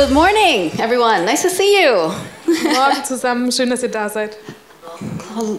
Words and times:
Good 0.00 0.12
morning, 0.12 0.70
everyone. 0.80 1.26
Nice 1.26 1.42
to 1.42 1.50
see 1.50 1.82
you. 1.82 2.10
Morgen 2.46 3.04
zusammen, 3.04 3.52
schön, 3.52 3.68
dass 3.68 3.82
ihr 3.82 3.90
da 3.90 4.08
seid. 4.08 4.34
Oh, 5.36 5.58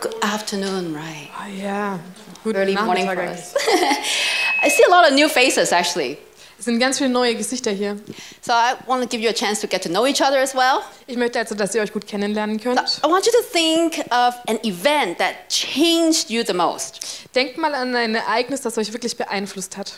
good 0.00 0.14
afternoon, 0.22 0.94
right? 0.94 1.28
Ah 1.38 1.46
ja, 1.46 2.00
guten 2.42 2.56
Early 2.56 2.74
morning 2.74 3.04
for 3.04 3.22
us. 3.22 3.54
I 4.62 4.70
see 4.70 4.82
a 4.82 4.90
lot 4.90 5.06
of 5.06 5.12
new 5.14 5.28
faces 5.28 5.72
actually. 5.72 6.16
Es 6.58 6.64
sind 6.64 6.78
ganz 6.78 6.96
viele 6.96 7.10
neue 7.10 7.34
Gesichter 7.34 7.70
hier. 7.70 7.98
So 8.40 8.52
I 8.52 8.76
want 8.86 9.02
to 9.02 9.08
give 9.08 9.22
you 9.22 9.28
a 9.28 9.34
chance 9.34 9.60
to 9.60 9.66
get 9.66 9.82
to 9.82 9.90
know 9.90 10.06
each 10.06 10.22
other 10.22 10.38
as 10.38 10.54
well. 10.54 10.80
Ich 11.06 11.18
möchte 11.18 11.38
also, 11.38 11.54
dass 11.54 11.74
ihr 11.74 11.82
euch 11.82 11.92
gut 11.92 12.06
kennenlernen 12.06 12.58
könnt. 12.58 12.80
I 13.04 13.10
want 13.10 13.26
you 13.26 13.32
to 13.32 13.42
think 13.52 13.98
of 14.10 14.36
an 14.48 14.58
event 14.64 15.18
that 15.18 15.50
changed 15.50 16.30
you 16.30 16.42
the 16.42 16.54
most. 16.54 17.26
Denkt 17.34 17.58
mal 17.58 17.74
an 17.74 17.94
ein 17.94 18.14
Ereignis, 18.14 18.62
das 18.62 18.78
euch 18.78 18.90
wirklich 18.94 19.18
beeinflusst 19.18 19.76
hat. 19.76 19.92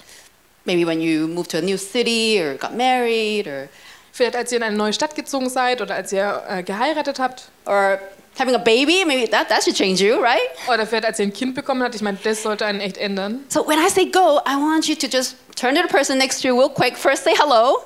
Maybe 0.65 0.85
when 0.85 1.01
you 1.01 1.27
moved 1.27 1.51
to 1.53 1.59
a 1.59 1.63
new 1.63 1.79
city 1.79 2.41
or 2.41 2.55
got 2.57 2.75
married 2.75 3.47
or 3.47 3.69
Vielleicht 4.13 4.35
als 4.37 4.51
ihr 4.51 4.59
in 4.59 4.65
eine 4.65 4.77
neue 4.77 4.93
Stadt 4.93 5.15
gezogen 5.15 5.49
seid 5.49 5.81
oder 5.81 5.95
als 5.95 6.13
ihr 6.13 6.43
äh, 6.49 6.63
geheiratet 6.65 7.21
habt. 7.21 7.51
or 7.67 8.01
having 8.37 8.55
a 8.55 8.59
baby, 8.59 9.05
maybe 9.07 9.29
that, 9.31 9.49
that 9.49 9.63
should 9.63 9.77
change 9.77 10.01
you, 10.03 10.17
right? 10.21 10.41
Oder 10.73 10.87
vielleicht 10.87 11.05
als 11.05 11.19
ihr 11.21 11.27
ein 11.27 11.33
Kind 11.33 11.55
bekommen 11.55 11.83
habt. 11.83 11.95
Ich 11.95 12.03
meine, 12.03 12.19
das 12.23 12.43
sollte 12.43 12.67
einen 12.67 12.81
echt 12.81 12.97
ändern. 12.97 13.45
So 13.49 13.67
when 13.67 13.79
I 13.79 13.89
say 13.89 14.07
go, 14.07 14.41
I 14.47 14.57
want 14.57 14.87
you 14.89 14.97
to 14.97 15.07
just 15.07 15.37
turn 15.55 15.75
to 15.77 15.83
the 15.83 15.89
person 15.89 16.19
next 16.19 16.41
to 16.43 16.49
you 16.49 16.59
real 16.59 16.69
quick. 16.69 16.97
First 16.97 17.25
say 17.25 17.35
hello, 17.39 17.79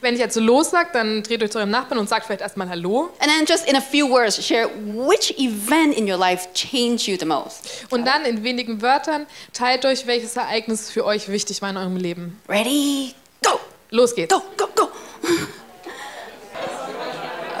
Wenn 0.00 0.14
ich 0.14 0.20
jetzt 0.20 0.34
so 0.34 0.40
los 0.40 0.70
sag, 0.70 0.92
dann 0.92 1.22
dreht 1.22 1.42
euch 1.42 1.50
zu 1.50 1.58
eurem 1.58 1.70
Nachbarn 1.70 1.98
und 1.98 2.08
sagt 2.08 2.26
vielleicht 2.26 2.40
erstmal 2.42 2.68
Hallo. 2.68 3.10
and 3.20 3.30
then 3.30 3.44
just 3.46 3.68
in 3.68 3.76
a 3.76 3.80
few 3.80 4.08
words 4.08 4.44
share 4.44 4.68
which 4.76 5.34
event 5.38 5.94
in 5.96 6.10
your 6.10 6.18
life 6.18 6.48
changed 6.54 7.06
you 7.08 7.16
the 7.18 7.24
most. 7.26 7.86
Und 7.90 8.06
dann 8.06 8.24
in 8.24 8.42
wenigen 8.44 8.82
Wörtern 8.82 9.26
teilt 9.52 9.84
euch, 9.84 10.06
welches 10.06 10.36
Ereignis 10.36 10.90
für 10.90 11.04
euch 11.04 11.28
wichtig 11.28 11.62
war 11.62 11.70
in 11.70 11.76
eurem 11.76 11.96
Leben. 11.96 12.40
Ready? 12.48 13.14
Go! 13.42 13.58
Los 13.90 14.14
geht's. 14.14 14.32
Go, 14.34 14.42
go, 14.56 14.68
go! 14.74 14.88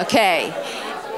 okay. 0.00 0.52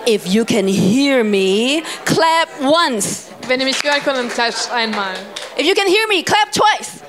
If 0.06 0.26
you 0.26 0.44
can 0.44 0.66
hear 0.66 1.22
me, 1.24 1.82
clap 2.04 2.48
once. 2.62 3.26
Wenn 3.46 3.60
ihr 3.60 3.66
mich 3.66 3.82
hören 3.82 4.02
könnt, 4.04 4.16
dann 4.18 4.28
klatscht 4.28 4.70
einmal. 4.70 5.14
If 5.58 5.66
you 5.66 5.74
can 5.74 5.86
hear 5.86 6.06
me, 6.08 6.22
clap 6.22 6.52
twice. 6.52 7.02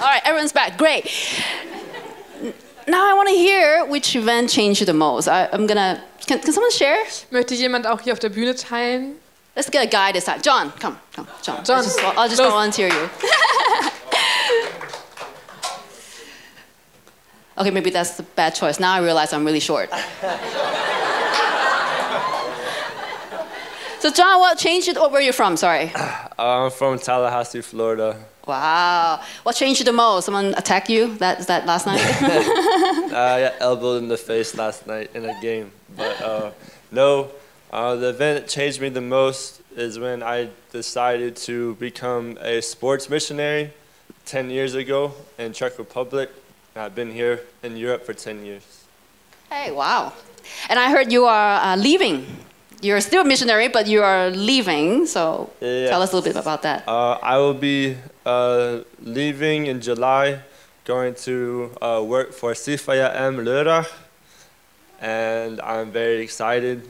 All 0.00 0.06
right, 0.06 0.22
everyone's 0.24 0.52
back. 0.52 0.76
Great. 0.78 1.04
N- 2.88 2.92
Now 2.92 3.10
I 3.10 3.14
want 3.14 3.28
to 3.28 3.34
hear 3.34 3.84
which 3.86 4.16
event 4.16 4.50
changed 4.50 4.80
you 4.80 4.86
the 4.86 4.94
most. 4.94 5.28
I, 5.28 5.48
I'm 5.52 5.66
gonna. 5.66 6.02
Can, 6.26 6.40
can 6.40 6.52
someone 6.52 6.70
share? 6.72 7.04
Möchte 7.30 7.54
jemand 7.54 7.86
auch 7.86 8.00
hier 8.00 8.12
auf 8.12 8.18
der 8.18 8.30
Bühne 8.30 8.54
teilen? 8.54 9.16
Let's 9.54 9.70
get 9.70 9.82
a 9.82 9.86
guy 9.86 10.12
this 10.12 10.24
time. 10.24 10.40
John, 10.42 10.72
come, 10.78 10.98
come, 11.12 11.26
John. 11.42 11.64
John, 11.64 11.78
I'll 11.78 11.82
just, 11.82 12.04
I'll 12.04 12.28
just 12.28 12.40
volunteer 12.40 12.88
you. 12.88 12.94
okay, 17.58 17.70
maybe 17.70 17.90
that's 17.90 18.18
a 18.20 18.22
bad 18.22 18.54
choice. 18.54 18.78
Now 18.78 18.92
I 18.94 19.00
realize 19.00 19.32
I'm 19.32 19.44
really 19.44 19.58
short. 19.60 19.90
so, 24.00 24.10
John, 24.12 24.38
what 24.38 24.58
changed 24.58 24.88
it? 24.88 24.96
Or 24.96 25.08
where 25.10 25.20
are 25.20 25.24
you 25.24 25.32
from? 25.32 25.56
Sorry. 25.56 25.90
Uh, 25.94 26.28
I'm 26.38 26.70
from 26.70 26.98
Tallahassee, 26.98 27.62
Florida. 27.62 28.16
Wow. 28.48 29.20
What 29.42 29.56
changed 29.56 29.84
the 29.84 29.92
most? 29.92 30.24
Someone 30.24 30.54
attacked 30.56 30.88
you? 30.88 31.14
That 31.18 31.46
that 31.46 31.66
last 31.66 31.86
night? 31.86 32.00
I 33.12 33.40
got 33.44 33.54
elbowed 33.60 34.02
in 34.02 34.08
the 34.08 34.16
face 34.16 34.56
last 34.56 34.86
night 34.86 35.10
in 35.14 35.24
a 35.26 35.38
game. 35.42 35.70
But 35.94 36.20
uh, 36.22 36.50
no, 36.90 37.30
uh, 37.70 37.96
the 37.96 38.08
event 38.08 38.40
that 38.40 38.48
changed 38.48 38.80
me 38.80 38.88
the 38.88 39.02
most 39.02 39.60
is 39.76 39.98
when 39.98 40.22
I 40.22 40.48
decided 40.72 41.36
to 41.48 41.74
become 41.74 42.38
a 42.40 42.62
sports 42.62 43.10
missionary 43.10 43.70
10 44.24 44.48
years 44.50 44.74
ago 44.74 45.12
in 45.38 45.52
Czech 45.52 45.78
Republic. 45.78 46.30
I've 46.74 46.94
been 46.94 47.12
here 47.12 47.40
in 47.62 47.76
Europe 47.76 48.06
for 48.06 48.14
10 48.14 48.44
years. 48.46 48.62
hey, 49.50 49.70
wow. 49.72 50.12
And 50.70 50.78
I 50.78 50.90
heard 50.90 51.12
you 51.12 51.26
are 51.26 51.60
uh, 51.60 51.76
leaving. 51.76 52.24
You're 52.80 53.00
still 53.00 53.22
a 53.22 53.24
missionary, 53.24 53.68
but 53.68 53.86
you 53.88 54.02
are 54.02 54.30
leaving. 54.30 55.04
So 55.06 55.50
Yeah. 55.60 55.88
tell 55.90 56.00
us 56.02 56.12
a 56.12 56.16
little 56.16 56.32
bit 56.32 56.40
about 56.40 56.62
that. 56.62 56.86
Uh, 56.88 57.18
I 57.20 57.36
will 57.38 57.54
be 57.54 57.96
uh, 58.28 58.82
leaving 59.02 59.66
in 59.66 59.80
July, 59.80 60.40
going 60.84 61.14
to 61.14 61.70
uh, 61.80 62.02
work 62.04 62.32
for 62.32 62.52
Sifaya 62.54 63.08
M. 63.14 63.36
Lörrach, 63.38 63.88
and 65.00 65.60
I'm 65.60 65.90
very 65.90 66.20
excited 66.22 66.82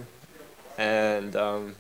and 0.79 1.35
um, 1.37 1.75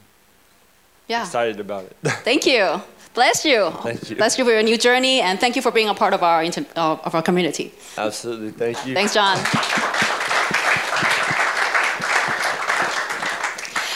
Yeah. 1.08 1.22
excited 1.24 1.58
about 1.60 1.84
it. 1.84 1.96
Thank 2.24 2.46
you. 2.46 2.80
Bless 3.14 3.44
you. 3.44 3.70
Thank 3.82 4.10
you. 4.10 4.16
Bless 4.16 4.38
you 4.38 4.44
for 4.44 4.52
your 4.52 4.62
new 4.62 4.78
journey, 4.78 5.20
and 5.20 5.40
thank 5.40 5.56
you 5.56 5.62
for 5.62 5.72
being 5.72 5.88
a 5.88 5.94
part 5.94 6.14
of 6.14 6.22
our 6.22 6.40
inter- 6.44 6.66
uh, 6.76 6.98
of 7.06 7.14
our 7.16 7.22
community. 7.22 7.72
Absolutely, 7.96 8.52
thank 8.52 8.76
you. 8.86 8.94
Thanks, 8.94 9.12
John. 9.14 9.36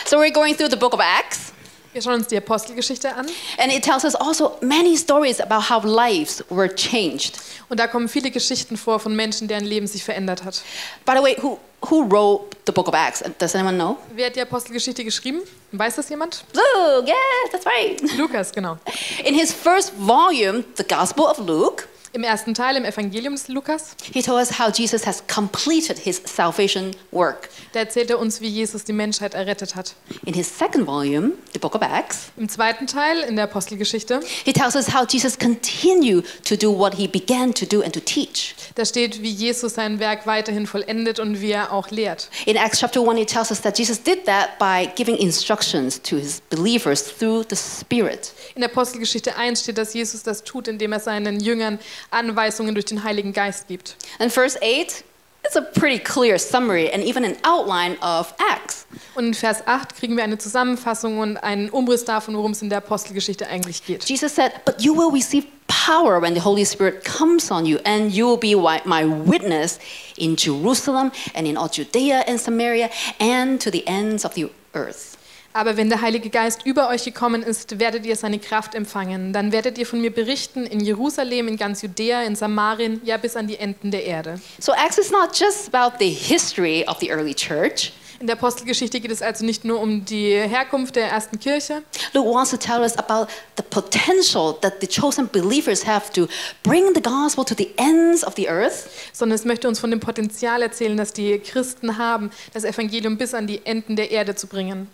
So 0.07 0.19
we're 0.19 0.31
going 0.35 0.55
through 0.57 0.69
the 0.69 0.77
book 0.77 0.93
of 0.93 1.01
Acts, 1.01 1.52
Wir 1.93 2.01
schauen 2.01 2.15
uns 2.15 2.29
die 2.29 2.37
Apostelgeschichte 2.39 3.15
an. 3.15 3.27
and 3.59 3.73
it 3.73 3.85
tells 3.85 4.05
us 4.05 4.15
also 4.15 4.57
many 4.63 4.97
stories 4.97 5.41
about 5.41 5.69
how 5.69 5.85
lives 5.85 6.43
were 6.49 6.69
changed. 6.75 7.39
Und 7.69 7.79
da 7.81 7.87
kommen 7.87 8.09
viele 8.09 8.31
Geschichten 8.31 8.77
vor 8.77 8.99
von 8.99 9.15
Menschen, 9.15 9.47
deren 9.49 9.65
Leben 9.65 9.87
sich 9.87 10.03
verändert 10.03 10.45
hat. 10.45 10.63
By 11.05 11.13
the 11.17 11.23
way, 11.23 11.37
who 11.41 11.59
who 11.91 12.03
wrote 12.09 12.57
the 12.67 12.73
book 12.73 12.89
of 12.89 12.95
Acts? 12.95 13.23
Does 13.39 13.55
anyone 13.55 13.77
know? 13.77 13.99
Wer 14.15 14.27
hat 14.27 14.37
die 14.37 14.41
Apostelgeschichte 14.41 15.05
geschrieben? 15.05 15.41
Weiß 15.73 15.97
das 15.97 16.09
jemand? 16.09 16.45
Luke. 16.53 17.07
Yes, 17.09 17.51
that's 17.51 17.67
right. 17.67 18.01
Lukas, 18.17 18.53
genau. 18.53 18.79
In 19.25 19.35
his 19.35 19.53
first 19.53 19.93
volume, 19.99 20.65
the 20.77 20.85
Gospel 20.85 21.25
of 21.27 21.39
Luke, 21.39 21.89
Im 22.15 22.25
ersten 22.25 22.53
Teil, 22.53 22.77
im 22.77 22.85
Evangelium 22.85 23.35
des 23.35 23.49
Lukas, 23.49 23.97
he 24.13 24.21
told 24.21 24.39
us 24.39 24.59
how 24.59 24.71
Jesus 24.71 25.07
has 25.07 25.23
completed 25.33 25.99
his 25.99 26.21
salvation 26.27 26.91
work. 27.11 27.49
da 27.73 27.81
erzählt 27.81 28.11
er 28.11 28.19
uns, 28.19 28.43
wie 28.43 28.49
Jesus 28.49 28.85
die 28.85 28.93
Menschheit 28.93 29.33
errettet 29.33 29.75
hat. 29.77 29.95
In 30.27 30.35
his 30.35 30.47
second 30.47 30.87
volume, 30.87 31.33
the 31.55 31.59
book 31.59 31.75
of 31.75 31.81
Acts, 31.81 32.31
Im 32.37 32.51
zweiten 32.51 32.87
Teil, 32.87 33.21
in 33.21 33.37
der 33.37 33.47
Apostelgeschichte, 33.47 34.21
he 34.45 34.53
tells 34.53 34.77
us 34.77 34.93
how 34.93 35.07
Jesus 35.09 35.39
continued 35.39 36.27
to 36.47 36.55
do 36.55 36.71
what 36.71 36.95
he 36.95 37.09
began 37.09 37.55
to 37.55 37.65
do 37.65 37.81
and 37.81 37.95
to 37.95 38.01
teach. 38.01 38.55
da 38.75 38.85
steht, 38.85 39.23
wie 39.23 39.31
Jesus 39.31 39.75
sein 39.75 39.99
Werk 39.99 40.27
weiterhin 40.27 40.67
vollendet 40.67 41.19
und 41.19 41.41
wie 41.41 41.53
er 41.53 41.73
auch 41.73 41.91
lehrt. 41.91 42.29
In 42.45 42.57
Acts 42.57 42.81
chapter 42.81 43.01
1, 43.01 43.19
he 43.19 43.25
tells 43.25 43.51
us 43.51 43.63
that 43.63 43.79
Jesus 43.79 44.03
did 44.03 44.27
that 44.27 44.59
by 44.59 44.87
giving 44.97 45.17
instructions 45.17 45.99
to 46.03 46.17
his 46.17 46.43
believers 46.51 47.03
through 47.03 47.45
the 47.49 47.57
Spirit. 47.57 48.33
In 48.55 48.61
der 48.61 48.71
Apostelgeschichte 48.71 49.35
1 49.35 49.63
steht, 49.63 49.79
dass 49.79 49.95
Jesus 49.95 50.23
das 50.23 50.45
tut, 50.45 50.69
indem 50.69 50.93
er 50.93 51.01
seinen 51.01 51.41
Jüngern 51.41 51.79
Anweisungen 52.11 52.75
durch 52.75 52.87
den 52.87 53.05
Heiligen 53.05 53.33
Geist 53.33 53.69
gibt. 53.69 53.97
And 54.19 54.33
verse 54.33 54.59
8 54.63 55.05
is 55.49 55.57
a 55.57 55.61
pretty 55.61 55.99
clear 55.99 56.39
summary 56.39 56.91
and 56.93 57.03
even 57.03 57.25
an 57.25 57.37
outline 57.45 57.97
of 58.01 58.35
Acts. 58.39 58.87
Und 59.15 59.27
in 59.27 59.35
Vers 59.35 59.67
8 59.67 59.97
kriegen 59.97 60.17
wir 60.17 60.25
eine 60.25 60.39
Zusammenfassung 60.39 61.19
und 61.19 61.37
einen 61.39 61.71
Umriss 61.71 62.05
davon, 62.05 62.37
worum 62.37 62.53
es 62.53 62.63
in 62.63 62.69
der 62.69 62.79
Apostelgeschichte 62.79 63.47
eigentlich 63.47 63.85
geht. 63.85 64.05
Jesus 64.09 64.35
said, 64.35 64.53
But 64.65 64.81
you 64.81 64.95
will 64.95 65.11
receive 65.13 65.47
power 65.67 66.21
when 66.21 66.35
the 66.35 66.41
Holy 66.41 66.65
Spirit 66.65 67.05
comes 67.05 67.51
on 67.51 67.67
you, 67.67 67.79
and 67.85 68.13
you 68.13 68.27
will 68.27 68.37
be 68.37 68.55
my 68.55 69.05
witness 69.05 69.79
in 70.17 70.37
Jerusalem 70.37 71.11
and 71.35 71.47
in 71.47 71.57
all 71.57 71.69
Judea 71.69 72.25
and 72.27 72.39
Samaria 72.39 72.91
and 73.19 73.61
to 73.61 73.71
the 73.71 73.87
ends 73.87 74.25
of 74.25 74.35
the 74.35 74.51
earth. 74.75 75.12
Aber 75.53 75.77
wenn 75.77 75.89
der 75.91 76.01
Heilige 76.01 76.31
Geist 76.31 76.65
über 76.65 76.89
euch 76.89 77.05
gekommen 77.05 77.43
ist, 77.43 77.79
werdet 77.79 78.07
ihr 78.07 78.17
seine 78.17 78.39
Kraft 78.39 78.75
empfangen. 78.75 79.33
Dann 79.33 79.53
werdet 79.53 79.77
ihr 79.77 79.87
von 79.87 80.01
mir 80.01 80.11
berichten 80.11 80.65
in 80.65 80.81
Jerusalem, 80.81 81.49
in 81.49 81.57
ganz 81.57 81.83
Judäa, 81.83 82.23
in 82.23 82.37
Samarien, 82.37 83.01
ja 83.05 83.19
bis 83.19 83.37
an 83.37 83.47
die 83.47 83.59
Enden 83.59 83.91
der 83.91 84.05
Erde. 84.05 84.41
So, 84.59 84.73
Acts 84.73 84.99
is 84.99 85.11
not 85.11 85.39
just 85.39 85.73
about 85.73 85.97
the 85.99 86.09
history 86.09 86.85
of 86.89 86.99
the 87.01 87.11
early 87.11 87.35
church. 87.35 87.93
In 88.23 88.29
der 88.29 88.37
Apostelgeschichte 88.37 89.01
geht 89.01 89.11
es 89.11 89.21
also 89.21 89.45
nicht 89.45 89.65
nur 89.65 89.81
um 89.81 90.05
die 90.05 90.31
Herkunft 90.31 90.95
der 90.95 91.09
ersten 91.09 91.41
Kirche, 91.41 91.83
Luke 92.13 92.29
wants 92.33 92.53
to 92.53 92.57
tell 92.57 92.81
us 92.81 92.97
about 92.97 93.27
the 93.57 93.65
potential 93.69 94.55
that 94.61 94.75
the 94.81 94.87
chosen 94.87 95.29
believers 95.33 95.85
have 95.85 96.13
to 96.13 96.29
bring 96.63 96.95
the 96.95 97.03
gospel 97.03 97.45
to 97.45 97.53
the 97.59 97.71
ends 97.79 98.23
of 98.25 98.35
the 98.37 98.49
earth 98.49 98.89
sondern 99.13 99.35
es 99.35 99.45
möchte 99.45 99.67
uns 99.67 99.81
von 99.81 99.91
dem 99.91 99.99
Potenzial 99.99 100.63
erzählen, 100.63 100.97
das 100.97 101.13
die 101.13 101.41
Christen 101.41 101.99
haben, 101.99 102.31
das 102.53 102.63
Evangelium 102.63 103.19
bis 103.19 103.35
an 103.35 103.49
die 103.49 103.67
Enden 103.67 103.97
der 103.97 104.13
Erde 104.13 104.37
zu 104.37 104.47
bringen. 104.47 104.89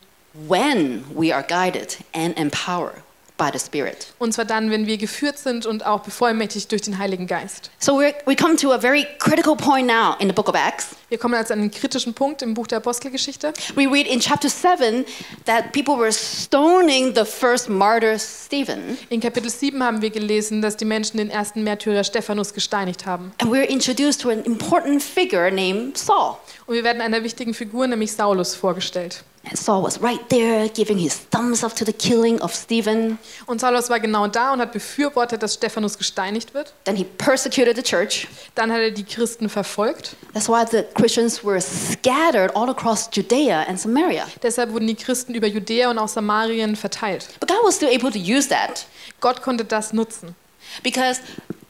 When 0.46 1.05
we 1.14 1.32
are 1.32 1.43
guided 1.43 1.96
and 2.14 2.38
empowered 2.38 3.02
by 3.38 3.50
the 3.52 3.58
Spirit. 3.58 4.08
Und 4.19 4.35
zwar 4.35 4.44
dann, 4.44 4.70
wenn 4.70 4.87
wir 4.87 4.99
geführt 4.99 5.38
sind 5.38 5.64
und 5.64 5.87
auch 5.87 6.00
bevollmächtigt 6.00 6.70
durch 6.73 6.82
den 6.82 6.99
Heiligen 6.99 7.26
Geist. 7.26 7.70
So 7.79 7.99
we're, 7.99 8.12
we 8.26 8.37
come 8.37 8.56
to 8.56 8.73
a 8.73 8.79
very 8.79 9.06
critical 9.19 9.56
point 9.56 9.87
now 9.87 10.17
in 10.19 10.29
the 10.29 10.35
book 10.35 10.49
of 10.49 10.55
Acts. 10.55 10.96
Wir 11.08 11.19
kommen 11.19 11.35
also 11.35 11.55
an 11.55 11.61
einen 11.61 11.70
kritischen 11.70 12.12
Punkt 12.12 12.43
im 12.43 12.52
Buch 12.52 12.67
der 12.67 12.79
Apostelgeschichte. 12.79 13.55
We 13.76 13.87
read 13.87 14.06
in 14.06 14.20
chapter 14.20 14.50
7 14.50 15.06
that 15.46 15.73
people 15.73 15.96
were 15.96 16.12
stoning 16.12 17.14
the 17.14 17.25
first 17.25 17.69
martyr, 17.69 18.19
Stephen. 18.19 18.99
In 19.08 19.20
Kapitel 19.20 19.49
7 19.49 19.82
haben 19.82 20.02
wir 20.02 20.11
gelesen, 20.11 20.61
dass 20.61 20.76
die 20.76 20.84
Menschen 20.84 21.17
den 21.17 21.31
ersten 21.31 21.62
Märtyrer 21.62 22.05
Stephanus 22.05 22.52
gesteinigt 22.52 23.06
haben. 23.06 23.32
And 23.38 23.50
we're 23.50 23.69
introduced 23.69 24.20
to 24.20 24.31
an 24.31 24.43
important 24.44 25.02
figure 25.02 25.50
named 25.50 25.96
Saul. 25.96 26.37
Und 26.67 26.75
wir 26.75 26.84
werden 26.84 27.00
einer 27.00 27.23
wichtigen 27.23 27.55
Figur, 27.55 27.87
nämlich 27.87 28.12
Saulus, 28.12 28.55
vorgestellt. 28.56 29.23
And 29.44 29.56
Saul 29.56 29.82
was 29.82 30.00
right 30.02 30.20
there 30.29 30.69
giving 30.69 30.99
his 30.99 31.17
thumbs 31.31 31.64
up 31.64 31.75
to 31.76 31.85
the 31.85 31.93
killing 31.93 32.40
of 32.40 32.55
Stephen. 32.55 33.19
Und 33.46 33.61
Saulus 33.61 33.88
war 33.88 34.00
genau 34.00 34.26
da 34.26 34.52
und 34.52 34.61
hat 34.61 34.73
befürwortet, 34.73 35.43
dass 35.43 35.55
Stephanus 35.55 35.96
gesteinigt 35.96 36.55
wird. 36.55 36.75
Then 36.85 36.96
he 36.96 37.05
persecuted 37.05 37.76
the 37.76 37.82
church. 37.82 38.26
Dann 38.55 38.70
hat 38.73 38.81
er 38.81 38.90
die 38.90 39.05
Christen 39.05 39.49
verfolgt. 39.49 40.17
That's 40.35 40.49
why 40.49 40.64
the 40.70 40.85
Christians 40.94 41.44
were 41.44 41.61
scattered 41.61 42.55
all 42.55 42.69
across 42.69 43.08
Judea 43.12 43.62
and 43.62 43.81
Samaria. 43.81 44.26
Deshalb 44.43 44.73
wurden 44.73 44.87
die 44.87 44.96
Christen 44.96 45.35
über 45.35 45.46
Judäa 45.46 45.91
und 45.91 45.99
auch 45.99 46.08
Samarien 46.08 46.76
verteilt. 46.76 47.29
But 47.41 47.49
God 47.49 47.64
was 47.64 47.76
still 47.76 47.88
able 47.88 48.11
to 48.11 48.19
use 48.19 48.49
that 48.49 48.87
Gott 49.20 49.43
konnte 49.43 49.64
das 49.64 49.93
nutzen. 49.93 50.34
because 50.82 51.20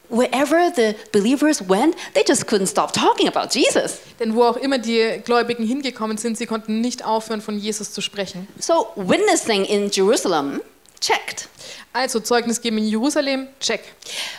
wherever 0.08 0.70
the 0.70 0.96
believers 1.12 1.62
went, 1.62 1.96
they 2.14 2.22
just 2.26 2.46
couldn't 2.46 2.68
stop 2.68 2.92
talking 2.92 3.28
about 3.28 3.54
Jesus. 3.54 4.00
Denn 4.18 4.34
wo 4.34 4.44
auch 4.44 4.56
immer 4.56 4.78
die 4.78 5.20
Gläubigen 5.24 5.64
hingekommen 5.64 6.16
sind, 6.16 6.36
sie 6.38 6.46
konnten 6.46 6.80
nicht 6.80 7.04
aufhören, 7.04 7.40
von 7.40 7.58
Jesus 7.58 7.92
zu 7.92 8.00
sprechen. 8.00 8.48
So, 8.58 8.88
witnessing 8.96 9.64
in 9.64 9.90
Jerusalem, 9.90 10.60
checked. 11.00 11.48
Also 11.92 12.20
Zeugnis 12.20 12.60
geben 12.60 12.78
in 12.78 12.88
Jerusalem, 12.88 13.48
check. 13.60 13.80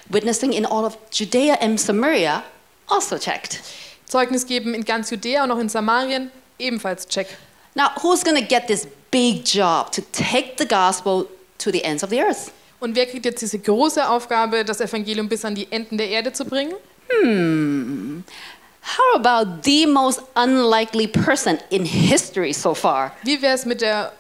Witnessing 0.10 0.54
in 0.54 0.66
all 0.66 0.86
of 0.86 0.98
Judea 1.12 1.56
and 1.62 1.80
Samaria, 1.80 2.44
also 2.88 3.18
checked. 3.18 3.60
Zeugnis 4.06 4.46
geben 4.46 4.74
in 4.74 4.84
ganz 4.84 5.10
Judäa 5.12 5.44
und 5.44 5.52
auch 5.52 5.60
in 5.60 5.70
Samarien, 5.70 6.32
ebenfalls 6.58 7.08
check. 7.08 7.28
Now, 7.76 7.92
who's 8.02 8.24
going 8.24 8.36
to 8.36 8.46
get 8.46 8.68
this 8.68 8.88
big 9.12 9.46
job 9.46 9.92
to 9.92 10.02
take 10.12 10.58
the 10.58 10.66
gospel 10.66 11.28
to 11.60 11.72
the 11.72 11.84
ends 11.84 12.04
of 12.04 12.10
the 12.10 12.20
earth? 12.22 12.52
Und 12.80 12.96
wer 12.96 13.06
kriegt 13.06 13.26
jetzt 13.26 13.42
diese 13.42 13.60
große 13.60 14.08
Aufgabe, 14.08 14.64
das 14.64 14.80
Evangelium 14.80 15.28
bis 15.28 15.44
an 15.44 15.56
die 15.56 15.68
Enden 15.72 15.98
der 15.98 16.10
Erde 16.10 16.32
zu 16.32 16.46
bringen? 16.46 16.74
How 18.98 19.16
about 19.16 19.62
the 19.64 19.86
most 19.86 20.22
unlikely 20.36 21.08
person 21.08 21.58
in 21.70 21.86
history 21.86 22.54
so 22.54 22.74
far? 22.74 23.12
Wie 23.24 23.42
wäre 23.42 23.56
es 23.56 23.66
mit 23.66 23.82
der 23.82 24.14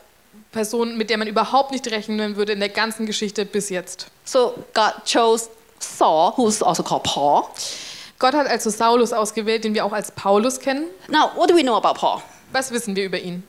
Person, 0.51 0.97
mit 0.97 1.09
der 1.09 1.17
man 1.17 1.27
überhaupt 1.27 1.71
nicht 1.71 1.89
rechnen 1.89 2.35
würde 2.35 2.53
in 2.53 2.59
der 2.59 2.69
ganzen 2.69 3.06
Geschichte 3.06 3.45
bis 3.45 3.69
jetzt? 3.69 4.07
So, 4.25 4.53
God 4.73 4.94
chose 5.05 5.50
Saul, 5.79 6.33
who's 6.35 6.62
also 6.62 6.83
called 6.83 7.03
Paul. 7.03 7.44
Gott 8.19 8.33
hat 8.33 8.47
also 8.47 8.69
Saulus 8.69 9.13
ausgewählt, 9.13 9.63
den 9.63 9.73
wir 9.73 9.85
auch 9.85 9.94
als 9.94 10.12
Paulus 10.12 10.59
kennen. 10.59 10.88
Now, 11.07 11.31
what 11.35 11.50
do 11.50 11.55
we 11.55 11.62
know 11.62 11.77
about 11.77 11.97
Paul? 11.97 12.21
Was 12.51 12.71
wissen 12.71 12.95
wir 12.95 13.05
über 13.05 13.17
ihn? 13.17 13.44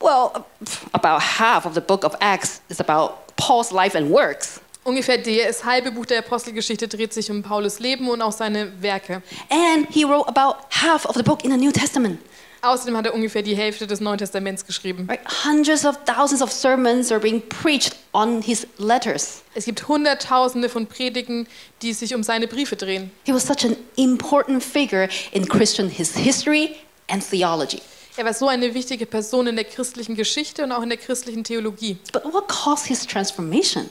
Well, 0.00 0.46
about 0.92 1.22
half 1.22 1.66
of 1.66 1.74
the 1.74 1.80
book 1.80 2.04
of 2.04 2.14
Acts 2.20 2.60
is 2.68 2.80
about 2.80 3.36
Paul's 3.36 3.72
life 3.72 3.96
and 3.96 4.10
works. 4.10 4.60
Ungefähr 4.84 5.18
das 5.18 5.64
halbe 5.64 5.90
Buch 5.90 6.06
der 6.06 6.20
Apostelgeschichte 6.20 6.86
dreht 6.86 7.12
sich 7.12 7.28
um 7.30 7.42
Paulus 7.42 7.80
Leben 7.80 8.08
und 8.08 8.22
auch 8.22 8.30
seine 8.30 8.70
Werke. 8.80 9.22
And 9.50 9.88
he 9.90 10.04
wrote 10.04 10.28
about 10.28 10.58
half 10.70 11.06
of 11.06 11.16
the 11.16 11.24
book 11.24 11.44
in 11.44 11.50
the 11.50 11.56
New 11.56 11.72
Testament. 11.72 12.20
Außerdem 12.62 12.96
hat 12.96 13.06
er 13.06 13.14
ungefähr 13.14 13.42
die 13.42 13.56
Hälfte 13.56 13.86
des 13.86 14.00
Neuen 14.00 14.18
Testaments 14.18 14.64
geschrieben. 14.64 15.06
Right? 15.08 15.20
Hundreds 15.44 15.84
of 15.84 15.98
thousands 16.04 16.42
of 16.42 16.52
sermons 16.52 17.10
are 17.10 17.20
being 17.20 17.42
preached 17.48 17.96
on 18.12 18.42
his 18.42 18.66
letters. 18.78 19.42
Es 19.54 19.64
gibt 19.64 19.88
Hunderttausende 19.88 20.68
von 20.68 20.86
Predigen, 20.86 21.46
die 21.82 21.92
sich 21.92 22.14
um 22.14 22.22
seine 22.22 22.46
Briefe 22.46 22.76
drehen. 22.76 23.10
He 23.24 23.32
was 23.32 23.46
such 23.46 23.64
an 23.64 23.76
important 23.96 24.62
figure 24.62 25.08
in 25.32 25.48
Christian 25.48 25.88
his 25.88 26.14
history 26.14 26.76
and 27.08 27.28
theology. 27.28 27.82
Er 28.18 28.24
war 28.24 28.32
so 28.32 28.48
eine 28.48 28.72
wichtige 28.72 29.04
Person 29.04 29.46
in 29.46 29.56
der 29.56 29.66
christlichen 29.66 30.14
Geschichte 30.14 30.64
und 30.64 30.72
auch 30.72 30.82
in 30.82 30.88
der 30.88 30.96
christlichen 30.96 31.44
Theologie. 31.44 31.98
But 32.12 32.24
what 32.24 32.48
caused 32.48 32.86
his 32.86 33.06
transformation? 33.06 33.90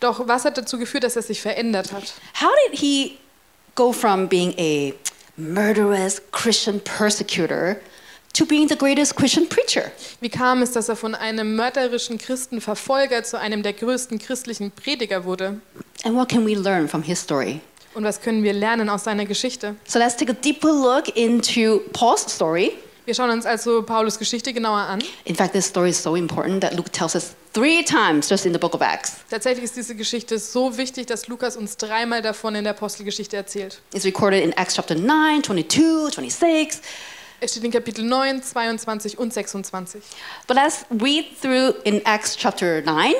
Doch 0.00 0.26
was 0.26 0.46
hat 0.46 0.56
dazu 0.56 0.78
geführt, 0.78 1.04
dass 1.04 1.16
er 1.16 1.22
sich 1.22 1.42
verändert 1.42 1.92
hat? 1.92 2.14
How 2.40 2.50
did 2.70 2.80
he 2.80 3.18
go 3.74 3.92
from 3.92 4.26
being 4.26 4.54
a 4.58 4.94
murderous 5.36 6.22
Christian 6.32 6.80
persecutor 6.80 7.76
to 8.32 8.46
being 8.46 8.68
the 8.68 8.76
greatest 8.76 9.16
Christian 9.16 9.46
preacher? 9.46 9.90
Wie 10.20 10.30
kam 10.30 10.62
es, 10.62 10.72
dass 10.72 10.88
er 10.88 10.96
von 10.96 11.14
einem 11.14 11.54
mörderischen 11.54 12.16
Christenverfolger 12.16 13.22
zu 13.22 13.38
einem 13.38 13.62
der 13.62 13.74
größten 13.74 14.18
christlichen 14.18 14.70
Prediger 14.70 15.24
wurde? 15.24 15.60
And 16.04 16.16
what 16.16 16.30
can 16.30 16.46
we 16.46 16.54
learn 16.54 16.88
from 16.88 17.02
his 17.02 17.20
story? 17.20 17.60
Und 17.94 18.04
was 18.04 18.22
können 18.22 18.42
wir 18.44 18.54
lernen 18.54 18.88
aus 18.88 19.04
seiner 19.04 19.26
Geschichte? 19.26 19.76
So 19.84 19.98
let's 19.98 20.16
take 20.16 20.30
a 20.30 20.34
deeper 20.34 20.72
look 20.72 21.14
into 21.16 21.80
Paul's 21.92 22.22
story. 22.22 22.72
Wir 23.08 23.14
schauen 23.14 23.30
uns 23.30 23.46
also 23.46 23.80
Paulus 23.80 24.18
Geschichte 24.18 24.52
genauer 24.52 24.80
an. 24.80 25.02
In 25.24 25.34
fact, 25.34 25.54
this 25.54 25.64
story 25.64 25.88
is 25.88 26.02
so 26.02 26.14
important 26.14 26.60
that 26.60 26.74
Luke 26.74 26.92
tells 26.92 27.16
us 27.16 27.34
three 27.54 27.82
times 27.82 28.28
just 28.28 28.44
in 28.44 28.52
the 28.52 28.58
book 28.58 28.74
of 28.74 28.82
Acts. 28.82 29.14
Tatsächlich 29.30 29.64
ist 29.64 29.76
diese 29.76 29.94
Geschichte 29.94 30.38
so 30.38 30.76
wichtig, 30.76 31.06
dass 31.06 31.26
Lukas 31.26 31.56
uns 31.56 31.78
dreimal 31.78 32.20
davon 32.20 32.54
in 32.54 32.64
der 32.64 32.74
Apostelgeschichte 32.74 33.34
erzählt. 33.34 33.80
It's 33.94 34.04
recorded 34.04 34.44
in 34.44 34.52
Acts 34.58 34.74
chapter 34.74 34.94
9, 34.94 35.42
22, 35.42 36.04
26. 36.04 36.82
Es 37.40 37.52
steht 37.52 37.64
in 37.64 37.70
Kapitel 37.70 38.04
9, 38.04 38.42
22 38.42 39.16
und 39.16 39.32
26. 39.32 40.02
But 40.46 40.56
let's 40.56 40.84
read 40.90 41.24
through 41.40 41.76
in 41.84 42.04
Acts 42.04 42.36
chapter 42.36 42.82
9 42.82 43.14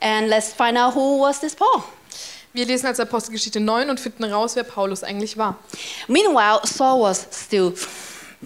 and 0.00 0.28
let's 0.28 0.52
find 0.52 0.78
out 0.78 0.94
who 0.94 1.20
was 1.20 1.40
this 1.40 1.56
Paul. 1.56 1.82
Wir 2.52 2.66
lesen 2.66 2.86
als 2.86 3.00
Apostelgeschichte 3.00 3.58
9 3.58 3.90
und 3.90 3.98
finden 3.98 4.22
raus, 4.22 4.54
wer 4.54 4.62
Paulus 4.62 5.02
eigentlich 5.02 5.36
war. 5.36 5.58
Meanwhile, 6.06 6.60
Saul 6.62 7.02
was 7.02 7.26
still 7.32 7.74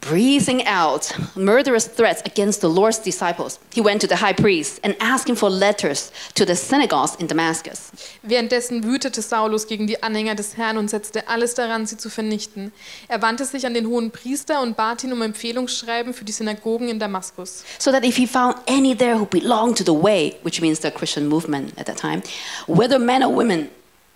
breathing 0.00 0.64
out 0.66 1.12
murderous 1.34 1.86
threats 1.86 2.22
against 2.24 2.60
the 2.60 2.68
Lord's 2.68 2.98
disciples. 2.98 3.58
He 3.72 3.80
went 3.80 4.00
to 4.00 4.06
the 4.06 4.16
high 4.16 4.32
priest 4.32 4.80
and 4.84 4.96
asked 5.00 5.28
him 5.28 5.36
for 5.36 5.50
letters 5.50 6.10
to 6.34 6.44
the 6.44 6.54
synagogues 6.54 7.16
in 7.16 7.26
Damascus. 7.26 7.90
Währenddessen 8.22 8.84
wütete 8.84 9.22
Saulus 9.22 9.66
gegen 9.66 9.86
die 9.86 10.02
Anhänger 10.02 10.34
des 10.34 10.56
Herrn 10.56 10.78
und 10.78 10.88
setzte 10.88 11.28
alles 11.28 11.54
daran, 11.54 11.86
sie 11.86 11.96
zu 11.96 12.10
vernichten. 12.10 12.72
Er 13.08 13.22
wandte 13.22 13.44
sich 13.44 13.66
an 13.66 13.74
den 13.74 13.86
hohen 13.86 14.10
Priester 14.10 14.62
und 14.62 14.76
bat 14.76 15.04
ihn 15.04 15.12
um 15.12 15.22
Empfehlungsschreiben 15.22 16.14
für 16.14 16.24
die 16.24 16.32
Synagogen 16.32 16.88
in 16.88 16.98
Damaskus. 16.98 17.64
So 17.78 17.90
that 17.90 18.04
if 18.04 18.16
he 18.16 18.26
found 18.26 18.56
any 18.68 18.94
there 18.94 19.18
who 19.18 19.26
belonged 19.26 19.76
to 19.78 19.84
the 19.84 20.02
way, 20.02 20.36
which 20.42 20.60
means 20.60 20.80
the 20.80 20.90
Christian 20.90 21.28
movement 21.28 21.78
at 21.78 21.86
that 21.86 21.98
time, 21.98 22.22
whether 22.66 22.98
men 22.98 23.22
or 23.22 23.34
women, 23.34 23.68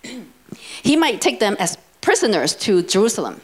he 0.83 0.95
might 0.95 1.21
take 1.21 1.39
them 1.39 1.55
as 1.59 1.77
prisoners 2.01 2.55
to 2.55 2.81
Jerusalem. 2.83 3.41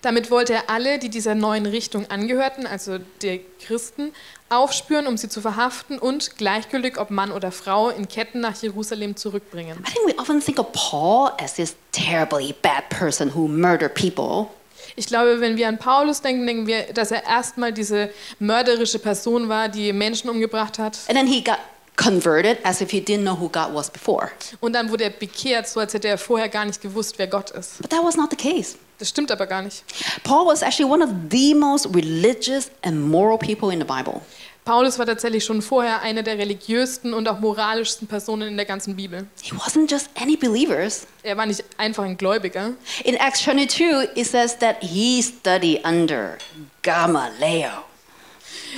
Damit 0.00 0.30
wollte 0.30 0.54
er 0.54 0.70
alle, 0.70 0.98
die 0.98 1.10
dieser 1.10 1.34
neuen 1.34 1.66
Richtung 1.66 2.10
angehörten, 2.10 2.66
also 2.66 2.98
der 3.20 3.40
Christen, 3.60 4.12
aufspüren, 4.48 5.06
um 5.06 5.16
sie 5.16 5.28
zu 5.28 5.40
verhaften 5.40 5.98
und 5.98 6.36
gleichgültig 6.36 6.98
ob 6.98 7.10
Mann 7.10 7.32
oder 7.32 7.52
Frau 7.52 7.90
in 7.90 8.08
Ketten 8.08 8.40
nach 8.40 8.60
Jerusalem 8.62 9.16
zurückbringen. 9.16 9.78
I 9.88 9.92
think 9.92 10.06
we 10.06 10.18
often 10.20 10.40
think 10.40 10.58
of 10.58 10.72
Paul 10.72 11.30
as 11.42 11.54
this 11.54 11.74
terribly 11.92 12.54
bad 12.62 12.88
person 12.88 13.34
who 13.34 13.48
murdered 13.48 13.94
people. 13.94 14.48
Ich 14.96 15.06
glaube, 15.06 15.40
wenn 15.40 15.56
wir 15.56 15.68
an 15.68 15.78
Paulus 15.78 16.20
denken, 16.20 16.46
denken 16.46 16.66
wir, 16.66 16.92
dass 16.92 17.10
er 17.10 17.24
erstmal 17.24 17.72
diese 17.72 18.10
mörderische 18.38 18.98
Person 18.98 19.48
war, 19.48 19.68
die 19.68 19.92
Menschen 19.92 20.28
umgebracht 20.28 20.78
hat. 20.78 20.98
And 21.08 21.16
then 21.16 21.26
he 21.26 21.42
got 21.42 21.58
converted 21.96 22.58
as 22.64 22.80
if 22.80 22.90
he 22.90 23.00
didn't 23.00 23.22
know 23.22 23.38
who 23.38 23.48
God 23.48 23.74
was 23.74 23.90
before. 23.90 24.30
Und 24.60 24.74
dann 24.74 24.90
wurde 24.90 25.04
er 25.04 25.10
bekehrt, 25.10 25.68
so 25.68 25.80
als 25.80 25.94
hätte 25.94 26.08
er 26.08 26.18
vorher 26.18 26.48
gar 26.48 26.64
nicht 26.64 26.80
gewusst, 26.80 27.18
wer 27.18 27.26
Gott 27.26 27.50
ist. 27.50 27.80
But 27.80 27.90
that 27.90 28.04
was 28.04 28.16
not 28.16 28.30
the 28.30 28.36
case. 28.36 28.76
Das 29.02 29.08
stimmt 29.08 29.32
aber 29.32 29.48
gar 29.48 29.62
nicht. 29.62 29.82
Paul 30.22 30.46
was 30.46 30.62
actually 30.62 30.88
one 30.88 31.02
of 31.02 31.10
the 31.28 31.54
most 31.54 31.92
religious 31.92 32.70
and 32.82 33.10
moral 33.10 33.36
people 33.36 33.72
in 33.72 33.80
the 33.80 33.84
Bible. 33.84 34.20
Paulus 34.64 34.96
war 34.96 35.06
tatsächlich 35.06 35.44
schon 35.44 35.60
vorher 35.60 36.02
eine 36.02 36.22
der 36.22 36.38
religiösten 36.38 37.12
und 37.12 37.28
auch 37.28 37.40
moralischsten 37.40 38.06
Personen 38.06 38.46
in 38.46 38.56
der 38.56 38.64
ganzen 38.64 38.94
Bibel. 38.94 39.26
He 39.42 39.56
wasn't 39.56 39.90
just 39.90 40.08
any 40.14 40.36
believers. 40.36 41.08
Er 41.24 41.36
war 41.36 41.46
nicht 41.46 41.64
einfach 41.78 42.04
ein 42.04 42.16
Gläubiger. 42.16 42.74
In 43.02 43.16
Acts 43.16 43.42
22, 43.42 44.10
it 44.14 44.24
says 44.24 44.56
that 44.60 44.76
he 44.80 45.20
studied 45.20 45.84
under 45.84 46.38
Gamaliel, 46.82 47.82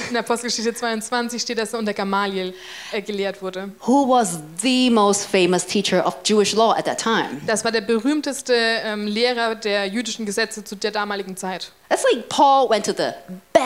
In 0.09 0.13
der 0.15 0.21
Apostelgeschichte 0.21 0.75
22 0.75 1.41
steht, 1.41 1.59
dass 1.59 1.73
er 1.73 1.79
unter 1.79 1.93
Gamaliel 1.95 2.55
äh, 2.93 3.01
gelehrt 3.03 3.43
wurde. 3.43 3.71
who 3.87 4.09
was 4.09 4.39
the 4.61 4.91
most 4.91 5.27
famous 5.27 5.65
teacher 5.67 6.07
of 6.07 6.17
Jewish 6.25 6.55
law 6.55 6.73
at 6.77 6.85
that 6.85 6.99
time. 7.01 7.41
Das 7.47 7.65
war 7.65 7.73
der 7.73 7.81
berühmteste 7.81 8.55
ähm, 8.55 9.07
Lehrer 9.07 9.55
der 9.55 9.87
jüdischen 9.87 10.27
Gesetze 10.27 10.65
zu 10.65 10.77
der 10.77 10.91
damaligen 10.91 11.37
Zeit. 11.37 11.73
That's 11.89 12.05
like 12.13 12.29
Paul 12.29 12.69
went 12.71 12.87
to 12.87 12.93
the 12.93 13.11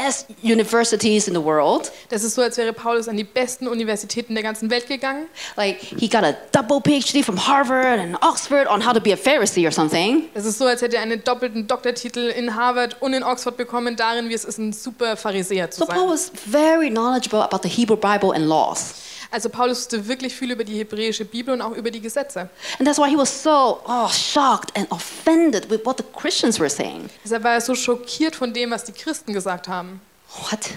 best 0.05 0.26
universities 0.43 1.28
in 1.28 1.35
the 1.35 1.43
world. 1.43 1.90
Das 2.11 2.23
ist 2.25 2.35
so, 2.35 2.43
als 2.43 2.57
wäre 2.57 2.73
Paulus 2.73 3.09
an 3.09 3.17
die 3.17 3.25
besten 3.25 3.67
Universitäten 3.69 4.35
der 4.35 4.43
ganzen 4.43 4.71
Welt 4.71 4.87
gegangen. 4.87 5.26
Like 5.57 5.78
he 5.81 6.09
got 6.09 6.25
a 6.25 6.35
double 6.52 6.81
PhD 6.81 7.25
from 7.25 7.37
Harvard 7.47 7.99
and 8.00 8.17
Oxford 8.23 8.67
on 8.69 8.85
how 8.87 8.93
to 8.93 9.00
be 9.00 9.12
a 9.12 9.17
Pharisee 9.17 9.67
or 9.67 9.73
something. 9.73 10.28
Das 10.35 10.45
ist 10.45 10.59
so, 10.59 10.67
als 10.67 10.83
hätte 10.83 10.97
er 10.97 11.02
einen 11.02 11.23
doppelten 11.25 11.67
Doktortitel 11.67 12.28
in 12.31 12.55
Harvard 12.55 12.97
und 13.00 13.12
in 13.14 13.23
Oxford 13.23 13.57
bekommen, 13.57 13.97
darin, 13.97 14.28
wie 14.28 14.35
es 14.35 14.45
ist, 14.45 14.59
ein 14.59 14.73
super 14.73 15.17
Pharisäer 15.17 15.71
zu 15.71 15.81
So 15.81 15.87
Paul 15.87 15.97
sein. 15.97 16.09
was 16.11 16.31
very 16.35 16.90
knowledgeable 16.90 17.43
about 17.43 17.61
the 17.62 17.69
Hebrew 17.69 17.97
Bible 17.97 18.33
and 18.35 18.47
laws. 18.47 18.95
Also 19.31 19.49
Paulus 19.51 19.79
wusste 19.79 20.09
wirklich 20.09 20.35
viel 20.35 20.51
über 20.51 20.65
die 20.65 20.79
hebräische 20.79 21.25
Bibel 21.25 21.53
und 21.53 21.61
auch 21.61 21.73
über 21.73 21.91
die 21.91 22.01
Gesetze. 22.01 22.49
And 22.79 22.87
that's 22.87 22.99
why 22.99 23.09
he 23.09 23.17
was 23.17 23.43
so 23.43 23.81
oh, 23.87 24.09
shocked 24.09 24.77
and 24.77 24.91
offended 24.91 25.71
with 25.71 25.85
what 25.85 25.99
the 25.99 26.05
Christians 26.19 26.59
were 26.59 26.71
saying. 26.71 27.11
Deshalb 27.25 27.45
war 27.45 27.53
er 27.53 27.61
so 27.61 27.75
schockiert 27.75 28.37
von 28.37 28.53
dem, 28.53 28.71
was 28.71 28.85
die 28.85 28.93
Christen 28.93 29.33
gesagt 29.33 29.69
haben. 29.69 30.01
What? 30.49 30.71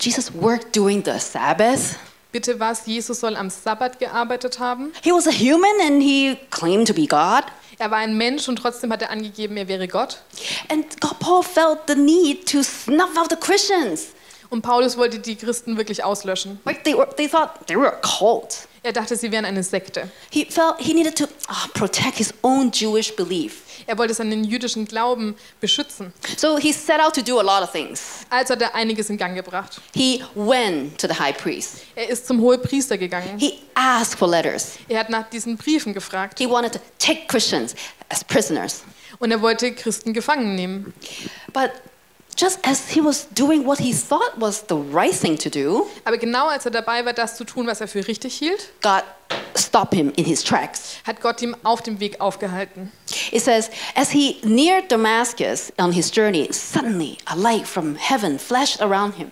Jesus 0.00 0.32
worked 0.34 0.76
during 0.76 1.02
the 1.04 1.18
Sabbath? 1.18 1.96
Bitte 2.32 2.60
was, 2.60 2.86
Jesus 2.86 3.20
soll 3.20 3.34
am 3.34 3.48
Sabbat 3.48 3.98
gearbeitet 3.98 4.58
haben. 4.58 4.92
He 5.02 5.10
was 5.10 5.26
a 5.26 5.30
human 5.30 5.80
and 5.86 6.02
he 6.02 6.36
claimed 6.50 6.86
to 6.86 6.92
be 6.92 7.06
God. 7.06 7.44
Er 7.78 7.90
war 7.90 7.98
ein 7.98 8.16
Mensch 8.16 8.48
und 8.48 8.56
trotzdem 8.56 8.92
hat 8.92 9.02
er 9.02 9.10
angegeben, 9.10 9.56
er 9.56 9.68
wäre 9.68 9.88
Gott. 9.88 10.18
And 10.68 11.00
God, 11.00 11.18
Paul 11.18 11.42
felt 11.42 11.80
the 11.88 11.94
need 11.94 12.46
to 12.50 12.62
snuff 12.62 13.16
out 13.16 13.30
the 13.30 13.36
Christians. 13.36 14.08
Und 14.50 14.62
Paulus 14.62 14.96
wollte 14.96 15.18
die 15.18 15.36
Christen 15.36 15.76
wirklich 15.76 16.04
auslöschen. 16.04 16.60
Like 16.64 16.84
they 16.84 16.96
were, 16.96 17.08
they 17.16 17.28
thought 17.28 17.66
they 17.66 17.76
were 17.76 17.92
a 17.92 18.00
cult. 18.00 18.68
Er 18.82 18.92
dachte, 18.92 19.16
sie 19.16 19.32
wären 19.32 19.44
eine 19.44 19.64
Sekte. 19.64 20.08
He 20.30 20.44
felt 20.44 20.76
he 20.78 20.94
needed 20.94 21.18
to 21.18 21.24
ah, 21.48 21.66
protect 21.74 22.18
his 22.18 22.32
own 22.42 22.70
Jewish 22.70 23.14
belief. 23.16 23.62
Er 23.88 23.98
wollte 23.98 24.14
seinen 24.14 24.44
jüdischen 24.44 24.84
Glauben 24.84 25.34
beschützen. 25.60 26.12
So 26.36 26.56
he 26.56 26.72
set 26.72 27.00
out 27.00 27.14
to 27.14 27.20
do 27.20 27.40
a 27.40 27.42
lot 27.42 27.62
of 27.62 27.72
things. 27.72 28.24
Also 28.30 28.54
hat 28.54 28.62
er 28.62 28.74
einiges 28.76 29.10
in 29.10 29.16
Gang 29.16 29.34
gebracht. 29.34 29.80
He 29.92 30.22
went 30.36 30.98
to 31.00 31.08
the 31.08 31.14
high 31.14 31.36
priest. 31.36 31.78
Er 31.96 32.08
ist 32.08 32.28
zum 32.28 32.40
Hohepriester 32.40 32.96
gegangen. 32.96 33.38
He 33.38 33.58
asked 33.74 34.18
for 34.18 34.28
letters. 34.28 34.78
Er 34.88 35.00
hat 35.00 35.10
nach 35.10 35.28
diesen 35.30 35.56
Briefen 35.56 35.92
gefragt. 35.92 36.38
He 36.38 36.48
wanted 36.48 36.72
to 36.72 36.78
take 36.98 37.26
Christians 37.26 37.74
as 38.08 38.22
prisoners. 38.22 38.84
Und 39.18 39.32
er 39.32 39.42
wollte 39.42 39.72
Christen 39.72 40.12
gefangen 40.12 40.54
nehmen. 40.54 40.94
But 41.52 41.70
just 42.36 42.58
as 42.66 42.90
he 42.90 43.00
was 43.00 43.26
doing 43.34 43.64
what 43.66 43.78
he 43.78 43.92
thought 43.92 44.38
was 44.38 44.64
the 44.68 44.76
right 44.76 45.14
thing 45.14 45.36
to 45.38 45.48
do, 45.50 45.86
Aber 46.04 46.18
genau 46.18 46.48
als 46.48 46.64
er 46.64 46.70
dabei 46.70 47.04
war, 47.04 47.12
das 47.12 47.36
zu 47.36 47.44
tun, 47.44 47.66
was 47.66 47.80
er 47.80 47.88
für 47.88 48.06
richtig 48.06 48.34
hielt, 48.34 48.70
God 48.82 49.02
stopped 49.56 49.94
him 49.94 50.12
in 50.16 50.24
his 50.24 50.44
tracks. 50.44 50.96
hat 51.06 51.20
Gott 51.20 51.40
ihm 51.42 51.56
auf 51.62 51.82
dem 51.82 51.98
Weg 51.98 52.20
aufgehalten. 52.20 52.92
It 53.32 53.42
says, 53.42 53.70
as 53.94 54.10
he 54.10 54.38
neared 54.44 54.90
Damascus 54.90 55.72
on 55.78 55.92
his 55.92 56.10
journey, 56.10 56.48
suddenly 56.52 57.18
a 57.26 57.34
light 57.34 57.66
from 57.66 57.96
heaven 57.96 58.38
flashed 58.38 58.80
around 58.80 59.14
him. 59.14 59.30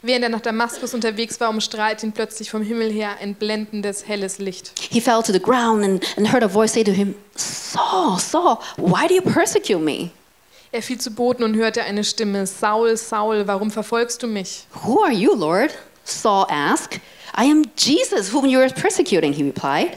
Während 0.00 0.22
er 0.22 0.28
nach 0.28 0.40
Damaskus 0.40 0.94
unterwegs 0.94 1.40
war, 1.40 1.50
umstrahlt 1.50 2.04
ihn 2.04 2.12
plötzlich 2.12 2.50
vom 2.50 2.62
Himmel 2.62 2.92
her 2.92 3.16
ein 3.20 3.34
blendendes, 3.34 4.06
helles 4.06 4.38
Licht. 4.38 4.72
He 4.90 5.00
fell 5.00 5.22
to 5.24 5.32
the 5.32 5.40
ground 5.40 5.82
and, 5.84 6.04
and 6.16 6.32
heard 6.32 6.44
a 6.44 6.48
voice 6.48 6.72
say 6.74 6.84
to 6.84 6.92
him, 6.92 7.16
Saul, 7.34 8.18
Saul, 8.18 8.60
why 8.76 9.08
do 9.08 9.14
you 9.14 9.22
persecute 9.22 9.80
me? 9.80 10.12
Er 10.70 10.82
fiel 10.82 10.98
zu 10.98 11.10
Boden 11.10 11.44
und 11.44 11.54
hörte 11.56 11.82
eine 11.82 12.04
Stimme, 12.04 12.46
Saul, 12.46 12.96
Saul, 12.98 13.46
warum 13.46 13.70
verfolgst 13.70 14.22
du 14.22 14.26
mich? 14.26 14.66
Who 14.84 15.02
are 15.02 15.12
you, 15.12 15.34
Lord? 15.34 15.70
Saul 16.04 16.46
asked. 16.50 17.00
I 17.34 17.50
am 17.50 17.64
Jesus, 17.76 18.32
whom 18.32 18.44
you 18.44 18.60
are 18.60 18.68
persecuting, 18.68 19.32
he 19.32 19.44
replied. 19.44 19.96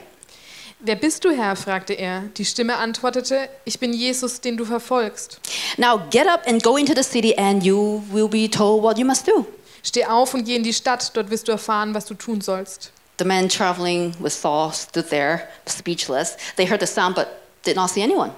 Wer 0.80 0.96
bist 0.96 1.26
du, 1.26 1.32
Herr? 1.32 1.58
fragte 1.58 1.94
er. 1.94 2.24
Die 2.38 2.46
Stimme 2.46 2.78
antwortete, 2.78 3.50
ich 3.66 3.80
bin 3.80 3.92
Jesus, 3.92 4.40
den 4.40 4.56
du 4.56 4.64
verfolgst. 4.64 5.42
Now 5.78 6.02
get 6.10 6.28
up 6.28 6.48
and 6.48 6.64
go 6.64 6.78
into 6.78 6.94
the 6.96 7.04
city, 7.04 7.36
and 7.38 7.64
you 7.64 8.02
will 8.10 8.30
be 8.30 8.50
told 8.50 8.82
what 8.82 8.98
you 8.98 9.06
must 9.06 9.28
do. 9.28 9.46
Steh 9.84 10.06
auf 10.06 10.34
und 10.34 10.46
geh 10.46 10.56
in 10.56 10.64
die 10.64 10.74
Stadt, 10.74 11.12
dort 11.18 11.30
wirst 11.30 11.50
du 11.50 11.52
erfahren, 11.52 11.94
was 11.94 12.06
du 12.06 12.14
tun 12.14 12.40
sollst. 12.40 12.92
The 13.20 13.26
men 13.26 13.50
traveling 13.50 14.16
with 14.20 14.34
Saul 14.34 14.72
stood 14.72 15.10
there, 15.10 15.50
speechless. 15.68 16.38
They 16.56 16.66
heard 16.66 16.80
the 16.80 16.88
sound 16.88 17.16
but 17.16 17.28
did 17.66 17.76
not 17.76 17.90
see 17.90 18.02
anyone. 18.02 18.32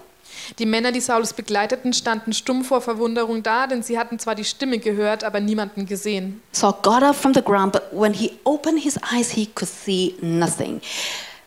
Die 0.60 0.66
Männer, 0.66 0.92
die 0.92 1.02
Saulus 1.02 1.34
begleiteten, 1.34 1.94
standen 1.94 2.34
stumm 2.34 2.64
vor 2.64 2.82
Verwunderung 2.82 3.44
da, 3.44 3.68
denn 3.68 3.84
sie 3.84 3.98
hatten 3.98 4.20
zwar 4.20 4.36
die 4.36 4.46
Stimme 4.46 4.80
gehört, 4.80 5.24
aber 5.24 5.40
niemanden 5.40 5.86
gesehen. 5.86 6.42
Saul 6.52 6.76
got 6.82 7.04
up 7.04 7.16
from 7.16 7.34
the 7.34 7.42
ground, 7.42 7.74
but 7.74 7.84
when 7.92 8.14
he 8.14 8.32
opened 8.44 8.82
his 8.82 8.98
eyes, 9.12 9.32
he 9.32 9.48
could 9.48 9.70
see 9.70 10.16
nothing. 10.22 10.82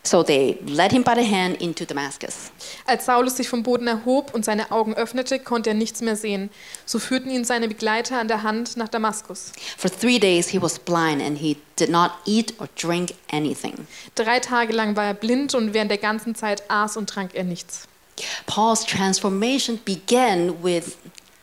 So 0.06 0.22
they 0.22 0.58
led 0.64 0.92
him 0.92 1.02
by 1.02 1.14
the 1.16 1.24
hand 1.24 1.60
into 1.60 1.84
Damascus. 1.84 2.52
Als 2.86 3.06
Saulus 3.06 3.36
sich 3.36 3.48
vom 3.48 3.64
Boden 3.64 3.88
erhob 3.88 4.32
und 4.34 4.44
seine 4.44 4.70
Augen 4.70 4.94
öffnete, 4.94 5.40
konnte 5.40 5.70
er 5.70 5.74
nichts 5.74 6.00
mehr 6.00 6.14
sehen. 6.14 6.50
So 6.84 7.00
führten 7.00 7.28
ihn 7.28 7.44
seine 7.44 7.66
Begleiter 7.66 8.20
an 8.20 8.28
der 8.28 8.44
Hand 8.44 8.76
nach 8.76 8.88
Damaskus. 8.88 9.50
For 9.76 9.90
three 9.90 10.20
days 10.20 10.48
he 10.48 10.62
was 10.62 10.78
blind 10.78 11.20
and 11.20 11.36
he 11.36 11.56
did 11.76 11.90
not 11.90 12.12
eat 12.24 12.54
or 12.60 12.68
drink 12.80 13.14
anything. 13.32 13.74
Drei 14.14 14.38
Tage 14.38 14.72
lang 14.72 14.94
war 14.94 15.06
er 15.06 15.14
blind 15.14 15.56
und 15.56 15.74
während 15.74 15.90
der 15.90 15.98
ganzen 15.98 16.36
Zeit 16.36 16.62
aß 16.70 16.96
und 16.96 17.10
trank 17.10 17.34
er 17.34 17.44
nichts. 17.44 17.88
Paul's 18.46 18.84
transformation 18.84 19.78
began 19.84 20.62
with 20.62 20.96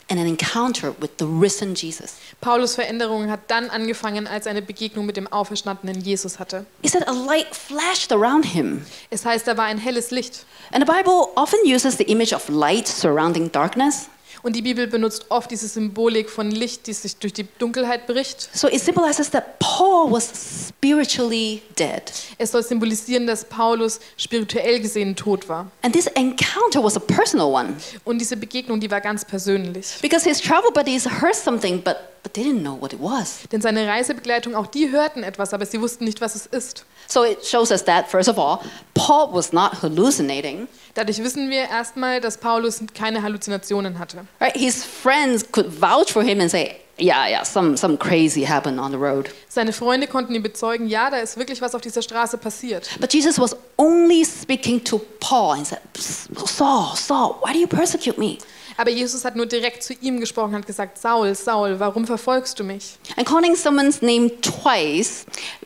an 0.10 0.18
encounter 0.28 0.94
with 1.00 1.18
the 1.18 1.26
risen 1.26 1.76
Jesus. 1.76 2.18
Paulus 2.42 2.76
Veränderung 2.76 3.30
hat 3.30 3.50
dann 3.50 3.70
angefangen, 3.70 4.28
als 4.28 4.48
eine 4.48 4.62
Begegnung 4.62 5.06
mit 5.06 5.18
dem 5.18 5.28
auferstandenen 5.32 6.02
Jesus 6.02 6.40
hatte. 6.40 6.66
He 6.82 6.90
said 6.90 7.08
a 7.08 7.12
light 7.12 7.56
flashed 7.56 8.12
around 8.12 8.46
him. 8.46 8.86
Es 9.10 9.26
heißt, 9.26 9.48
da 9.48 9.58
war 9.58 9.66
ein 9.66 9.78
helles 9.78 10.12
Licht. 10.12 10.46
And 10.72 10.86
the 10.86 10.92
Bible 10.92 11.30
often 11.36 11.60
uses 11.66 11.98
the 11.98 12.04
image 12.04 12.34
of 12.34 12.48
light 12.50 12.88
surrounding 12.88 13.52
darkness. 13.52 14.10
Und 14.44 14.56
die 14.58 14.62
Bibel 14.62 14.88
benutzt 14.88 15.26
oft 15.30 15.50
diese 15.50 15.68
Symbolik 15.68 16.30
von 16.30 16.52
Licht, 16.52 16.86
die 16.88 16.94
sich 16.94 17.16
durch 17.16 17.32
die 17.34 17.48
Dunkelheit 17.60 18.06
bricht. 18.08 18.50
So 18.54 18.68
it 18.68 18.82
symbolizes 18.82 19.30
that 19.32 19.58
Paul 19.60 20.12
was 20.12 20.68
spiritually 20.68 21.62
dead. 21.80 22.04
Es 22.38 22.52
soll 22.52 22.62
symbolisieren, 22.62 23.26
dass 23.26 23.46
Paulus 23.46 24.02
spirituell 24.18 24.82
gesehen 24.82 25.16
tot 25.16 25.48
war. 25.48 25.72
And 25.82 25.94
this 25.94 26.08
encounter 26.08 26.84
was 26.84 26.98
a 26.98 27.00
personal 27.00 27.48
one 27.48 27.76
Und 28.04 28.20
diese 28.20 28.36
Begegnung, 28.36 28.80
die 28.82 28.92
war 28.92 29.00
ganz 29.02 29.24
persönlich. 29.24 29.88
because 30.02 30.28
his 30.28 30.42
travel 30.42 30.72
buddies 30.72 31.06
heard 31.06 31.36
something, 31.36 31.82
but, 31.82 31.96
but 32.24 32.34
they 32.34 32.44
didn't 32.44 32.64
know 32.64 32.74
what 32.80 32.94
it 32.94 33.00
was. 33.00 33.42
Denn 33.52 33.62
seine 33.62 33.88
Reisebegleitung, 33.88 34.56
auch 34.56 34.68
die 34.68 34.92
hörten 34.92 35.24
etwas, 35.24 35.54
aber 35.54 35.66
sie 35.66 35.82
wussten 35.82 36.06
nicht, 36.06 36.22
was 36.22 36.36
es 36.36 36.46
ist. 36.46 36.86
So 37.08 37.24
it 37.24 37.46
shows 37.46 37.70
us 37.70 37.84
that, 37.84 38.08
first 38.10 38.30
of 38.30 38.40
all, 38.40 38.60
Paul 38.94 39.34
was 39.34 39.52
not 39.52 39.82
hallucinating. 39.82 40.68
Dadurch 40.94 41.20
wissen 41.20 41.50
wir 41.50 41.70
erstmal, 41.70 42.22
dass 42.22 42.38
Paulus 42.38 42.82
keine 42.94 43.22
Halluzinationen 43.22 44.00
hatte. 44.00 44.26
Right? 44.40 44.56
His 44.56 44.86
friends 44.86 45.46
could 45.52 45.68
vouch 45.68 46.12
for 46.12 46.24
him 46.24 46.40
and 46.40 46.50
say, 46.50 46.80
yeah, 46.98 47.28
yeah, 47.28 47.44
some, 47.44 47.76
some 47.76 47.98
crazy 47.98 48.46
happened 48.46 48.80
on 48.80 48.92
the 48.92 48.98
road. 48.98 49.30
Seine 49.50 49.74
Freunde 49.74 50.08
konnten 50.08 50.34
ihm 50.34 50.44
bezeugen, 50.44 50.88
ja, 50.88 51.10
da 51.10 51.18
ist 51.18 51.38
wirklich 51.38 51.62
was 51.62 51.76
auf 51.76 51.82
dieser 51.82 52.02
Straße 52.02 52.38
passiert. 52.38 52.90
But 53.00 53.14
Jesus 53.14 53.40
was 53.40 53.56
only 53.78 54.24
speaking 54.24 54.84
to 54.86 55.02
Paul 55.20 55.58
and 55.58 55.68
said, 55.68 55.80
Saul, 55.98 56.96
Saul, 56.96 57.36
why 57.42 57.52
do 57.52 57.60
you 57.60 57.68
persecute 57.68 58.18
me? 58.18 58.38
Aber 58.78 58.90
Jesus 58.90 59.26
hat 59.26 59.36
nur 59.36 59.46
direkt 59.46 59.84
zu 59.84 59.94
ihm 59.94 60.20
gesprochen 60.20 60.50
und 60.50 60.62
hat 60.62 60.68
gesagt, 60.68 60.98
Saul, 60.98 61.36
Saul, 61.36 61.80
warum 61.80 62.06
verfolgst 62.06 62.60
du 62.60 62.64
mich? 62.64 62.98
And 63.18 63.28
calling 63.28 63.56
someone's 63.56 64.02
name 64.02 64.30
twice 64.42 65.26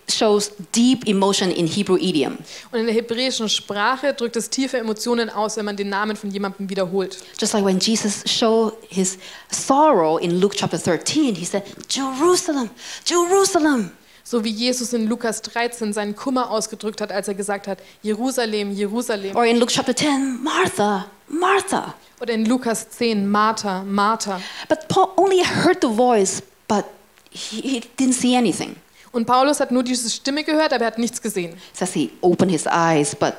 shows 0.10 0.52
deep 0.76 1.08
emotion 1.08 1.52
in 1.52 1.68
Hebrew 1.68 1.98
idiom. 1.98 2.38
Und 2.72 2.80
in 2.80 2.86
der 2.86 2.96
hebräischen 2.96 3.50
Sprache 3.50 4.14
drückt 4.14 4.36
es 4.36 4.50
tiefe 4.50 4.78
Emotionen 4.78 5.30
aus, 5.30 5.58
wenn 5.58 5.66
man 5.66 5.76
den 5.76 5.90
Namen 5.90 6.16
von 6.16 6.32
jemandem 6.32 6.70
wiederholt. 6.70 7.18
Just 7.40 7.54
like 7.54 7.66
when 7.66 7.80
Jesus 7.80 8.24
showed 8.26 8.74
his 8.90 9.18
sorrow 9.52 10.18
in 10.18 10.40
Luke 10.40 10.56
chapter 10.56 10.78
13, 10.78 11.36
he 11.36 11.46
said, 11.46 11.64
Jerusalem, 11.90 12.70
Jerusalem. 13.06 13.92
So 14.24 14.44
wie 14.44 14.50
Jesus 14.50 14.92
in 14.92 15.08
Lukas 15.08 15.42
13 15.42 15.94
seinen 15.94 16.14
Kummer 16.14 16.52
ausgedrückt 16.52 17.00
hat, 17.00 17.14
als 17.14 17.30
er 17.30 17.34
gesagt 17.34 17.66
hat, 17.66 17.80
Jerusalem, 18.02 18.72
Jerusalem. 18.72 19.34
Or 19.36 19.46
in 19.46 19.58
Luke 19.58 19.72
chapter 19.72 19.96
10, 19.96 20.44
Martha, 20.44 21.06
Martha. 21.30 21.94
Oder 22.20 22.34
in 22.34 22.46
Lukas 22.46 22.90
10, 22.90 23.28
Martha, 23.30 23.84
Martha. 23.84 24.42
But 24.68 24.88
Paul 24.88 25.14
only 25.18 25.44
heard 25.44 25.82
the 25.82 25.90
voice, 25.90 26.42
but 26.68 26.86
he, 27.30 27.62
he 27.62 27.80
didn't 27.98 28.16
see 28.16 28.36
anything. 28.36 28.76
Und 29.12 29.26
Paulus 29.26 29.60
hat 29.60 29.72
nur 29.72 29.84
diese 29.84 30.10
Stimme 30.10 30.44
gehört, 30.44 30.74
aber 30.74 30.86
er 30.86 30.88
hat 30.88 30.98
nichts 30.98 31.22
gesehen. 31.22 31.54
It 31.54 31.60
says 31.78 31.94
he 31.94 32.12
opened 32.22 32.52
his 32.52 32.66
eyes, 32.66 33.16
but, 33.16 33.34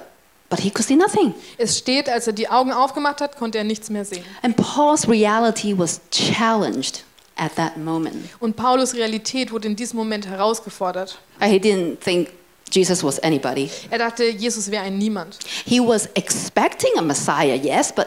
but 0.49 0.61
he 0.61 0.71
could 0.71 0.87
see 0.87 0.97
nothing. 0.97 1.35
Es 1.57 1.79
steht, 1.79 2.09
als 2.09 2.27
er 2.27 2.33
die 2.33 2.49
Augen 2.49 2.73
aufgemacht 2.73 3.21
hat, 3.21 3.37
konnte 3.37 3.59
er 3.59 3.65
nichts 3.65 3.91
mehr 3.91 4.05
sehen. 4.05 4.25
And 4.43 4.57
Paul's 4.57 5.09
reality 5.09 5.77
was 5.77 6.01
challenged 6.11 7.05
at 7.37 7.55
that 7.57 7.77
moment. 7.77 8.29
Und 8.41 8.57
Paulus 8.57 8.95
Realität 8.95 9.53
wurde 9.53 9.69
in 9.69 9.77
diesem 9.77 9.99
Moment 9.99 10.27
herausgefordert. 10.27 11.19
He 11.41 11.59
didn't 11.59 11.99
think 12.01 12.31
Jesus 12.71 13.03
was 13.03 13.19
anybody. 13.21 13.71
Er 13.91 13.99
dachte, 13.99 14.25
Jesus 14.25 14.71
wäre 14.71 14.85
ein 14.85 14.99
Niemand. 14.99 15.39
He 15.65 15.81
was 15.81 16.07
expecting 16.15 16.91
a 16.99 17.03
Messiah, 17.03 17.55
yes, 17.55 17.93
but 17.93 18.07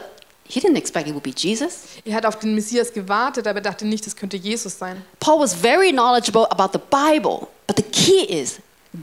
he 0.52 0.60
didn't 0.60 0.76
expect 0.76 1.08
it 1.08 1.14
would 1.14 1.22
be 1.22 1.32
Jesus. 1.34 1.84
Er 2.04 2.14
hat 2.14 2.26
auf 2.26 2.38
den 2.38 2.54
Messias 2.54 2.92
gewartet, 2.92 3.46
aber 3.46 3.60
er 3.60 3.62
dachte 3.62 3.86
nicht, 3.86 4.06
es 4.06 4.14
könnte 4.14 4.36
Jesus 4.36 4.78
sein. 4.78 5.02
Paul 5.18 5.40
was 5.40 5.54
very 5.54 5.90
knowledgeable 5.90 6.46
about 6.50 6.78
the 6.78 6.84
Bible, 6.90 7.48
but 7.66 7.76
the 7.76 7.82
key 7.82 8.24
is 8.24 8.60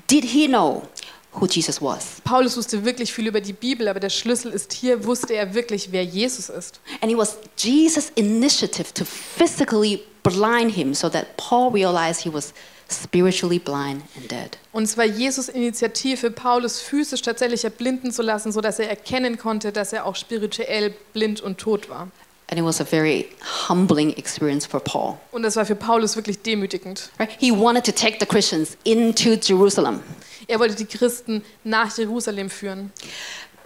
did 0.08 0.24
he 0.24 0.48
know 0.48 0.84
who 1.32 1.48
Jesus 1.48 1.82
was? 1.82 2.22
Paulus 2.24 2.56
wusste 2.58 2.84
wirklich 2.86 3.12
viel 3.12 3.28
über 3.28 3.42
die 3.42 3.54
Bibel, 3.54 3.88
aber 3.88 4.00
der 4.00 4.10
Schlüssel 4.10 4.52
ist 4.52 4.74
hier, 4.74 5.04
wusste 5.06 5.34
er 5.34 5.54
wirklich, 5.54 5.92
wer 5.92 6.04
Jesus 6.04 6.50
ist. 6.50 6.80
And 7.02 7.12
it 7.12 7.18
was 7.18 7.38
Jesus' 7.58 8.12
initiative 8.16 8.94
to 8.94 9.06
physically 9.06 10.04
blind 10.24 10.74
him 10.74 10.94
so 10.94 11.10
that 11.10 11.38
Paul 11.38 11.72
realized 11.72 12.22
he 12.22 12.32
was 12.32 12.54
spiritually 12.92 13.60
blind 13.60 14.04
and 14.16 14.30
dead. 14.32 14.58
Und 14.72 14.84
es 14.84 14.98
war 14.98 15.06
Jesus 15.06 15.50
Initiative, 15.50 16.32
Paulus 16.32 16.80
physisch 16.82 17.22
tatsächlich 17.22 17.64
erblinden 17.64 18.12
zu 18.12 18.22
lassen, 18.22 18.52
sodass 18.52 18.80
er 18.80 18.90
erkennen 18.90 19.38
konnte, 19.38 19.72
dass 19.72 19.94
er 19.94 20.06
auch 20.06 20.16
spirituell 20.16 20.94
blind 21.14 21.42
und 21.42 21.58
tot 21.58 21.90
war. 21.90 22.10
And 22.52 22.60
it 22.60 22.66
was 22.66 22.82
a 22.82 22.86
very 22.86 23.28
humbling 23.68 24.12
experience 24.18 24.66
for 24.66 24.80
Paul. 24.80 25.18
Und 25.32 25.44
das 25.44 25.56
war 25.56 25.66
für 25.66 25.76
Paulus 25.76 26.16
wirklich 26.16 26.42
demütigend. 26.42 27.12
Right? 27.20 27.30
He 27.40 27.52
wanted 27.52 27.84
to 27.86 27.92
take 27.92 28.18
the 28.20 28.26
Christians 28.26 28.76
into 28.84 29.36
Jerusalem, 29.42 30.00
Er 30.48 30.60
wollte 30.60 30.74
die 30.74 30.86
Christen 30.86 31.44
nach 31.64 31.96
Jerusalem 31.96 32.50
führen. 32.50 32.92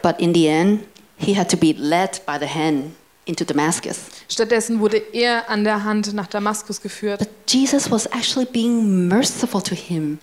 but 0.01 0.19
in 0.19 0.33
the 0.33 0.47
end, 0.47 0.81
he 1.17 1.37
had 1.37 1.49
to 1.49 1.55
be 1.55 1.73
led 1.77 2.21
by 2.25 2.37
the 2.37 2.45
hand 2.47 2.91
into 3.25 3.45
Damascus. 3.45 3.97
Stattdessen 4.29 4.79
wurde 4.79 4.97
er 4.97 5.49
an 5.49 5.63
der 5.63 5.83
Hand 5.83 6.13
nach 6.13 6.27
Damaskus 6.27 6.81
geführt. 6.81 7.19
But 7.19 7.29
Jesus 7.47 7.89
was 7.89 8.05
actually 8.07 8.45
being 8.45 9.07
merciful 9.07 9.61
to 9.61 9.75
him 9.75 10.19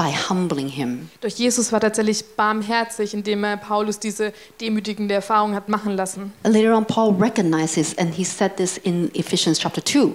by 0.00 0.14
humbling 0.30 0.68
him. 0.68 1.10
Doch 1.20 1.28
Jesus 1.28 1.72
war 1.72 1.80
tatsächlich 1.80 2.24
barmherzig, 2.34 3.12
indem 3.12 3.44
er 3.44 3.58
Paulus 3.58 3.98
diese 3.98 4.32
demütigende 4.58 5.14
Erfahrung 5.14 5.54
hat 5.54 5.68
machen 5.68 5.94
lassen. 5.94 6.32
Later 6.42 6.74
on, 6.74 6.86
Paul 6.86 7.14
recognizes, 7.20 7.96
and 7.98 8.14
he 8.14 8.24
said 8.24 8.56
this 8.56 8.78
in 8.78 9.10
Ephesians 9.14 9.58
chapter 9.58 9.84
2 9.84 10.14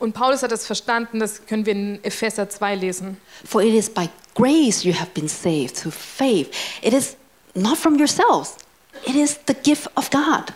Und 0.00 0.14
Paulus 0.14 0.42
hat 0.42 0.50
das 0.50 0.66
verstanden, 0.66 1.20
das 1.20 1.46
können 1.46 1.64
wir 1.64 1.74
in 1.74 2.02
Epheser 2.02 2.48
2 2.48 2.74
lesen. 2.74 3.18
For 3.44 3.62
it 3.62 3.72
is 3.72 3.88
by 3.88 4.08
grace 4.34 4.82
you 4.82 4.92
have 4.92 5.10
been 5.14 5.28
saved 5.28 5.76
through 5.76 5.94
faith. 5.94 6.50
It 6.82 6.92
is 6.92 7.16
not 7.54 7.78
from 7.78 7.98
yourselves, 7.98 8.56
it 9.06 9.14
is 9.14 9.38
the 9.46 9.54
gift 9.54 9.88
of 9.94 10.10
God. 10.10 10.52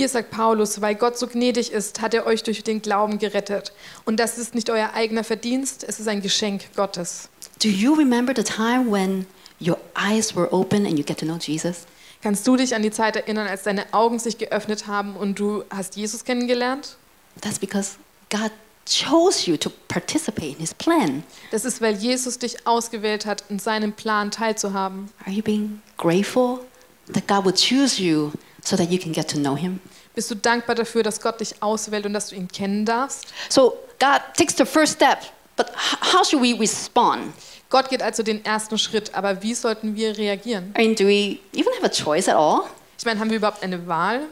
Hier 0.00 0.08
sagt 0.08 0.30
Paulus, 0.30 0.80
weil 0.80 0.94
Gott 0.94 1.18
so 1.18 1.26
gnädig 1.26 1.72
ist, 1.72 2.00
hat 2.00 2.14
er 2.14 2.24
euch 2.24 2.42
durch 2.42 2.64
den 2.64 2.80
Glauben 2.80 3.18
gerettet. 3.18 3.74
Und 4.06 4.18
das 4.18 4.38
ist 4.38 4.54
nicht 4.54 4.70
euer 4.70 4.94
eigener 4.94 5.24
Verdienst, 5.24 5.84
es 5.86 6.00
ist 6.00 6.08
ein 6.08 6.22
Geschenk 6.22 6.74
Gottes. 6.74 7.28
Do 7.62 7.68
you 7.68 7.92
remember 7.92 8.32
the 8.34 8.42
time 8.42 8.90
when 8.90 9.26
your 9.60 9.76
eyes 9.94 10.34
were 10.34 10.50
open 10.54 10.86
and 10.86 10.98
you 10.98 11.04
get 11.04 11.18
to 11.18 11.26
know 11.26 11.36
Jesus? 11.36 11.84
Kannst 12.22 12.46
du 12.46 12.56
dich 12.56 12.74
an 12.74 12.80
die 12.80 12.90
Zeit 12.90 13.14
erinnern, 13.14 13.46
als 13.46 13.64
deine 13.64 13.92
Augen 13.92 14.18
sich 14.18 14.38
geöffnet 14.38 14.86
haben 14.86 15.16
und 15.16 15.38
du 15.38 15.64
hast 15.68 15.96
Jesus 15.96 16.24
kennengelernt? 16.24 16.96
That's 17.42 17.58
because 17.58 17.96
God 18.30 18.52
chose 18.86 19.50
you 19.50 19.58
to 19.58 19.68
participate 19.88 20.52
in 20.52 20.60
his 20.60 20.72
plan. 20.72 21.24
Das 21.50 21.66
ist, 21.66 21.82
weil 21.82 21.94
Jesus 21.96 22.38
dich 22.38 22.66
ausgewählt 22.66 23.26
hat, 23.26 23.44
in 23.50 23.58
seinem 23.58 23.92
Plan 23.92 24.30
teilzuhaben. 24.30 25.10
Are 25.26 25.30
you 25.30 25.42
being 25.42 25.82
grateful 25.98 26.60
that 27.12 27.28
God 27.28 27.44
would 27.44 27.56
choose 27.56 28.02
you 28.02 28.32
so 28.64 28.78
that 28.78 28.90
you 28.90 28.98
can 28.98 29.12
get 29.12 29.28
to 29.28 29.36
know 29.36 29.54
him? 29.54 29.78
Bist 30.14 30.30
du 30.30 30.34
dankbar 30.34 30.74
dafür, 30.74 31.02
dass 31.02 31.20
Gott 31.20 31.40
dich 31.40 31.54
auswählt 31.62 32.04
und 32.06 32.12
dass 32.14 32.28
du 32.28 32.34
ihn 32.36 32.48
kennen 32.48 32.84
darfst? 32.84 33.26
So 33.48 33.78
God 33.98 34.20
takes 34.36 34.56
the 34.56 34.64
first 34.64 34.94
step, 34.94 35.18
but 35.56 35.66
how 36.12 36.24
should 36.26 36.42
we 36.42 36.58
respond? 36.58 37.32
Gott 37.68 37.88
geht 37.88 38.02
also 38.02 38.22
den 38.24 38.44
ersten 38.44 38.76
Schritt, 38.78 39.14
aber 39.14 39.40
wie 39.42 39.54
sollten 39.54 39.94
wir 39.94 40.16
reagieren? 40.18 40.74
I 40.76 40.82
mean, 40.82 40.94
do 40.96 41.04
we 41.06 41.38
even 41.52 41.72
have 41.76 41.84
a 41.84 41.88
choice 41.88 42.28
at 42.28 42.34
all? 42.34 42.62
Ich 42.98 43.04
meine, 43.04 43.20
haben 43.20 43.30
wir 43.30 43.36
überhaupt 43.36 43.62
eine 43.62 43.86
Wahl? 43.86 44.22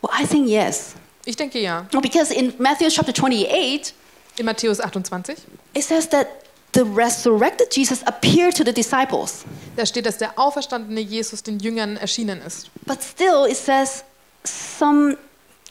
Well, 0.00 0.10
I 0.18 0.26
think 0.26 0.48
yes. 0.48 0.94
Ich 1.24 1.36
denke 1.36 1.60
ja. 1.60 1.86
No, 1.92 2.00
because 2.00 2.32
in 2.32 2.54
Matthew 2.58 2.88
chapter 2.88 3.12
28, 3.12 3.94
In 4.38 4.46
Matthäus 4.46 4.80
28, 4.80 5.36
it 5.74 5.84
says 5.84 6.08
that 6.08 6.26
the 6.72 6.80
resurrected 6.82 7.68
Jesus 7.70 8.02
appeared 8.06 8.56
to 8.56 8.64
the 8.64 8.72
disciples. 8.72 9.44
da 9.76 9.84
steht, 9.84 10.06
dass 10.06 10.16
der 10.16 10.38
auferstandene 10.38 11.00
Jesus 11.00 11.42
den 11.42 11.58
Jüngern 11.58 11.98
erschienen 11.98 12.40
ist. 12.40 12.70
But 12.86 12.98
still, 13.02 13.46
it 13.46 13.58
says 13.58 14.04
some 14.44 15.16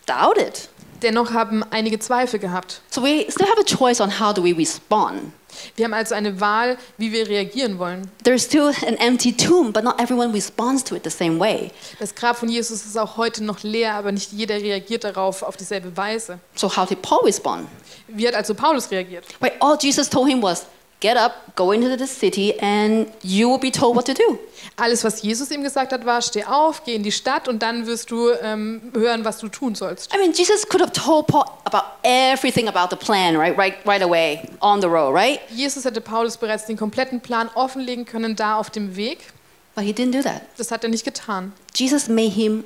doubted. 0.05 0.69
Dennoch 1.01 1.33
haben 1.33 1.63
einige 1.71 1.97
Zweifel 1.99 2.39
gehabt. 2.39 2.81
So 2.91 3.01
we 3.01 3.25
still 3.29 3.47
have 3.47 3.59
a 3.59 3.63
choice 3.63 3.99
on 3.99 4.19
how 4.19 4.33
do 4.33 4.43
we 4.43 4.55
respond. 4.55 5.33
Wir 5.75 5.85
haben 5.85 5.93
also 5.93 6.15
eine 6.15 6.39
Wahl, 6.39 6.77
wie 6.97 7.11
wir 7.11 7.27
reagieren 7.27 7.79
wollen. 7.79 8.09
There's 8.23 8.43
still 8.43 8.71
an 8.87 8.95
empty 8.97 9.35
tomb, 9.35 9.73
but 9.73 9.83
not 9.83 9.99
everyone 9.99 10.33
responds 10.33 10.83
to 10.83 10.95
it 10.95 11.03
the 11.03 11.09
same 11.09 11.39
way. 11.39 11.71
Das 11.99 12.13
Grab 12.15 12.37
von 12.37 12.49
Jesus 12.49 12.85
ist 12.85 12.97
auch 12.97 13.17
heute 13.17 13.43
noch 13.43 13.63
leer, 13.63 13.95
aber 13.95 14.11
nicht 14.11 14.31
jeder 14.31 14.55
reagiert 14.55 15.03
darauf 15.03 15.43
auf 15.43 15.57
dieselbe 15.57 15.95
Weise. 15.97 16.39
So 16.55 16.75
how 16.75 16.85
did 16.87 17.01
Paul 17.01 17.25
respond? 17.25 17.67
Wie 18.07 18.27
hat 18.27 18.35
also 18.35 18.53
Paulus 18.53 18.89
reagiert? 18.91 19.25
Right, 19.41 19.53
all 19.59 19.77
Jesus 19.79 20.09
told 20.09 20.29
him 20.29 20.41
was, 20.41 20.65
"Get 21.01 21.17
up, 21.17 21.33
go 21.57 21.73
into 21.73 21.97
the 21.97 22.07
city, 22.07 22.53
and 22.59 23.07
you 23.21 23.49
will 23.49 23.59
be 23.59 23.71
told 23.71 23.97
what 23.97 24.05
to 24.05 24.13
do." 24.13 24.39
Alles, 24.77 25.03
was 25.03 25.21
Jesus 25.21 25.51
ihm 25.51 25.63
gesagt 25.63 25.91
hat, 25.91 26.05
war, 26.05 26.21
steh 26.21 26.45
auf, 26.45 26.83
geh 26.85 26.95
in 26.95 27.03
die 27.03 27.11
Stadt 27.11 27.47
und 27.47 27.61
dann 27.61 27.85
wirst 27.85 28.09
du 28.09 28.29
ähm, 28.41 28.91
hören, 28.93 29.25
was 29.25 29.39
du 29.39 29.49
tun 29.49 29.75
sollst. 29.75 30.13
I 30.13 30.17
mean, 30.17 30.31
Jesus 30.31 30.67
could 30.67 30.81
have 30.81 30.93
told 30.93 31.27
Paul 31.27 31.43
about 31.65 31.85
everything 32.03 32.67
about 32.69 32.87
the 32.89 32.95
plan, 32.95 33.35
right? 33.35 33.57
Right, 33.57 33.75
right 33.85 34.01
away 34.01 34.47
on 34.61 34.79
the 34.81 34.87
road, 34.87 35.13
right? 35.13 35.41
Jesus 35.49 35.83
hätte 35.83 35.99
Paulus 35.99 36.37
bereits 36.37 36.65
den 36.65 36.77
kompletten 36.77 37.19
Plan 37.19 37.49
offenlegen 37.55 38.05
können, 38.05 38.35
da 38.35 38.57
auf 38.57 38.69
dem 38.69 38.95
Weg. 38.95 39.33
But 39.75 39.83
he 39.83 39.91
didn't 39.91 40.13
do 40.13 40.21
that. 40.21 40.43
Das 40.57 40.71
hat 40.71 40.83
er 40.83 40.89
nicht 40.89 41.03
getan. 41.03 41.53
Jesus 41.75 42.07
made 42.07 42.31
him 42.31 42.63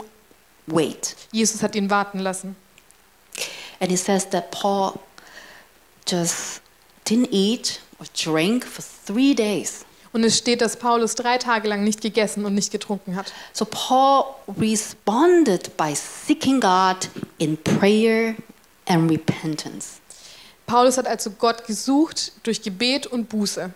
wait, 0.68 1.16
Jesus 1.32 1.64
hat 1.64 1.76
ihn 1.76 1.90
warten 1.90 2.20
lassen. 2.20 2.56
and 3.80 3.92
he 3.92 3.98
says 3.98 4.26
that 4.30 4.52
Paul 4.52 5.02
just 6.06 6.62
didn't 7.04 7.30
eat 7.32 7.82
or 8.00 8.06
drink 8.14 8.66
for 8.66 8.84
three 9.06 9.34
days. 9.34 9.86
Und 10.14 10.24
es 10.24 10.38
steht, 10.38 10.62
dass 10.62 10.78
Paulus 10.78 11.16
drei 11.16 11.38
Tage 11.38 11.68
lang 11.68 11.84
nicht 11.84 12.00
gegessen 12.00 12.46
und 12.46 12.56
nicht 12.56 12.72
getrunken 12.72 13.18
hat. 13.18 13.34
So 13.52 13.66
Paul 13.66 14.36
responded 14.58 15.76
by 15.76 15.94
seeking 15.94 16.62
God 16.62 17.10
in 17.38 17.58
prayer 17.58 18.36
and 18.86 19.12
repentance. 19.12 20.00
Paulus 20.66 20.98
hat 20.98 21.06
also 21.06 21.32
Gott 21.32 21.68
gesucht 21.68 22.32
durch 22.44 22.62
Gebet 22.62 23.08
und 23.08 23.28
Buße. 23.30 23.72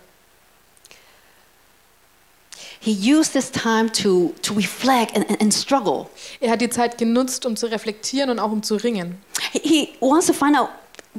He 2.82 2.92
used 2.92 3.34
this 3.34 3.50
time 3.50 3.92
to, 3.92 4.32
to 4.40 4.54
reflect 4.54 5.14
and, 5.14 5.38
and, 5.38 5.52
struggle. 5.52 6.06
Er 6.40 6.52
hat 6.52 6.62
die 6.62 6.70
Zeit 6.70 6.96
genutzt, 6.96 7.44
um 7.44 7.54
zu 7.54 7.66
reflektieren 7.66 8.30
und 8.30 8.38
auch 8.38 8.50
um 8.50 8.62
zu 8.62 8.76
ringen. 8.76 9.22
He 9.52 9.90
wants 10.00 10.26
to 10.26 10.32
find 10.32 10.56
out 10.56 10.70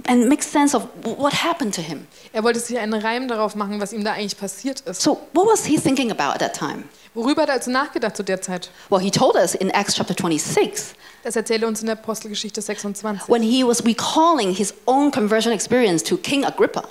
and 0.08 0.28
make 0.30 0.42
sense 0.44 0.76
of 0.76 0.88
what 1.04 1.34
happened 1.34 1.74
to 1.76 1.82
him. 1.82 2.08
Er 2.34 2.44
wollte 2.44 2.60
sich 2.60 2.78
einen 2.78 2.94
Reim 2.94 3.28
darauf 3.28 3.56
machen, 3.56 3.80
was 3.80 3.94
ihm 3.94 4.04
da 4.04 4.14
eigentlich 4.14 4.38
passiert 4.38 4.82
ist. 4.82 5.02
So, 5.02 5.20
what 5.34 5.48
was 5.48 5.66
he 5.66 5.78
thinking 5.78 6.12
about 6.12 6.34
at 6.34 6.40
that 6.40 6.56
time? 6.56 6.84
Worüber 7.14 7.42
hat 7.42 7.50
er 7.50 7.56
also 7.56 7.72
nachgedacht 7.72 8.16
zu 8.16 8.24
der 8.24 8.42
Zeit? 8.42 8.70
Well, 8.90 9.02
he 9.02 9.12
told 9.12 9.36
us 9.36 9.54
in 9.54 9.70
Acts 9.70 9.96
chapter 9.96 10.14
26 10.14 10.96
Das 11.24 11.36
erzählt 11.36 11.62
er 11.62 11.68
uns 11.68 11.82
in 11.82 11.88
der 11.88 11.98
Apostelgeschichte 11.98 12.62
26. 12.62 13.28
when 13.28 13.44
he 13.44 13.64
was 13.66 13.84
recalling 13.86 14.54
his 14.54 14.74
own 14.86 15.12
conversion 15.12 15.52
experience 15.54 16.04
to 16.04 16.16
King 16.18 16.46
Agrippa. 16.46 16.84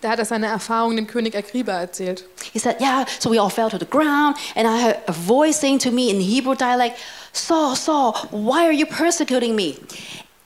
Da 0.00 0.10
hat 0.10 0.18
er 0.18 0.24
seine 0.24 0.46
Erfahrung 0.46 0.96
dem 0.96 1.06
König 1.06 1.36
Agrippa 1.36 1.72
erzählt. 1.72 2.24
He 2.52 2.58
said, 2.58 2.80
Yeah, 2.80 3.04
so 3.20 3.30
we 3.30 3.40
all 3.40 3.50
fell 3.50 3.70
to 3.70 3.78
the 3.78 3.86
ground, 3.86 4.36
and 4.56 4.66
I 4.66 4.80
heard 4.82 4.96
a 5.06 5.12
voice 5.12 5.58
saying 5.60 5.78
to 5.80 5.90
me 5.90 6.10
in 6.10 6.20
Hebrew 6.20 6.54
dialect, 6.56 6.98
Saul, 7.32 7.76
Saul, 7.76 8.14
why 8.30 8.64
are 8.66 8.72
you 8.72 8.86
persecuting 8.86 9.54
me? 9.54 9.76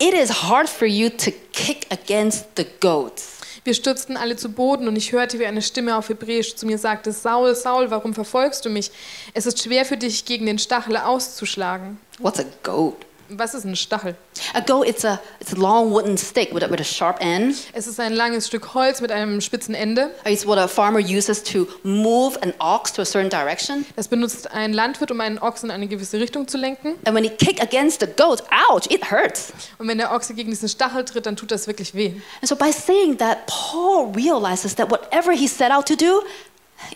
It 0.02 0.14
is 0.14 0.42
hard 0.42 0.68
for 0.68 0.88
you 0.88 1.10
to 1.10 1.30
kick 1.52 1.86
against 1.88 2.56
the 2.56 2.66
goats. 2.80 3.38
Wir 3.62 3.72
stürzten 3.72 4.16
alle 4.16 4.34
zu 4.34 4.48
Boden 4.48 4.88
und 4.88 4.96
ich 4.96 5.12
hörte, 5.12 5.38
wie 5.38 5.46
eine 5.46 5.62
Stimme 5.62 5.96
auf 5.96 6.08
Hebräisch 6.08 6.56
zu 6.56 6.66
mir 6.66 6.76
sagte, 6.76 7.12
Saul, 7.12 7.54
Saul, 7.54 7.88
warum 7.92 8.12
verfolgst 8.12 8.64
du 8.64 8.68
mich? 8.68 8.90
Es 9.32 9.46
ist 9.46 9.62
schwer 9.62 9.84
für 9.84 9.96
dich, 9.96 10.24
gegen 10.24 10.46
den 10.46 10.58
Stachel 10.58 10.96
auszuschlagen. 10.96 12.00
What's 12.18 12.40
a 12.40 12.44
goat? 12.64 12.96
Was 13.28 13.54
ist 13.54 13.64
ein 13.64 13.76
Stachel? 13.76 14.14
A 14.54 14.60
goat, 14.60 14.86
it's 14.86 15.04
a, 15.04 15.20
it's 15.40 15.52
a 15.52 15.56
long 15.56 15.90
wooden 15.92 16.18
stick 16.18 16.52
with 16.52 16.62
a, 16.62 16.70
with 16.70 16.80
a 16.80 16.84
sharp 16.84 17.18
end. 17.20 17.56
Es 17.72 17.86
ist 17.86 17.98
ein 18.00 18.12
langes 18.12 18.46
Stück 18.48 18.74
Holz 18.74 19.00
mit 19.00 19.10
einem 19.10 19.40
spitzen 19.40 19.74
Ende. 19.74 20.10
It's 20.24 20.46
what 20.46 20.58
a 20.58 20.68
farmer 20.68 21.00
uses 21.00 21.42
to 21.42 21.66
move 21.82 22.38
an 22.42 22.52
ox 22.58 22.92
to 22.92 23.02
a 23.02 23.04
certain 23.04 23.30
direction. 23.30 23.86
Das 23.96 24.08
benutzt 24.08 24.50
ein 24.52 24.72
Landwirt, 24.72 25.10
um 25.10 25.20
einen 25.20 25.38
Ochsen 25.38 25.70
in 25.70 25.74
eine 25.74 25.86
gewisse 25.86 26.20
Richtung 26.20 26.46
zu 26.48 26.58
lenken. 26.58 26.94
And 27.04 27.14
when 27.14 27.24
he 27.24 27.30
kick 27.30 27.62
against 27.62 28.00
the 28.00 28.06
goat, 28.06 28.42
ouch, 28.68 28.90
it 28.90 29.10
hurts. 29.10 29.52
Und 29.78 29.88
wenn 29.88 29.98
der 29.98 30.12
Ochse 30.12 30.34
gegen 30.34 30.50
diesen 30.50 30.68
Stachel 30.68 31.04
tritt, 31.04 31.26
dann 31.26 31.36
tut 31.36 31.50
das 31.50 31.66
wirklich 31.66 31.94
weh. 31.94 32.12
And 32.40 32.48
so 32.48 32.56
by 32.56 32.72
saying 32.72 33.18
that, 33.18 33.46
Paul 33.46 34.12
realizes 34.14 34.74
that 34.76 34.90
whatever 34.90 35.32
he 35.32 35.46
set 35.46 35.70
out 35.70 35.86
to 35.86 35.96
do, 35.96 36.22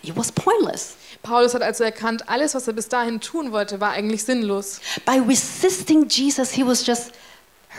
it 0.03 0.15
was 0.15 0.31
pointless. 0.31 0.95
Paulus 1.23 1.53
hat 1.53 1.61
also 1.61 1.83
erkannt, 1.83 2.29
alles, 2.29 2.55
was 2.55 2.67
er 2.67 2.73
bis 2.73 2.87
dahin 2.89 3.19
tun 3.19 3.51
wollte, 3.51 3.79
war 3.79 3.91
eigentlich 3.91 4.23
sinnlos. 4.23 4.79
By 5.05 5.19
resisting 5.19 6.07
Jesus, 6.09 6.51
he 6.51 6.65
was 6.65 6.85
just 6.85 7.11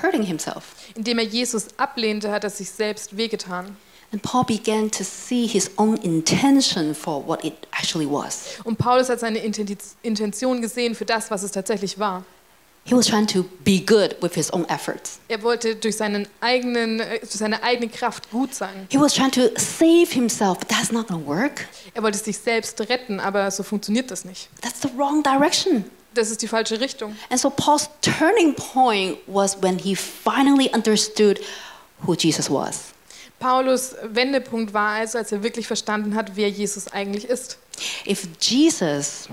hurting 0.03 0.23
himself. 0.23 0.65
Indem 0.95 1.19
er 1.19 1.25
Jesus 1.25 1.69
ablehnte, 1.77 2.31
hat 2.31 2.45
er 2.45 2.51
sich 2.51 2.71
selbst 2.71 3.17
wehgetan. 3.17 3.77
And 4.11 4.23
Paul 4.23 4.45
began 4.45 4.91
to 4.91 5.05
see 5.05 5.47
his 5.47 5.71
own 5.77 5.97
intention 5.99 6.95
for 6.95 7.27
what 7.27 7.45
it 7.45 7.55
actually 7.73 8.07
was. 8.11 8.59
Und 8.65 8.79
Paulus 8.79 9.11
hat 9.11 9.21
seine 9.21 9.39
Inten- 9.41 9.77
Intention 10.03 10.63
gesehen 10.63 10.95
für 10.95 11.05
das, 11.05 11.31
was 11.31 11.43
es 11.43 11.53
tatsächlich 11.53 11.99
war. 11.99 12.25
He 12.89 12.95
was 12.95 13.07
trying 13.07 13.27
to 13.27 13.45
be 13.65 13.81
good 13.81 14.17
with 14.23 14.35
his 14.35 14.51
own 14.51 14.65
efforts. 14.71 15.21
Er 15.29 15.43
wollte 15.43 15.77
durch, 15.77 15.99
seinen 15.99 16.27
eigenen, 16.41 17.01
äh, 17.01 17.19
durch 17.19 17.33
seine 17.33 17.63
eigene 17.63 17.91
Kraft 17.91 18.31
gut 18.31 18.55
sein. 18.55 18.87
He 18.89 18.99
was 18.99 19.13
trying 19.13 19.31
to 19.33 19.51
save 19.59 20.07
himself, 20.11 20.59
but 20.59 20.71
that's 20.71 20.91
not 20.91 21.07
going 21.07 21.23
to 21.23 21.29
work. 21.29 21.69
Er 21.93 22.03
wollte 22.03 22.17
sich 22.17 22.39
selbst 22.39 22.81
retten, 22.81 23.21
aber 23.21 23.51
so 23.51 23.63
funktioniert 23.63 24.11
das 24.11 24.25
nicht. 24.25 24.49
That's 24.63 24.81
the 24.81 24.89
wrong 24.97 25.23
direction. 25.23 25.85
Das 26.15 26.31
ist 26.31 26.41
die 26.41 26.49
falsche 26.49 26.81
Richtung. 26.81 27.15
And 27.29 27.39
so 27.39 27.51
Paul's 27.51 27.91
turning 28.01 28.55
point 28.55 29.19
was 29.27 29.63
when 29.63 29.79
he 29.79 29.95
finally 29.95 30.71
understood 30.75 31.39
who 32.07 32.15
Jesus 32.15 32.49
was. 32.49 32.95
Paulus 33.39 33.97
Wendepunkt 34.03 34.73
war 34.73 34.95
also, 34.95 35.19
als 35.19 35.31
er 35.31 35.43
wirklich 35.43 35.67
verstanden 35.67 36.15
hat, 36.15 36.37
wer 36.37 36.49
Jesus 36.49 36.89
eigentlich 36.89 37.27
ist. 37.27 37.59
If 38.07 38.27
Jesus 38.41 39.29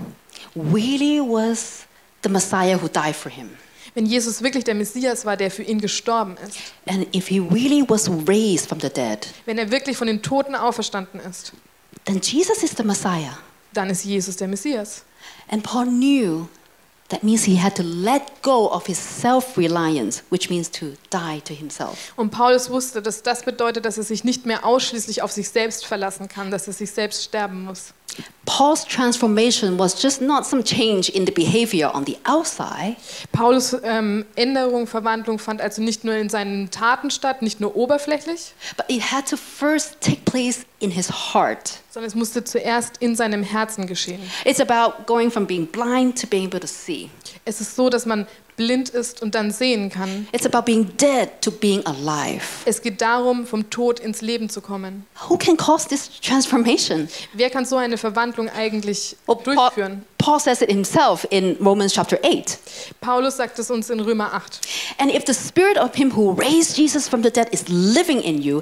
really 0.55 1.21
was 1.21 1.85
the 2.25 2.29
Messiah 2.31 2.77
who 2.81 2.87
died 2.87 3.15
for 3.15 3.31
him, 3.31 3.49
Wenn 3.93 4.05
Jesus 4.05 4.41
wirklich 4.41 4.63
der 4.65 4.75
Messias 4.75 5.23
war, 5.25 5.37
der 5.37 5.49
für 5.51 5.63
ihn 5.63 5.79
gestorben 5.79 6.35
ist. 6.45 6.57
and 6.87 7.07
if 7.15 7.27
he 7.27 7.39
really 7.39 7.83
was 7.87 8.09
raised 8.27 8.67
from 8.67 8.79
the 8.81 8.89
dead, 8.89 9.27
Wenn 9.45 9.57
er 9.57 9.71
wirklich 9.71 9.95
von 9.97 10.07
den 10.07 10.21
Toten 10.21 10.55
auferstanden 10.55 11.19
ist, 11.21 11.53
then 12.05 12.19
Jesus 12.21 12.63
is 12.63 12.71
the 12.75 12.83
Messiah. 12.83 13.37
dann 13.73 13.89
ist 13.89 14.03
Jesus 14.03 14.35
der 14.37 14.47
Messias. 14.47 15.03
And 15.49 15.63
Paul 15.63 15.85
knew 15.85 16.47
That 17.09 17.23
means 17.23 17.43
he 17.43 17.61
had 17.61 17.75
to 17.75 17.83
let 17.83 18.23
go 18.41 18.67
of 18.73 18.87
his 18.87 18.97
self 18.97 19.57
reliance, 19.59 20.23
which 20.31 20.49
means 20.49 20.71
to 20.71 20.93
die 21.13 21.39
to 21.41 21.53
himself. 21.53 22.11
Und 22.15 22.31
Paulus 22.31 22.71
wusste, 22.71 22.99
dass 22.99 23.21
das 23.21 23.43
bedeutet, 23.43 23.85
dass 23.85 23.99
er 23.99 24.03
sich 24.03 24.23
nicht 24.23 24.47
mehr 24.47 24.65
ausschließlich 24.65 25.21
auf 25.21 25.31
sich 25.31 25.49
selbst 25.49 25.85
verlassen 25.85 26.27
kann, 26.27 26.49
dass 26.49 26.65
er 26.65 26.73
sich 26.73 26.89
selbst 26.89 27.23
sterben 27.23 27.63
muss. 27.65 27.93
Paul's 28.45 28.85
transformation 28.85 29.77
was 29.77 29.99
just 29.99 30.21
not 30.21 30.45
some 30.45 30.63
change 30.63 31.09
in 31.09 31.25
the 31.25 31.31
behavior 31.31 31.89
on 31.93 32.05
the 32.05 32.17
outside, 32.25 32.95
Paulus 33.31 33.75
ähm, 33.83 34.25
Änderung, 34.35 34.87
Verwandlung 34.87 35.39
fand 35.39 35.61
also 35.61 35.81
nicht 35.81 36.03
nur 36.03 36.13
in 36.13 36.29
seinen 36.29 36.69
Taten 36.69 37.09
statt, 37.09 37.41
nicht 37.41 37.59
nur 37.59 37.75
oberflächlich, 37.75 38.53
but 38.77 38.85
it 38.87 39.01
had 39.11 39.27
to 39.27 39.35
first 39.35 39.99
take 39.99 40.23
place 40.25 40.65
in 40.79 40.91
his 40.91 41.09
heart. 41.33 41.79
sondern 41.89 42.09
es 42.09 42.15
musste 42.15 42.43
zuerst 42.43 42.97
in 42.99 43.15
seinem 43.15 43.41
Herzen 43.41 43.87
geschehen. 43.87 44.21
It's 44.43 44.59
about 44.59 45.05
going 45.05 45.31
from 45.31 45.47
being 45.47 45.65
blind 45.65 46.19
to 46.21 46.27
being 46.27 46.45
able 46.45 46.59
to 46.59 46.67
see. 46.67 47.09
Es 47.45 47.61
ist 47.61 47.75
so, 47.75 47.89
dass 47.89 48.05
man 48.05 48.27
blind 48.55 48.89
ist 48.89 49.21
und 49.21 49.35
dann 49.35 49.51
sehen 49.51 49.89
kann. 49.89 50.27
It's 50.31 50.45
about 50.45 50.63
being 50.63 50.95
dead 50.97 51.29
to 51.41 51.51
being 51.51 51.85
alive. 51.85 52.41
Es 52.65 52.81
geht 52.81 53.01
darum, 53.01 53.45
vom 53.45 53.69
Tod 53.69 53.99
ins 53.99 54.21
Leben 54.21 54.49
zu 54.49 54.61
kommen. 54.61 55.05
Who 55.27 55.37
can 55.37 55.57
cause 55.57 55.87
this 55.87 56.09
transformation? 56.21 57.07
Wer 57.33 57.49
kann 57.49 57.65
so 57.65 57.77
eine 57.77 57.97
Verwandlung 57.97 58.49
eigentlich 58.49 59.15
Well, 59.27 59.37
Paul, 59.37 59.55
durchführen? 59.55 60.05
Paul 60.17 60.39
says 60.39 60.61
it 60.61 60.69
himself 60.69 61.27
in 61.29 61.57
Romans 61.59 61.93
chapter 61.93 62.17
8. 62.23 62.57
Paulus 63.01 63.37
sagt 63.37 63.59
es 63.59 63.69
uns 63.69 63.89
in 63.89 63.99
Römer 63.99 64.33
8. 64.33 64.61
And 64.97 65.11
if 65.11 65.25
the 65.25 65.33
spirit 65.33 65.77
of 65.77 65.95
him 65.95 66.15
who 66.15 66.31
raised 66.31 66.77
Jesus 66.77 67.07
from 67.07 67.23
the 67.23 67.31
dead 67.31 67.49
is 67.51 67.65
living 67.67 68.21
in 68.21 68.41
you, 68.41 68.61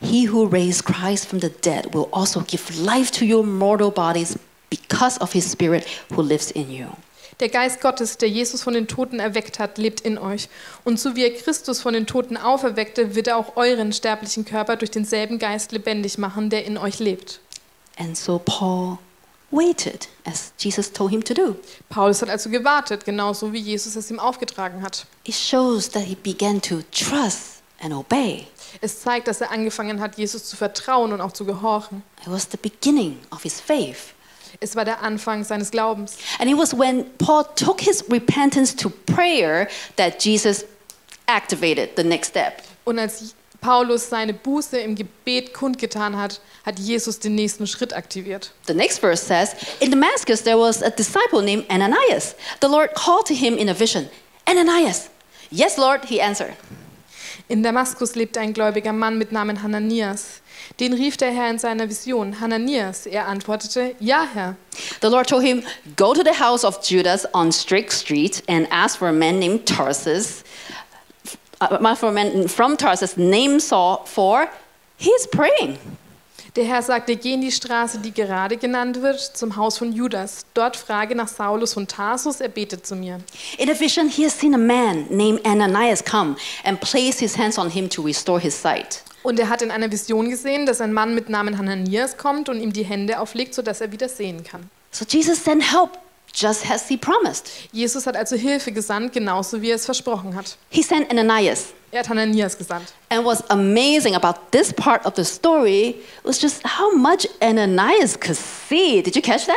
he 0.00 0.24
who 0.26 0.46
raised 0.46 0.84
Christ 0.84 1.26
from 1.26 1.40
the 1.40 1.50
dead 1.50 1.94
will 1.94 2.08
also 2.12 2.40
give 2.42 2.62
life 2.78 3.10
to 3.12 3.24
your 3.24 3.44
mortal 3.44 3.90
bodies 3.90 4.38
because 4.70 5.18
of 5.18 5.32
his 5.32 5.50
spirit 5.50 5.86
who 6.12 6.22
lives 6.22 6.50
in 6.50 6.70
you. 6.70 6.88
Der 7.40 7.48
Geist 7.48 7.80
Gottes, 7.80 8.16
der 8.18 8.28
Jesus 8.28 8.62
von 8.62 8.74
den 8.74 8.86
Toten 8.86 9.18
erweckt 9.18 9.58
hat, 9.58 9.78
lebt 9.78 10.00
in 10.00 10.18
euch. 10.18 10.48
Und 10.84 11.00
so 11.00 11.16
wie 11.16 11.24
er 11.24 11.34
Christus 11.34 11.80
von 11.80 11.94
den 11.94 12.06
Toten 12.06 12.36
auferweckte, 12.36 13.14
wird 13.14 13.26
er 13.26 13.36
auch 13.36 13.56
euren 13.56 13.92
sterblichen 13.92 14.44
Körper 14.44 14.76
durch 14.76 14.90
denselben 14.90 15.38
Geist 15.38 15.72
lebendig 15.72 16.18
machen, 16.18 16.50
der 16.50 16.64
in 16.64 16.78
euch 16.78 16.98
lebt. 16.98 17.40
And 17.98 18.16
so 18.16 18.38
Paul 18.38 18.98
waited 19.50 20.08
as 20.24 20.52
Jesus 20.58 20.92
told 20.92 21.10
him 21.10 21.22
to 21.24 21.34
do. 21.34 21.56
Paulus 21.88 22.22
hat 22.22 22.28
also 22.28 22.50
gewartet, 22.50 23.04
genauso 23.04 23.52
wie 23.52 23.58
Jesus 23.58 23.96
es 23.96 24.10
ihm 24.10 24.18
aufgetragen 24.18 24.82
hat. 24.82 25.06
It 25.24 25.34
shows 25.34 25.88
that 25.90 26.02
he 26.02 26.16
began 26.16 26.60
to 26.62 26.82
trust 26.90 27.62
and 27.80 27.94
obey. 27.94 28.46
Es 28.80 29.00
zeigt, 29.00 29.28
dass 29.28 29.40
er 29.40 29.50
angefangen 29.50 30.00
hat, 30.00 30.18
Jesus 30.18 30.44
zu 30.44 30.56
vertrauen 30.56 31.12
und 31.12 31.20
auch 31.20 31.32
zu 31.32 31.44
gehorchen. 31.44 32.02
It 32.22 32.30
was 32.30 32.48
the 32.50 32.56
beginning 32.56 33.18
of 33.30 33.42
his 33.42 33.60
faith. 33.60 34.14
Es 34.60 34.76
war 34.76 34.84
der 34.84 35.02
Anfang 35.02 35.44
seines 35.44 35.70
Glaubens. 35.70 36.16
And 36.38 36.50
it 36.50 36.56
was 36.56 36.72
when 36.72 37.06
Paul 37.18 37.44
took 37.56 37.80
his 37.80 38.04
repentance 38.10 38.74
to 38.76 38.90
prayer 38.90 39.68
that 39.96 40.22
Jesus 40.24 40.64
activated 41.26 41.96
the 41.96 42.04
next 42.04 42.28
step. 42.28 42.62
Und 42.84 42.98
als 42.98 43.34
Paulus 43.60 44.10
seine 44.10 44.34
Buße 44.34 44.78
im 44.78 44.94
Gebet 44.94 45.54
kundgetan 45.54 46.18
hat, 46.18 46.40
hat 46.66 46.78
Jesus 46.78 47.18
den 47.18 47.34
nächsten 47.34 47.66
Schritt 47.66 47.94
aktiviert. 47.94 48.52
The 48.66 48.74
next 48.74 48.98
verse 48.98 49.24
says, 49.24 49.54
In 49.80 49.90
Damascus 49.90 50.42
there 50.42 50.58
was 50.58 50.82
a 50.82 50.90
disciple 50.90 51.40
named 51.40 51.64
Ananias. 51.70 52.34
The 52.60 52.68
Lord 52.68 52.94
called 52.94 53.26
to 53.28 53.34
him 53.34 53.56
in 53.56 53.70
a 53.70 53.74
vision, 53.74 54.10
Ananias. 54.46 55.08
Yes, 55.50 55.78
Lord, 55.78 56.04
he 56.04 56.20
answered. 56.20 56.54
In 57.48 57.62
Damaskus 57.62 58.14
lebte 58.14 58.40
ein 58.40 58.52
gläubiger 58.52 58.92
Mann 58.92 59.18
mit 59.18 59.32
Namen 59.32 59.62
Hananias. 59.62 60.40
Den 60.80 60.92
rief 60.92 61.16
der 61.16 61.30
Herr 61.30 61.50
in 61.50 61.58
seiner 61.58 61.88
Vision. 61.88 62.40
Hananias. 62.40 63.06
Er 63.06 63.28
antwortete, 63.28 63.94
ja, 64.00 64.26
Herr. 64.32 64.56
The 65.00 65.08
Lord 65.08 65.28
told 65.28 65.44
him, 65.44 65.62
Go 65.96 66.14
to 66.14 66.22
the 66.22 66.38
house 66.40 66.64
of 66.64 66.80
Judas 66.82 67.26
on 67.32 67.52
Straight 67.52 67.92
Street 67.92 68.42
and 68.48 68.66
ask 68.70 68.98
for 68.98 69.08
a 69.08 69.12
man 69.12 69.38
named 69.38 69.66
Tarsus, 69.66 70.42
uh, 71.60 71.94
for 71.94 72.08
a 72.08 72.12
man 72.12 72.48
from 72.48 72.76
Tarsus 72.76 73.16
named 73.16 73.62
Saul, 73.62 74.04
for 74.06 74.48
he's 74.96 75.26
praying. 75.26 75.78
Der 76.56 76.64
Herr 76.64 76.82
sagte, 76.82 77.16
geh 77.16 77.34
in 77.34 77.40
die 77.40 77.50
Straße, 77.50 77.98
die 77.98 78.12
gerade 78.12 78.56
genannt 78.56 79.02
wird, 79.02 79.18
zum 79.18 79.56
Haus 79.56 79.76
von 79.76 79.92
Judas. 79.92 80.46
Dort 80.54 80.76
frage 80.76 81.16
nach 81.16 81.26
Saulus 81.26 81.74
von 81.74 81.88
Tarsus, 81.88 82.40
er 82.40 82.48
betet 82.48 82.86
zu 82.86 82.94
mir. 82.94 83.18
In 83.58 83.68
a 83.68 83.74
vision, 83.74 84.08
he 84.08 84.24
has 84.24 84.38
seen 84.38 84.54
a 84.54 84.58
man 84.58 85.06
named 85.10 85.44
Ananias 85.44 86.00
come 86.04 86.36
and 86.62 86.80
place 86.80 87.18
his 87.18 87.36
hands 87.36 87.58
on 87.58 87.70
him 87.70 87.88
to 87.88 88.02
restore 88.02 88.38
his 88.38 88.54
sight. 88.54 89.02
Und 89.24 89.40
er 89.40 89.48
hat 89.48 89.62
in 89.62 89.70
einer 89.70 89.90
Vision 89.90 90.28
gesehen, 90.28 90.66
dass 90.66 90.82
ein 90.82 90.92
Mann 90.92 91.14
mit 91.14 91.30
Namen 91.30 91.56
Hananias 91.56 92.18
kommt 92.18 92.50
und 92.50 92.60
ihm 92.60 92.74
die 92.74 92.84
Hände 92.84 93.18
auflegt, 93.18 93.54
sodass 93.54 93.80
er 93.80 93.90
wieder 93.90 94.10
sehen 94.10 94.44
kann. 94.44 94.68
So 94.90 95.06
Jesus 95.08 95.42
sent 95.42 95.72
help 95.72 95.92
just 96.34 96.70
as 96.70 96.88
he 96.88 96.98
promised. 96.98 97.48
Jesus 97.72 98.06
hat 98.06 98.16
also 98.16 98.36
Hilfe 98.36 98.70
gesandt, 98.70 99.14
genauso 99.14 99.62
wie 99.62 99.70
er 99.70 99.76
es 99.76 99.86
versprochen 99.86 100.36
hat. 100.36 100.58
He 100.68 100.82
sent 100.82 101.10
Ananias. 101.10 101.72
Er 101.94 102.00
hat 102.00 102.08
Hananias 102.08 102.58
gesandt. 102.58 102.92
And 103.08 103.24
what's 103.24 103.48
amazing 103.50 104.16
about 104.16 104.40
this 104.50 104.72
part 104.72 105.06
of 105.06 105.12
the 105.14 105.24
story 105.24 105.94
was 106.24 106.40
just 106.42 106.60
how 106.64 106.90
much 106.92 107.24
Ananias 107.40 108.18
could 108.18 108.36
see. 108.36 109.00
Did 109.00 109.14
you 109.14 109.22
catch 109.22 109.46
that? 109.46 109.54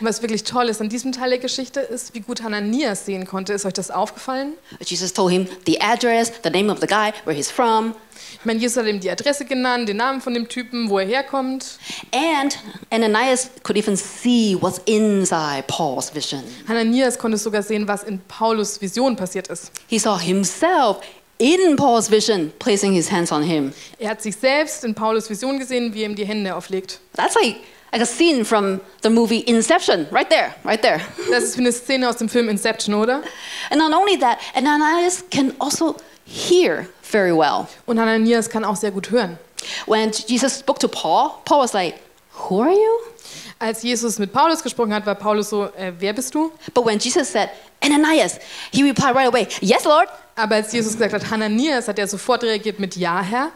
Und 0.00 0.08
was 0.08 0.20
wirklich 0.20 0.42
toll 0.42 0.68
ist 0.68 0.80
an 0.80 0.88
diesem 0.88 1.12
Teil 1.12 1.30
der 1.30 1.38
Geschichte 1.38 1.78
ist, 1.78 2.12
wie 2.12 2.20
gut 2.20 2.42
Hananias 2.42 3.06
sehen 3.06 3.24
konnte. 3.24 3.52
Ist 3.52 3.64
euch 3.66 3.72
das 3.74 3.92
aufgefallen? 3.92 4.54
Jesus 4.84 5.12
told 5.12 5.30
him 5.30 5.46
the 5.64 5.80
address, 5.80 6.32
the 6.42 6.50
name 6.50 6.72
of 6.72 6.80
the 6.80 6.88
guy, 6.88 7.12
where 7.24 7.36
he's 7.36 7.52
from, 7.52 7.94
Ich 8.40 8.44
meine, 8.44 8.58
Jesus 8.58 8.76
hat 8.78 8.86
ihm 8.86 8.98
die 8.98 9.10
Adresse 9.10 9.44
genannt, 9.44 9.88
den 9.88 9.98
Namen 9.98 10.20
von 10.20 10.34
dem 10.34 10.48
Typen, 10.48 10.88
wo 10.88 10.98
er 10.98 11.06
herkommt. 11.06 11.78
and 12.12 12.58
Ananias 12.90 13.50
could 13.62 13.76
even 13.76 13.96
see 13.96 14.56
what's 14.60 14.80
inside 14.86 15.64
Paul's 15.68 16.12
vision. 16.14 16.42
Hananias 16.66 17.18
konnte 17.18 17.38
sogar 17.38 17.62
sehen, 17.62 17.86
was 17.86 18.02
in 18.02 18.20
Paulus 18.26 18.80
Vision 18.80 19.16
passiert 19.16 19.48
ist. 19.48 19.70
He 19.86 19.98
saw 19.98 20.18
himself 20.18 20.98
in 21.38 21.76
Paul's 21.76 22.08
vision 22.08 22.52
placing 22.58 22.92
his 22.92 23.10
hands 23.10 23.32
on 23.32 23.42
him. 23.42 23.72
Er 23.98 24.10
hat 24.10 24.22
sich 24.22 24.36
selbst 24.36 24.84
in 24.84 24.94
Paulus 24.94 25.28
Vision 25.28 25.58
gesehen, 25.58 25.92
wie 25.94 26.02
er 26.02 26.08
ihm 26.08 26.14
die 26.14 26.24
Hände 26.24 26.54
auflegt. 26.54 26.98
That's 27.14 27.34
like, 27.34 27.56
like 27.92 28.02
a 28.02 28.06
scene 28.06 28.44
from 28.44 28.80
the 29.02 29.10
movie 29.10 29.40
Inception, 29.40 30.06
right 30.10 30.28
there, 30.28 30.54
right 30.64 30.80
there. 30.80 31.00
Das 31.30 31.44
ist 31.44 31.58
eine 31.58 31.72
Szene 31.72 32.08
aus 32.08 32.16
dem 32.16 32.28
Film 32.28 32.48
Inception, 32.48 32.94
oder? 32.94 33.22
And 33.70 33.78
not 33.78 33.92
only 33.92 34.18
that, 34.18 34.38
Ananias 34.54 35.24
can 35.30 35.52
also 35.58 35.96
hear 36.24 36.88
very 37.02 37.32
well. 37.32 37.68
Und 37.86 37.98
Hananias 37.98 38.48
kann 38.48 38.64
auch 38.64 38.76
sehr 38.76 38.90
gut 38.90 39.10
hören. 39.10 39.38
When 39.86 40.12
Jesus 40.12 40.58
spoke 40.58 40.78
to 40.80 40.88
Paul, 40.88 41.40
Paul 41.44 41.60
was 41.62 41.72
like, 41.72 41.96
Who 42.48 42.60
are 42.60 42.72
you? 42.72 43.00
Als 43.58 43.82
Jesus 43.82 44.18
mit 44.18 44.32
Paulus 44.32 44.62
gesprochen 44.62 44.92
hat, 44.92 45.06
war 45.06 45.14
Paulus 45.14 45.48
so, 45.48 45.64
äh, 45.76 45.92
wer 45.98 46.12
bist 46.12 46.34
du? 46.34 46.52
But 46.74 46.84
when 46.84 46.98
Jesus 46.98 47.28
said, 47.32 47.48
Ananias, 47.82 48.38
he 48.70 48.82
replied 48.82 49.14
right 49.14 49.28
away, 49.28 49.48
Yes, 49.60 49.84
Lord. 49.84 50.08
Aber 50.36 50.56
als 50.56 50.72
Jesus 50.72 50.92
gesagt 50.92 51.14
hat, 51.14 51.30
Hananias, 51.30 51.88
hat 51.88 51.98
er 51.98 52.06
sofort 52.06 52.44
reagiert 52.44 52.78
mit 52.78 52.94
Ja, 52.94 53.22
Herr. 53.22 53.50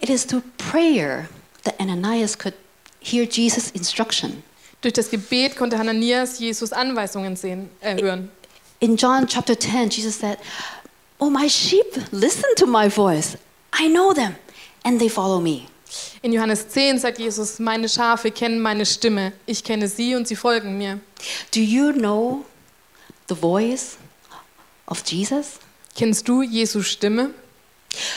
It 0.00 0.08
is 0.08 0.26
through 0.26 0.42
prayer 0.56 1.28
that 1.64 1.78
Ananias 1.78 2.36
could 2.38 2.54
hear 3.00 3.24
Jesus' 3.24 3.70
instruction. 3.70 4.42
Durch 4.80 4.94
das 4.94 5.10
Gebet 5.10 5.56
konnte 5.56 5.78
Hananias 5.78 6.38
Jesus 6.38 6.72
Anweisungen 6.72 7.36
sehen, 7.36 7.68
äh, 7.80 8.00
hören. 8.00 8.30
In 8.80 8.96
John 8.96 9.26
chapter 9.26 9.58
10, 9.58 9.90
Jesus 9.90 10.18
said, 10.18 10.38
Oh, 11.18 11.28
my 11.28 11.48
sheep 11.48 11.84
listen 12.12 12.54
to 12.56 12.66
my 12.66 12.88
voice. 12.88 13.36
I 13.72 13.88
know 13.88 14.14
them, 14.14 14.36
and 14.84 15.00
they 15.00 15.08
follow 15.08 15.40
me. 15.40 15.66
In 16.22 16.32
Johannes 16.32 16.68
10 16.68 16.98
sagt 16.98 17.18
Jesus, 17.18 17.58
meine 17.58 17.88
Schafe 17.88 18.30
kennen 18.30 18.60
meine 18.60 18.86
Stimme. 18.86 19.32
Ich 19.46 19.64
kenne 19.64 19.88
sie 19.88 20.14
und 20.14 20.28
sie 20.28 20.36
folgen 20.36 20.78
mir. 20.78 21.00
Do 21.52 21.60
you 21.60 21.92
know 21.92 22.44
the 23.28 23.34
voice 23.34 23.96
of 24.86 25.02
Jesus? 25.04 25.58
Kennst 25.98 26.28
du 26.28 26.42
Jesu 26.42 26.82
Stimme? 26.82 27.30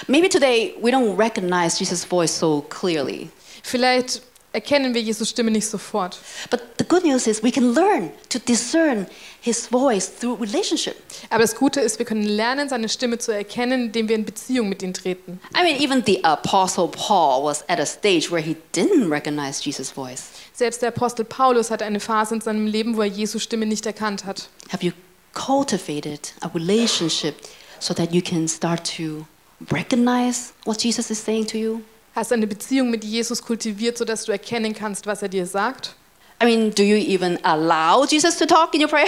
Maybe 0.05 0.29
today 0.29 0.75
we 0.83 0.91
don't 0.91 1.17
recognize 1.17 1.79
Jesus' 1.79 2.05
voice 2.05 2.31
so 2.31 2.63
clearly. 2.69 3.31
Vielleicht 3.63 4.21
erkennen 4.53 4.93
wir 4.93 5.01
Jesus 5.01 5.31
Stimme 5.31 5.49
nicht 5.49 5.65
sofort. 5.65 6.19
But 6.51 6.61
the 6.77 6.85
good 6.85 7.03
news 7.03 7.25
is 7.25 7.41
we 7.41 7.51
can 7.51 7.73
learn 7.73 8.11
to 8.29 8.37
discern 8.37 9.07
his 9.41 9.65
voice 9.65 10.11
through 10.15 10.39
relationship. 10.39 10.95
Aber 11.31 11.41
das 11.41 11.55
Gute 11.55 11.79
ist, 11.79 11.97
wir 11.97 12.05
können 12.05 12.21
lernen, 12.21 12.69
seine 12.69 12.87
Stimme 12.87 13.17
zu 13.17 13.31
erkennen, 13.31 13.85
indem 13.85 14.09
wir 14.09 14.15
in 14.15 14.25
Beziehung 14.25 14.69
mit 14.69 14.83
ihm 14.83 14.93
treten. 14.93 15.39
I 15.59 15.63
mean, 15.63 15.81
even 15.81 16.03
the 16.05 16.23
Apostle 16.23 16.87
Paul 16.87 17.43
was 17.45 17.67
at 17.67 17.79
a 17.79 17.85
stage 17.87 18.29
where 18.29 18.43
he 18.43 18.57
didn't 18.75 19.09
recognize 19.09 19.59
Jesus' 19.59 19.89
voice. 19.89 20.25
Selbst 20.53 20.83
der 20.83 20.89
Apostel 20.89 21.25
Paulus 21.25 21.71
hatte 21.71 21.85
eine 21.85 21.99
Phase 21.99 22.35
in 22.35 22.41
seinem 22.41 22.67
Leben, 22.67 22.95
wo 22.95 23.01
er 23.01 23.07
Jesu 23.07 23.39
Stimme 23.39 23.65
nicht 23.65 23.87
erkannt 23.87 24.25
hat. 24.25 24.49
Have 24.71 24.85
you 24.85 24.91
cultivated 25.33 26.33
a 26.41 26.47
relationship 26.49 27.35
so 27.81 27.93
that 27.93 28.13
you 28.13 28.21
can 28.21 28.47
start 28.47 28.85
to 28.97 29.25
recognize 29.69 30.53
what 30.63 30.81
Jesus 30.81 31.11
is 31.11 31.19
saying 31.19 31.47
to 31.47 31.57
you? 31.57 31.81
Hast 32.15 32.31
du 32.31 32.35
eine 32.35 32.47
Beziehung 32.47 32.89
mit 32.89 33.03
Jesus 33.03 33.41
kultiviert, 33.41 33.97
sodass 33.97 34.25
du 34.25 34.31
erkennen 34.31 34.73
kannst, 34.73 35.07
was 35.07 35.21
er 35.21 35.29
dir 35.29 35.45
sagt? 35.45 35.95
I 36.41 36.45
mean, 36.45 36.71
do 36.71 36.83
you 36.83 36.95
even 36.95 37.37
allow 37.43 38.05
Jesus 38.05 38.37
to 38.37 38.45
talk 38.45 38.73
in 38.73 38.81
your 38.81 38.89
prayer? 38.89 39.07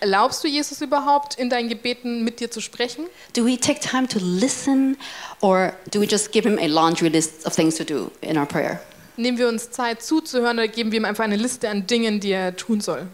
Erlaubst 0.00 0.42
du 0.44 0.48
Jesus 0.48 0.80
überhaupt, 0.80 1.38
in 1.38 1.48
deinen 1.48 1.68
Gebeten 1.68 2.24
mit 2.24 2.40
dir 2.40 2.50
zu 2.50 2.60
sprechen? 2.60 3.06
Do 3.34 3.44
we 3.44 3.56
take 3.56 3.80
time 3.80 4.06
to 4.08 4.18
listen 4.20 4.96
or 5.40 5.72
do 5.90 6.00
we 6.00 6.06
just 6.06 6.32
give 6.32 6.48
him 6.48 6.58
a 6.58 6.66
laundry 6.66 7.08
list 7.08 7.46
of 7.46 7.54
things 7.54 7.76
to 7.76 7.84
do 7.84 8.10
in 8.20 8.36
our 8.36 8.46
prayer? 8.46 8.80
Nehmen 9.16 9.38
wir 9.38 9.48
uns 9.48 9.70
Zeit 9.70 10.02
zuzuhören 10.02 10.58
oder 10.58 10.68
geben 10.68 10.92
wir 10.92 10.98
ihm 10.98 11.04
einfach 11.04 11.24
eine 11.24 11.36
Liste 11.36 11.68
an 11.68 11.86
Dingen, 11.86 12.20
die 12.20 12.32
er 12.32 12.56
tun 12.56 12.80
soll? 12.80 13.06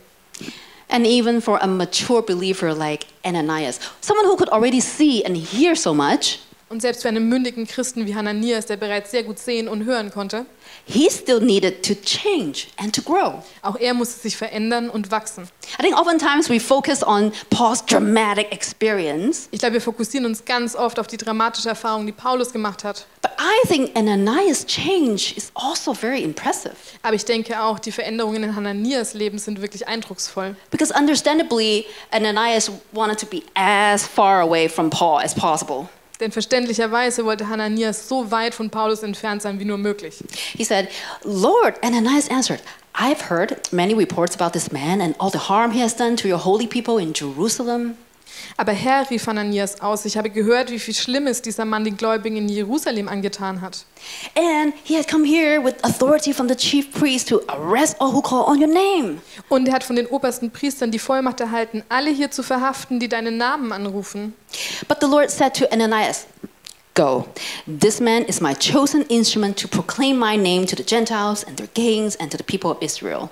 And 0.90 1.06
even 1.06 1.40
for 1.40 1.58
a 1.62 1.66
mature 1.68 2.20
believer 2.20 2.74
like 2.74 3.06
Ananias, 3.24 3.78
someone 4.00 4.26
who 4.26 4.36
could 4.36 4.48
already 4.48 4.80
see 4.80 5.24
and 5.24 5.36
hear 5.36 5.74
so 5.74 5.94
much, 5.94 6.40
Und 6.72 6.80
selbst 6.82 7.02
für 7.02 7.08
einen 7.08 7.28
mündigen 7.28 7.66
Christen 7.66 8.06
wie 8.06 8.14
Hananias, 8.14 8.66
der 8.66 8.76
bereits 8.76 9.10
sehr 9.10 9.24
gut 9.24 9.40
sehen 9.40 9.66
und 9.66 9.86
hören 9.86 10.12
konnte, 10.12 10.46
he 10.84 11.10
still 11.10 11.40
needed 11.40 11.84
to 11.84 11.94
change 11.96 12.68
and 12.76 12.94
to 12.94 13.02
grow. 13.02 13.42
auch 13.62 13.74
er 13.74 13.92
musste 13.92 14.20
sich 14.20 14.36
verändern 14.36 14.88
und 14.88 15.10
wachsen. 15.10 15.48
I 15.80 15.82
think 15.82 15.98
oftentimes 15.98 16.48
we 16.48 16.60
focus 16.60 17.02
on 17.02 17.32
Paul's 17.50 17.84
dramatic 17.84 18.52
experience, 18.52 19.48
Ich 19.50 19.58
glaube, 19.58 19.74
wir 19.74 19.80
fokussieren 19.80 20.26
uns 20.26 20.44
ganz 20.44 20.76
oft 20.76 21.00
auf 21.00 21.08
die 21.08 21.16
dramatische 21.16 21.70
Erfahrung, 21.70 22.06
die 22.06 22.12
Paulus 22.12 22.52
gemacht 22.52 22.84
hat. 22.84 23.04
but 23.20 23.32
I 23.40 23.66
think 23.66 23.90
Ananias' 23.96 24.64
change 24.64 25.34
is 25.36 25.50
also 25.54 25.92
very 25.92 26.22
impressive. 26.22 26.76
Aber 27.02 27.16
ich 27.16 27.24
denke 27.24 27.60
auch, 27.60 27.80
die 27.80 27.90
Veränderungen 27.90 28.44
in 28.44 28.54
Hananias 28.54 29.14
Leben 29.14 29.38
sind 29.38 29.60
wirklich 29.60 29.88
eindrucksvoll. 29.88 30.54
Because 30.70 30.94
understandably, 30.96 31.84
Ananias 32.12 32.70
wanted 32.92 33.18
to 33.18 33.26
be 33.26 33.42
as 33.54 34.06
far 34.06 34.40
away 34.42 34.68
from 34.68 34.88
Paul 34.88 35.20
as 35.20 35.34
possible. 35.34 35.88
Denn 36.20 36.32
verständlicherweise 36.32 37.24
wollte 37.24 37.48
Hananias 37.48 38.08
so 38.08 38.30
weit 38.30 38.54
von 38.54 38.70
Paulus 38.70 39.02
entfernt 39.02 39.42
sein 39.42 39.58
wie 39.58 39.64
nur 39.64 39.78
möglich. 39.78 40.22
He 40.56 40.64
said, 40.64 40.88
Lord, 41.24 41.82
Ananias 41.82 42.28
answered, 42.28 42.60
I've 42.94 43.30
heard 43.30 43.72
many 43.72 43.94
reports 43.94 44.38
about 44.38 44.52
this 44.52 44.70
man 44.70 45.00
and 45.00 45.14
all 45.18 45.30
the 45.30 45.48
harm 45.48 45.72
he 45.72 45.80
has 45.80 45.96
done 45.96 46.16
to 46.16 46.28
your 46.28 46.38
holy 46.44 46.66
people 46.66 46.98
in 46.98 47.14
Jerusalem. 47.14 47.96
Aber 48.56 48.72
Herr, 48.72 49.08
rief 49.10 49.26
Hananias 49.26 49.80
aus, 49.80 50.04
ich 50.04 50.16
habe 50.16 50.30
gehört, 50.30 50.70
wie 50.70 50.78
viel 50.78 50.94
Schlimmes 50.94 51.42
dieser 51.42 51.64
Mann 51.64 51.84
den 51.84 51.96
Gläubigen 51.96 52.36
in 52.36 52.48
Jerusalem 52.48 53.08
angetan 53.08 53.60
hat. 53.60 53.84
And 54.34 54.74
he 54.84 54.96
had 54.96 55.08
come 55.08 55.26
here 55.26 55.62
with 55.62 55.74
authority 55.82 56.32
from 56.32 56.48
the 56.48 56.56
chief 56.56 56.92
priest 56.92 57.28
to 57.28 57.40
arrest 57.48 57.96
all 58.00 58.12
who 58.12 58.22
call 58.22 58.44
on 58.44 58.60
your 58.60 58.68
name. 58.68 59.18
Und 59.48 59.68
er 59.68 59.74
hat 59.74 59.84
von 59.84 59.96
den 59.96 60.06
obersten 60.06 60.50
Priestern 60.50 60.90
die 60.90 60.98
Vollmacht 60.98 61.40
erhalten, 61.40 61.82
alle 61.88 62.10
hier 62.10 62.30
zu 62.30 62.42
verhaften, 62.42 63.00
die 63.00 63.08
deinen 63.08 63.36
Namen 63.36 63.72
anrufen. 63.72 64.34
But 64.88 64.98
the 65.00 65.06
Lord 65.06 65.30
said 65.30 65.54
to 65.56 65.66
Ananias, 65.72 66.26
Go. 66.94 67.28
This 67.66 68.00
man 68.00 68.24
is 68.24 68.40
my 68.40 68.52
chosen 68.52 69.02
instrument 69.02 69.56
to 69.58 69.68
proclaim 69.68 70.18
my 70.18 70.36
name 70.36 70.66
to 70.66 70.76
the 70.76 70.84
Gentiles 70.84 71.44
and 71.44 71.56
their 71.56 71.68
kings 71.68 72.16
and 72.16 72.30
to 72.30 72.36
the 72.36 72.42
people 72.42 72.70
of 72.70 72.82
Israel. 72.82 73.30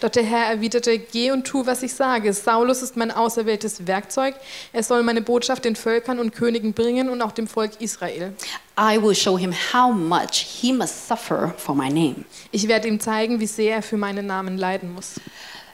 Doch 0.00 0.08
der 0.08 0.24
Herr 0.24 0.46
erwiderte, 0.46 0.98
geh 0.98 1.30
und 1.30 1.46
tu, 1.46 1.66
was 1.66 1.82
ich 1.82 1.92
sage. 1.92 2.32
Saulus 2.32 2.82
ist 2.82 2.96
mein 2.96 3.10
auserwähltes 3.10 3.86
Werkzeug. 3.86 4.34
Er 4.72 4.82
soll 4.82 5.02
meine 5.02 5.20
Botschaft 5.20 5.64
den 5.64 5.76
Völkern 5.76 6.18
und 6.18 6.34
Königen 6.34 6.72
bringen 6.72 7.10
und 7.10 7.20
auch 7.20 7.32
dem 7.32 7.46
Volk 7.46 7.80
Israel. 7.80 8.32
I 8.78 9.00
will 9.00 9.14
show 9.14 9.36
him 9.36 9.52
how 9.52 9.94
much 9.94 10.46
he 10.60 10.72
must 10.72 11.06
suffer 11.06 11.54
for 11.58 11.74
my 11.74 11.88
name. 11.88 12.24
Ich 12.50 12.66
werde 12.66 12.88
ihm 12.88 12.98
zeigen, 12.98 13.40
wie 13.40 13.46
sehr 13.46 13.76
er 13.76 13.82
für 13.82 13.98
meinen 13.98 14.26
Namen 14.26 14.56
leiden 14.56 14.94
muss. 14.94 15.20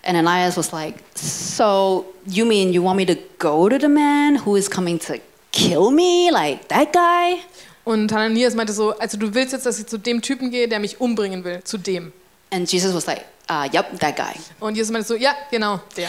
Ananias 0.04 0.56
was 0.56 0.72
like, 0.72 0.96
So, 1.14 2.06
you 2.26 2.44
mean 2.44 2.72
you 2.72 2.82
want 2.82 2.96
me 2.96 3.06
to 3.06 3.16
go 3.38 3.68
to 3.68 3.78
the 3.78 3.88
man 3.88 4.36
who 4.44 4.56
is 4.56 4.68
coming 4.68 4.98
to 5.00 5.14
kill 5.52 5.90
me? 5.90 6.30
Like 6.30 6.68
that 6.68 6.92
guy? 6.92 7.40
Und 7.84 8.12
Hananias 8.12 8.54
meinte 8.56 8.72
so, 8.72 8.98
also 8.98 9.16
du 9.16 9.32
willst 9.34 9.52
jetzt, 9.52 9.66
dass 9.66 9.78
ich 9.78 9.86
zu 9.86 9.98
dem 9.98 10.20
Typen 10.20 10.50
gehe, 10.50 10.66
der 10.66 10.80
mich 10.80 11.00
umbringen 11.00 11.44
will, 11.44 11.62
zu 11.62 11.78
dem. 11.78 12.12
And 12.50 12.70
Jesus 12.70 12.92
was 12.94 13.06
like, 13.06 13.24
uh, 13.48 13.68
Yep, 13.72 13.98
that 14.00 14.16
guy. 14.16 14.34
Und 14.60 14.76
Jesus 14.76 14.92
meinte 14.92 15.08
so, 15.08 15.14
ja, 15.14 15.34
genau, 15.50 15.80
der. 15.96 16.08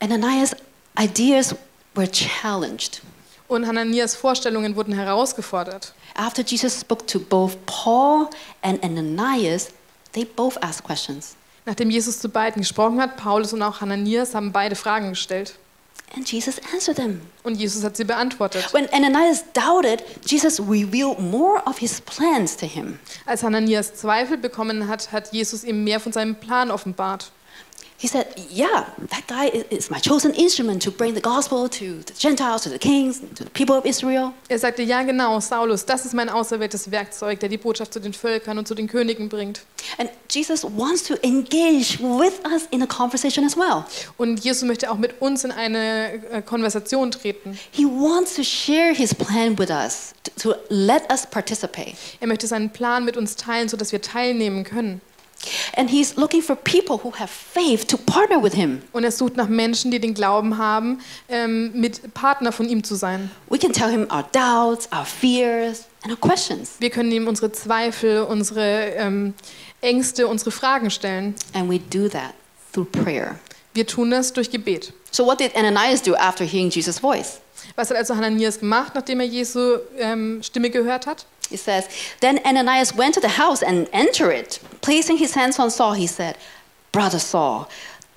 Ananias' 0.00 0.54
ideas 0.98 1.54
were 1.94 2.10
challenged. 2.10 3.02
Und 3.48 3.66
Hananias 3.66 4.14
Vorstellungen 4.14 4.76
wurden 4.76 4.94
herausgefordert. 4.94 5.94
After 6.14 6.42
Jesus 6.42 6.80
spoke 6.80 7.06
to 7.06 7.18
both 7.18 7.56
Paul 7.66 8.28
and 8.62 8.82
Ananias, 8.84 9.70
they 10.12 10.24
both 10.24 10.62
asked 10.62 10.84
questions. 10.84 11.34
Nachdem 11.64 11.90
Jesus 11.90 12.18
zu 12.18 12.28
beiden 12.28 12.60
gesprochen 12.60 13.00
hat, 13.00 13.16
Paulus 13.16 13.52
und 13.52 13.62
auch 13.62 13.80
Hananias 13.80 14.34
haben 14.34 14.52
beide 14.52 14.74
Fragen 14.74 15.10
gestellt. 15.10 15.54
And 16.16 16.30
Jesus 16.30 16.58
answered 16.72 16.96
them. 16.96 17.20
Und 17.42 17.56
Jesus 17.56 17.84
hat 17.84 17.96
sie 17.96 18.04
beantwortet. 18.04 18.72
When 18.72 18.88
Ananias 18.92 19.44
doubted, 19.52 20.02
Jesus 20.26 20.58
revealed 20.58 21.18
more 21.20 21.62
of 21.66 21.78
his 21.78 22.00
plans 22.00 22.56
to 22.56 22.66
him. 22.66 22.98
Als 23.26 23.42
Hananias 23.42 23.94
Zweifel 23.94 24.38
bekommen 24.38 24.88
hat, 24.88 25.12
hat 25.12 25.32
Jesus 25.32 25.64
ihm 25.64 25.84
mehr 25.84 26.00
von 26.00 26.12
seinem 26.12 26.36
Plan 26.36 26.70
offenbart. 26.70 27.30
He 28.00 28.06
said, 28.06 28.26
Yeah, 28.48 28.84
that 29.10 29.26
guy 29.26 29.46
is 29.70 29.90
my 29.90 29.98
chosen 29.98 30.32
instrument 30.34 30.82
to 30.82 30.92
bring 30.92 31.14
the 31.14 31.20
gospel 31.20 31.68
to 31.68 32.00
the 32.06 32.12
Gentiles, 32.16 32.62
to 32.62 32.68
the 32.68 32.78
kings, 32.78 33.20
to 33.34 33.42
the 33.42 33.50
people 33.50 33.76
of 33.76 33.84
Israel. 33.84 34.34
Er 34.48 34.60
sagte, 34.60 34.84
ja 34.84 35.02
genau, 35.02 35.40
Saulus, 35.40 35.84
das 35.84 36.06
ist 36.06 36.14
mein 36.14 36.28
auserwähltes 36.28 36.92
Werkzeug, 36.92 37.40
der 37.40 37.48
die 37.48 37.58
Botschaft 37.58 37.92
zu 37.92 38.00
den 38.00 38.12
Völkern 38.12 38.56
und 38.56 38.68
zu 38.68 38.76
den 38.76 38.86
Königen 38.86 39.28
bringt. 39.28 39.62
And 39.98 40.10
Jesus 40.30 40.62
wants 40.62 41.02
to 41.08 41.14
engage 41.22 41.98
with 41.98 42.34
us 42.52 42.68
in 42.70 42.82
a 42.82 42.86
conversation 42.86 43.44
as 43.44 43.56
well. 43.56 43.84
Und 44.16 44.44
Jesus 44.44 44.62
möchte 44.62 44.92
auch 44.92 44.98
mit 44.98 45.20
uns 45.20 45.42
in 45.42 45.50
eine 45.50 46.22
äh, 46.30 46.42
Konversation 46.42 47.10
treten. 47.10 47.58
He 47.72 47.84
wants 47.84 48.36
to 48.36 48.44
share 48.44 48.94
his 48.94 49.12
plan 49.12 49.58
with 49.58 49.70
us, 49.70 50.14
to, 50.22 50.52
to 50.52 50.58
let 50.68 51.02
us 51.10 51.26
participate. 51.26 51.96
Er 52.20 52.28
möchte 52.28 52.46
seinen 52.46 52.70
Plan 52.70 53.04
mit 53.04 53.16
uns 53.16 53.34
teilen, 53.34 53.68
sodass 53.68 53.90
wir 53.90 54.00
teilnehmen 54.00 54.62
können. 54.62 55.00
And 55.76 55.88
he's 55.88 56.16
looking 56.16 56.42
for 56.42 56.56
people 56.56 57.00
who 57.02 57.12
have 57.18 57.30
faith 57.30 57.86
to 57.88 57.96
partner 57.96 58.42
with 58.42 58.54
him. 58.54 58.82
Und 58.92 59.04
er 59.04 59.12
sucht 59.12 59.36
nach 59.36 59.48
Menschen, 59.48 59.90
die 59.90 60.00
den 60.00 60.14
Glauben 60.14 60.58
haben, 60.58 61.00
ähm, 61.28 61.72
mit 61.74 62.14
Partner 62.14 62.52
von 62.52 62.68
ihm 62.68 62.82
zu 62.82 62.96
sein. 62.96 63.30
We 63.48 63.58
can 63.58 63.72
tell 63.72 63.90
him 63.90 64.06
our 64.10 64.24
doubts, 64.32 64.88
our 64.92 65.04
fears, 65.04 65.84
and 66.02 66.12
our 66.12 66.18
questions. 66.18 66.76
Wir 66.80 66.90
können 66.90 67.12
ihm 67.12 67.28
unsere 67.28 67.52
Zweifel, 67.52 68.22
unsere 68.22 68.94
ähm, 68.96 69.34
Ängste, 69.80 70.26
unsere 70.26 70.50
Fragen 70.50 70.90
stellen. 70.90 71.34
And 71.54 71.70
we 71.70 71.78
do 71.78 72.08
that 72.08 72.34
through 72.72 72.86
prayer. 72.90 73.38
Wir 73.74 73.86
tun 73.86 74.10
das 74.10 74.32
durch 74.32 74.50
Gebet. 74.50 74.92
So, 75.10 75.24
what 75.24 75.38
did 75.38 75.54
Ananias 75.54 76.02
do 76.02 76.14
after 76.14 76.44
hearing 76.44 76.70
Jesus' 76.70 76.98
voice? 76.98 77.40
Was 77.76 77.90
hat 77.90 77.96
also 77.96 78.16
Hananias 78.16 78.58
gemacht, 78.58 78.92
nachdem 78.94 79.20
er 79.20 79.26
Jesu 79.26 79.78
ähm, 79.98 80.42
Stimme 80.42 80.70
gehört 80.70 81.06
hat? 81.06 81.26
It 81.50 81.58
says, 81.58 81.88
Then 82.20 82.40
Ananias 82.44 82.94
went 82.94 83.14
to 83.14 83.20
the 83.20 83.28
house 83.28 83.62
and 83.62 83.88
entered 83.92 84.32
it. 84.32 84.60
Placing 84.80 85.18
his 85.18 85.34
hands 85.34 85.58
on 85.58 85.70
Saul, 85.70 85.94
he 85.94 86.06
said, 86.06 86.36
Brother 86.92 87.18
Saul, 87.18 87.68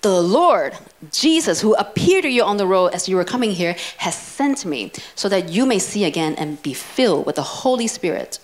the 0.01 0.21
Lord, 0.21 0.75
Jesus, 1.11 1.61
who 1.61 1.75
appeared 1.75 2.23
to 2.23 2.29
you 2.29 2.43
on 2.43 2.57
the 2.57 2.65
road 2.65 2.87
as 2.87 3.07
you 3.07 3.15
were 3.15 3.23
coming 3.23 3.51
here, 3.51 3.75
has 3.97 4.15
sent 4.15 4.65
me 4.65 4.91
so 5.15 5.29
that 5.29 5.49
you 5.49 5.65
may 5.65 5.77
see 5.77 6.05
again 6.05 6.33
and 6.35 6.61
be 6.63 6.73
filled 6.73 7.25
with 7.25 7.35
the 7.35 7.43
Holy 7.43 7.87
Spirit. 7.87 8.39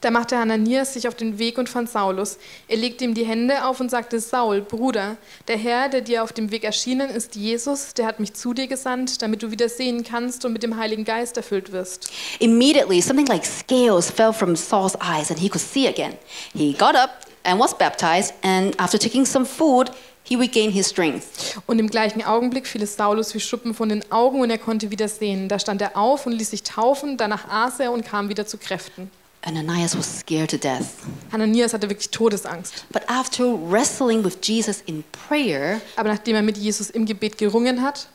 Da 0.00 0.10
machte 0.10 0.38
Hananias 0.38 0.94
sich 0.94 1.06
auf 1.08 1.14
den 1.14 1.38
Weg 1.38 1.58
und 1.58 1.68
fand 1.68 1.90
Saulus. 1.90 2.38
Er 2.68 2.78
legte 2.78 3.04
ihm 3.04 3.12
die 3.12 3.26
Hände 3.26 3.64
auf 3.64 3.80
und 3.80 3.90
sagte, 3.90 4.18
Saul, 4.18 4.62
Bruder, 4.62 5.18
der 5.46 5.58
Herr, 5.58 5.90
der 5.90 6.00
dir 6.00 6.22
auf 6.22 6.32
dem 6.32 6.50
Weg 6.50 6.64
erschienen 6.64 7.10
ist, 7.10 7.36
Jesus, 7.36 7.92
der 7.92 8.06
hat 8.06 8.18
mich 8.18 8.32
zu 8.32 8.54
dir 8.54 8.66
gesandt, 8.66 9.20
damit 9.20 9.42
du 9.42 9.50
wieder 9.50 9.68
sehen 9.68 10.02
kannst 10.02 10.46
und 10.46 10.54
mit 10.54 10.62
dem 10.62 10.78
Heiligen 10.78 11.04
Geist 11.04 11.36
erfüllt 11.36 11.72
wirst. 11.72 12.10
Immediately, 12.38 13.02
something 13.02 13.26
like 13.26 13.44
scales 13.44 14.10
fell 14.10 14.32
from 14.32 14.56
Saul's 14.56 14.96
eyes 15.02 15.30
and 15.30 15.38
he 15.38 15.50
could 15.50 15.60
see 15.60 15.86
again. 15.86 16.14
He 16.54 16.72
got 16.72 16.94
up 16.94 17.26
and 17.44 17.60
was 17.60 17.76
baptized, 17.76 18.32
and 18.42 18.78
after 18.80 18.98
taking 18.98 19.26
some 19.26 19.44
food, 19.44 19.90
he 20.22 20.34
regained 20.34 20.72
his 20.72 20.88
strength. 20.88 21.60
Und 21.66 21.78
im 21.78 21.88
gleichen 21.88 22.24
Augenblick 22.24 22.66
fiel 22.66 22.82
es 22.82 22.96
Saulus 22.96 23.34
wie 23.34 23.40
Schuppen 23.40 23.74
von 23.74 23.90
den 23.90 24.10
Augen 24.10 24.40
und 24.40 24.48
er 24.48 24.58
konnte 24.58 24.90
wieder 24.90 25.08
sehen. 25.08 25.48
Da 25.48 25.58
stand 25.58 25.82
er 25.82 25.98
auf 25.98 26.24
und 26.24 26.32
ließ 26.32 26.50
sich 26.50 26.62
taufen, 26.62 27.18
danach 27.18 27.48
aß 27.48 27.80
er 27.80 27.92
und 27.92 28.06
kam 28.06 28.30
wieder 28.30 28.46
zu 28.46 28.56
Kräften. 28.56 29.10
Ananias 29.46 29.96
was 29.96 30.06
scared 30.20 30.50
to 30.50 30.58
death. 30.58 31.06
Hananias 31.32 31.72
hatte 31.72 31.88
wirklich 31.88 32.10
Todesangst. 32.10 32.84
But 32.92 33.08
after 33.08 33.44
wrestling 33.46 34.22
with 34.24 34.38
Jesus 34.42 34.82
in 34.86 35.02
prayer, 35.28 35.80
Aber 35.96 36.10
nachdem 36.12 36.36
er 36.36 36.42
mit 36.42 36.58
Jesus 36.58 36.90
im 36.90 37.06
Gebet 37.06 37.38
gerungen 37.38 37.80
hat, 37.80 38.08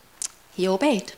he 0.56 0.68
obeyed. 0.68 1.16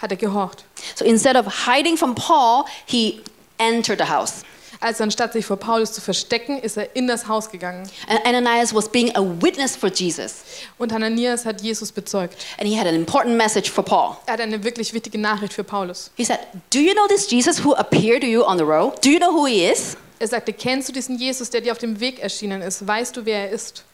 hat 0.00 0.10
er 0.12 0.16
gehorcht. 0.16 0.64
So 0.94 1.04
instead 1.04 1.36
of 1.36 1.66
hiding 1.66 1.96
from 1.96 2.14
Paul, 2.14 2.64
he 2.86 3.20
entered 3.58 3.98
the 3.98 4.08
house. 4.08 4.44
Also 4.80 5.04
anstatt 5.04 5.34
sich 5.34 5.44
vor 5.44 5.58
Paulus 5.58 5.92
zu 5.92 6.00
verstecken, 6.00 6.58
ist 6.58 6.76
er 6.78 6.96
in 6.96 7.06
das 7.06 7.28
Haus 7.28 7.50
gegangen. 7.50 7.88
And 8.08 8.24
Ananias 8.24 8.74
was 8.74 8.88
being 8.88 9.14
a 9.14 9.20
witness 9.20 9.76
for 9.76 9.90
Jesus, 9.90 10.36
Und 10.78 10.92
Hananias 10.92 11.44
hat 11.44 11.60
Jesus 11.60 11.92
bezeugt. 11.92 12.36
and 12.58 12.66
he 12.68 12.78
had 12.78 12.86
an 12.86 12.94
important 12.94 13.36
message 13.36 13.70
for 13.70 13.84
Paul. 13.84 14.16
Er 14.26 14.32
hat 14.34 14.40
eine 14.40 14.64
wirklich 14.64 14.94
wichtige 14.94 15.18
Nachricht 15.18 15.52
für 15.52 15.64
Paulus. 15.64 16.10
He 16.16 16.24
said, 16.24 16.38
Do 16.72 16.78
you 16.78 16.94
know 16.94 17.06
this 17.08 17.30
Jesus 17.30 17.62
who 17.62 17.74
appeared 17.74 18.22
to 18.22 18.26
you 18.26 18.42
on 18.42 18.56
the 18.56 18.64
road? 18.64 18.94
Do 19.04 19.10
you 19.10 19.18
know 19.18 19.30
who 19.32 19.46
he 19.46 19.66
is? 19.66 19.96
Er 20.18 20.28
sagte, 20.28 20.52
kennst 20.52 20.88
du 20.88 20.92
diesen 20.92 21.18
Jesus, 21.18 21.48
der 21.50 21.60
dir 21.62 21.72
auf 21.72 21.78
dem 21.78 21.98
Weg 22.00 22.18
erschienen 22.18 22.60
ist? 22.60 22.86
Weißt 22.86 23.16
du, 23.16 23.24
wer 23.24 23.48
er 23.48 23.50
ist? 23.50 23.84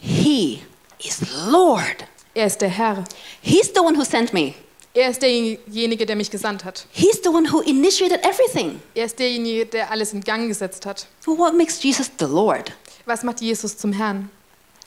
He 0.00 0.62
is 1.02 1.18
Lord. 1.48 1.96
Er 2.34 2.46
ist 2.46 2.60
der 2.60 2.68
Herr. 2.70 3.04
He's 3.42 3.70
the 3.74 3.80
one 3.80 3.96
who 3.98 4.04
sent 4.04 4.32
me. 4.32 4.54
Er 5.00 5.08
ist 5.08 5.22
derjenige, 5.22 6.04
der 6.04 6.14
mich 6.14 6.30
gesandt 6.30 6.62
hat. 6.62 6.84
He's 6.92 7.22
the 7.22 7.30
one 7.30 7.50
who 7.50 7.60
initiated 7.60 8.22
everything. 8.22 8.82
Er 8.94 9.06
ist 9.06 9.18
derjenige, 9.18 9.64
der 9.64 9.90
alles 9.90 10.12
in 10.12 10.20
Gang 10.20 10.46
gesetzt 10.46 10.84
hat. 10.84 11.06
So 11.24 11.38
what 11.38 11.56
makes 11.56 11.82
Jesus 11.82 12.10
the 12.18 12.26
Lord? 12.26 12.70
Was 13.06 13.22
macht 13.22 13.40
Jesus 13.40 13.78
zum 13.78 13.94
Herrn? 13.94 14.28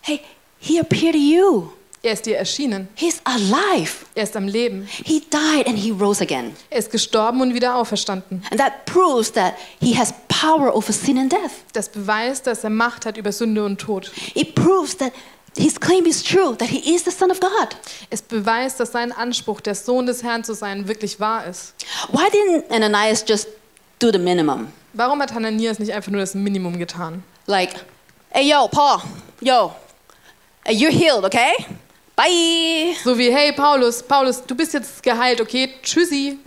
Hey, 0.02 0.22
he 0.60 0.80
appeared 0.80 1.14
to 1.16 1.20
you. 1.20 1.70
Er 2.04 2.14
ist 2.14 2.28
dir 2.28 2.38
erschienen. 2.38 2.90
He's 2.94 3.22
alive. 3.24 4.06
Er 4.14 4.26
ist 4.26 4.36
am 4.36 4.48
Leben. 4.48 4.88
He 5.04 5.22
died 5.32 5.66
and 5.66 5.80
he 5.80 5.90
rose 5.90 6.22
again. 6.22 6.56
Er 6.70 6.78
ist 6.78 6.92
gestorben 6.92 7.42
und 7.42 7.56
wieder 7.56 7.76
auferstanden. 7.76 8.44
And 8.52 8.60
that 8.60 8.86
proves 8.86 9.32
that 9.32 9.56
he 9.82 9.98
has 9.98 10.14
power 10.28 10.76
over 10.76 10.94
sin 10.94 11.18
and 11.18 11.32
death. 11.32 11.64
Das 11.74 11.90
beweist, 11.90 12.46
dass 12.46 12.64
er 12.64 12.70
Macht 12.70 13.08
hat 13.08 13.18
über 13.18 13.32
Sünde 13.32 13.66
und 13.66 13.82
Tod. 13.82 14.12
It 14.36 14.54
proves 14.54 14.96
that 14.98 15.12
his 15.56 15.78
claim 15.80 16.06
is 16.06 16.24
true 16.24 16.56
that 16.56 16.70
he 16.70 16.96
is 16.96 17.04
the 17.04 17.12
Son 17.12 17.32
of 17.32 17.40
God. 17.40 17.76
Es 18.10 18.22
beweist, 18.22 18.80
dass 18.80 18.92
sein 18.92 19.12
Anspruch, 19.12 19.62
der 19.62 19.76
Sohn 19.76 20.06
des 20.06 20.24
Herrn 20.24 20.44
zu 20.44 20.54
sein, 20.54 20.88
wirklich 20.88 21.20
wahr 21.20 21.46
ist. 21.46 21.74
Why 22.12 22.30
didn't 22.30 22.72
Ananias 22.72 23.24
just 23.28 23.48
do 24.00 24.12
the 24.12 24.18
minimum? 24.18 24.72
Warum 24.94 25.22
hat 25.22 25.34
Hananias 25.34 25.80
nicht 25.80 25.92
einfach 25.92 26.12
nur 26.12 26.22
das 26.22 26.36
Minimum 26.36 26.78
getan? 26.78 27.24
Like, 27.48 27.74
hey, 28.30 28.50
yo, 28.50 28.68
Paul, 28.68 29.02
yo, 29.42 29.74
you're 30.68 30.92
healed, 30.92 31.26
okay? 31.26 31.54
Bye. 32.16 32.96
So 33.04 33.18
wie, 33.18 33.32
hey 33.32 33.52
Paulus, 33.54 34.04
Paulus, 34.04 34.44
du 34.46 34.56
bist 34.56 34.74
jetzt 34.74 35.02
geheilt, 35.02 35.42
okay? 35.42 35.74
Tschüssi. 35.82 36.38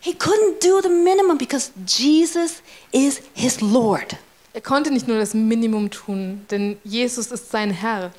He 0.00 0.12
couldn't 0.12 0.60
do 0.60 0.80
the 0.82 0.88
minimum 0.88 1.38
because 1.38 1.72
Jesus 1.86 2.62
is 2.92 3.22
his 3.34 3.60
Lord. 3.62 4.16
Er 4.52 4.60
konnte 4.60 4.90
nicht 4.90 5.06
nur 5.06 5.18
das 5.18 5.32
Minimum 5.32 5.90
tun, 5.90 6.44
denn 6.50 6.76
Jesus 6.82 7.30
ist 7.30 7.50
sein 7.50 7.70
Herr. 7.70 8.10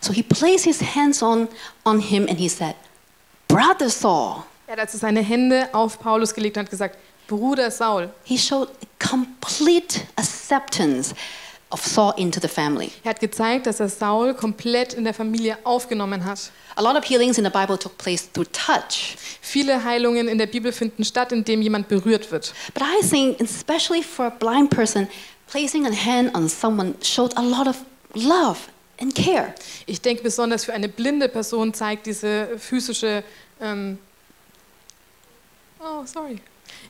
So 0.00 0.12
he 0.12 0.22
placed 0.22 0.64
his 0.64 0.80
hands 0.80 1.22
on, 1.22 1.48
on 1.84 2.00
him 2.00 2.26
and 2.28 2.38
he 2.38 2.48
said, 2.48 2.74
Brother 3.46 3.88
Saul. 3.88 4.42
Er 4.66 4.72
hat 4.72 4.80
also 4.80 4.98
seine 4.98 5.20
Hände 5.20 5.68
auf 5.72 6.00
Paulus 6.00 6.34
gelegt 6.34 6.56
und 6.56 6.64
hat 6.64 6.70
gesagt, 6.70 6.98
Bruder 7.28 7.70
Saul. 7.70 8.10
He 8.24 8.36
showed 8.36 8.68
complete 8.98 10.00
acceptance 10.16 11.14
of 11.70 11.84
Saul 11.84 12.14
into 12.16 12.40
the 12.40 12.48
family. 12.48 12.90
Er 13.04 13.10
hat 13.10 13.20
gezeigt, 13.20 13.66
dass 13.66 13.80
er 13.80 13.88
Saul 13.88 14.34
komplett 14.34 14.94
in 14.94 15.04
der 15.04 15.14
Familie 15.14 15.58
aufgenommen 15.64 16.24
hat. 16.24 16.50
A 16.76 16.82
lot 16.82 16.96
of 16.96 17.04
healings 17.04 17.38
in 17.38 17.44
the 17.44 17.50
Bible 17.50 17.78
took 17.78 17.96
place 17.98 18.30
through 18.32 18.46
touch. 18.52 19.16
Viele 19.40 19.82
Heilungen 19.82 20.28
in 20.28 20.38
der 20.38 20.46
Bibel 20.46 20.72
finden 20.72 21.04
statt, 21.04 21.32
indem 21.32 21.62
jemand 21.62 21.88
berührt 21.88 22.30
wird. 22.30 22.52
But 22.74 22.82
I 22.82 23.06
think, 23.06 23.40
especially 23.40 24.02
for 24.02 24.26
a 24.26 24.30
blind 24.30 24.70
person, 24.70 25.08
placing 25.50 25.86
a 25.86 25.92
hand 25.92 26.34
on 26.34 26.48
someone 26.48 26.94
showed 27.02 27.32
a 27.36 27.42
lot 27.42 27.66
of 27.66 27.76
love 28.14 28.58
and 29.00 29.14
care. 29.14 29.54
Ich 29.86 30.00
denke 30.00 30.22
besonders 30.22 30.64
für 30.64 30.72
eine 30.72 30.88
blinde 30.88 31.28
Person 31.28 31.74
zeigt 31.74 32.06
diese 32.06 32.58
physische. 32.58 33.22
Ähm 33.60 33.98
oh, 35.80 36.04
sorry. 36.04 36.40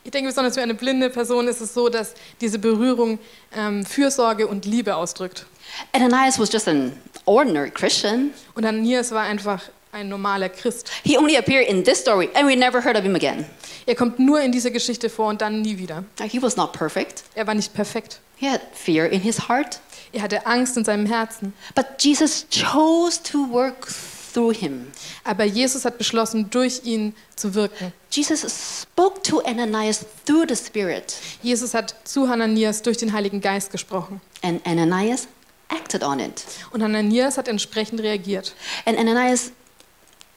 Ich 0.04 0.10
denke 0.10 0.28
besonders 0.28 0.54
für 0.54 0.62
eine 0.62 0.74
blinde 0.74 1.10
Person 1.10 1.48
ist 1.48 1.60
es 1.60 1.74
so, 1.74 1.88
dass 1.88 2.14
diese 2.40 2.58
Berührung 2.58 3.18
ähm, 3.54 3.84
Fürsorge 3.84 4.46
und 4.46 4.64
Liebe 4.64 4.94
ausdrückt. 4.94 5.46
Ananias 5.92 6.38
was 6.38 6.52
just 6.52 6.68
an 6.68 6.92
ordinary 7.24 7.70
Christian. 7.70 8.32
Und 8.54 8.64
Ananias 8.64 9.10
war 9.10 9.24
einfach 9.24 9.62
ein 9.92 10.08
normaler 10.08 10.48
Christ. 10.48 10.90
He 11.02 11.18
only 11.18 11.36
appeared 11.36 11.68
in 11.68 11.82
this 11.82 11.98
story, 11.98 12.28
and 12.34 12.46
we 12.46 12.54
never 12.54 12.82
heard 12.82 12.96
of 12.96 13.02
him 13.02 13.16
again. 13.16 13.46
Er 13.86 13.94
kommt 13.94 14.18
nur 14.18 14.40
in 14.40 14.52
dieser 14.52 14.70
Geschichte 14.70 15.08
vor 15.08 15.28
und 15.28 15.40
dann 15.40 15.62
nie 15.62 15.78
wieder. 15.78 16.04
He 16.20 16.42
was 16.42 16.56
not 16.56 16.72
perfect. 16.72 17.22
Er 17.34 17.46
war 17.46 17.54
nicht 17.54 17.72
perfekt. 17.72 18.20
He 18.36 18.48
had 18.50 18.60
fear 18.74 19.06
in 19.08 19.20
his 19.20 19.48
heart. 19.48 19.80
Er 20.12 20.22
hatte 20.22 20.46
Angst 20.46 20.76
in 20.76 20.84
seinem 20.84 21.06
Herzen. 21.06 21.54
But 21.74 21.86
Jesus 22.00 22.46
chose 22.50 23.22
to 23.22 23.48
work 23.50 23.88
through 24.34 24.52
him. 24.54 24.88
Aber 25.24 25.44
Jesus 25.44 25.84
hat 25.84 25.98
beschlossen, 25.98 26.50
durch 26.50 26.82
ihn 26.84 27.14
zu 27.36 27.54
wirken. 27.54 27.92
Jesus 28.10 28.82
spoke 28.82 29.22
to 29.22 29.40
Ananias 29.40 30.04
through 30.26 30.46
the 30.48 30.56
Spirit, 30.56 31.16
Jesus 31.42 31.72
hat 31.74 31.94
zu 32.04 32.28
Hananias 32.28 32.82
durch 32.82 32.96
den 32.98 33.12
Heiligen 33.12 33.40
Geist 33.40 33.70
gesprochen. 33.70 34.20
and 34.42 34.64
Ananias 34.66 35.28
acted 35.68 36.02
on 36.02 36.20
it. 36.20 36.44
Und 36.70 36.82
Hananias 36.82 37.38
hat 37.38 37.48
entsprechend 37.48 38.00
reagiert. 38.00 38.54
And 38.84 38.98
Ananias 38.98 39.52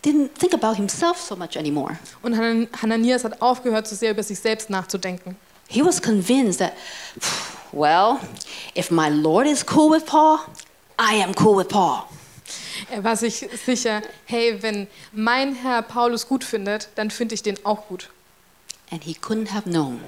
didn't 0.04 0.30
think 0.38 0.54
about 0.54 0.76
himself 0.76 1.20
so 1.20 1.36
much 1.36 1.58
anymore. 1.58 1.98
Und 2.22 2.36
Hanan- 2.38 2.68
Hananias 2.82 3.24
hat 3.24 3.42
aufgehört, 3.42 3.88
so 3.88 3.96
sehr 3.96 4.12
über 4.12 4.24
sich 4.24 4.40
selbst 4.40 4.70
nachzudenken. 4.70 5.36
He 5.68 5.84
was 5.84 6.02
convinced 6.02 6.60
that, 6.60 6.74
well, 7.72 8.20
if 8.76 8.90
my 8.92 9.10
Lord 9.10 9.46
is 9.46 9.64
cool 9.76 9.92
with 9.92 10.06
Paul, 10.06 10.40
I 11.00 11.22
am 11.22 11.34
cool 11.40 11.58
with 11.58 11.68
Paul. 11.68 12.04
Er 12.90 13.04
war 13.04 13.16
sich 13.16 13.46
sicher, 13.66 14.02
hey, 14.26 14.58
wenn 14.62 14.88
mein 15.12 15.54
Herr 15.54 15.82
Paulus 15.82 16.28
gut 16.28 16.44
findet, 16.44 16.90
dann 16.96 17.12
finde 17.12 17.36
ich 17.36 17.44
den 17.44 17.64
auch 17.66 17.88
gut. 17.88 18.10
And 18.92 19.04
he 19.04 19.14
couldn't 19.14 19.52
have 19.52 19.70
known 19.70 20.00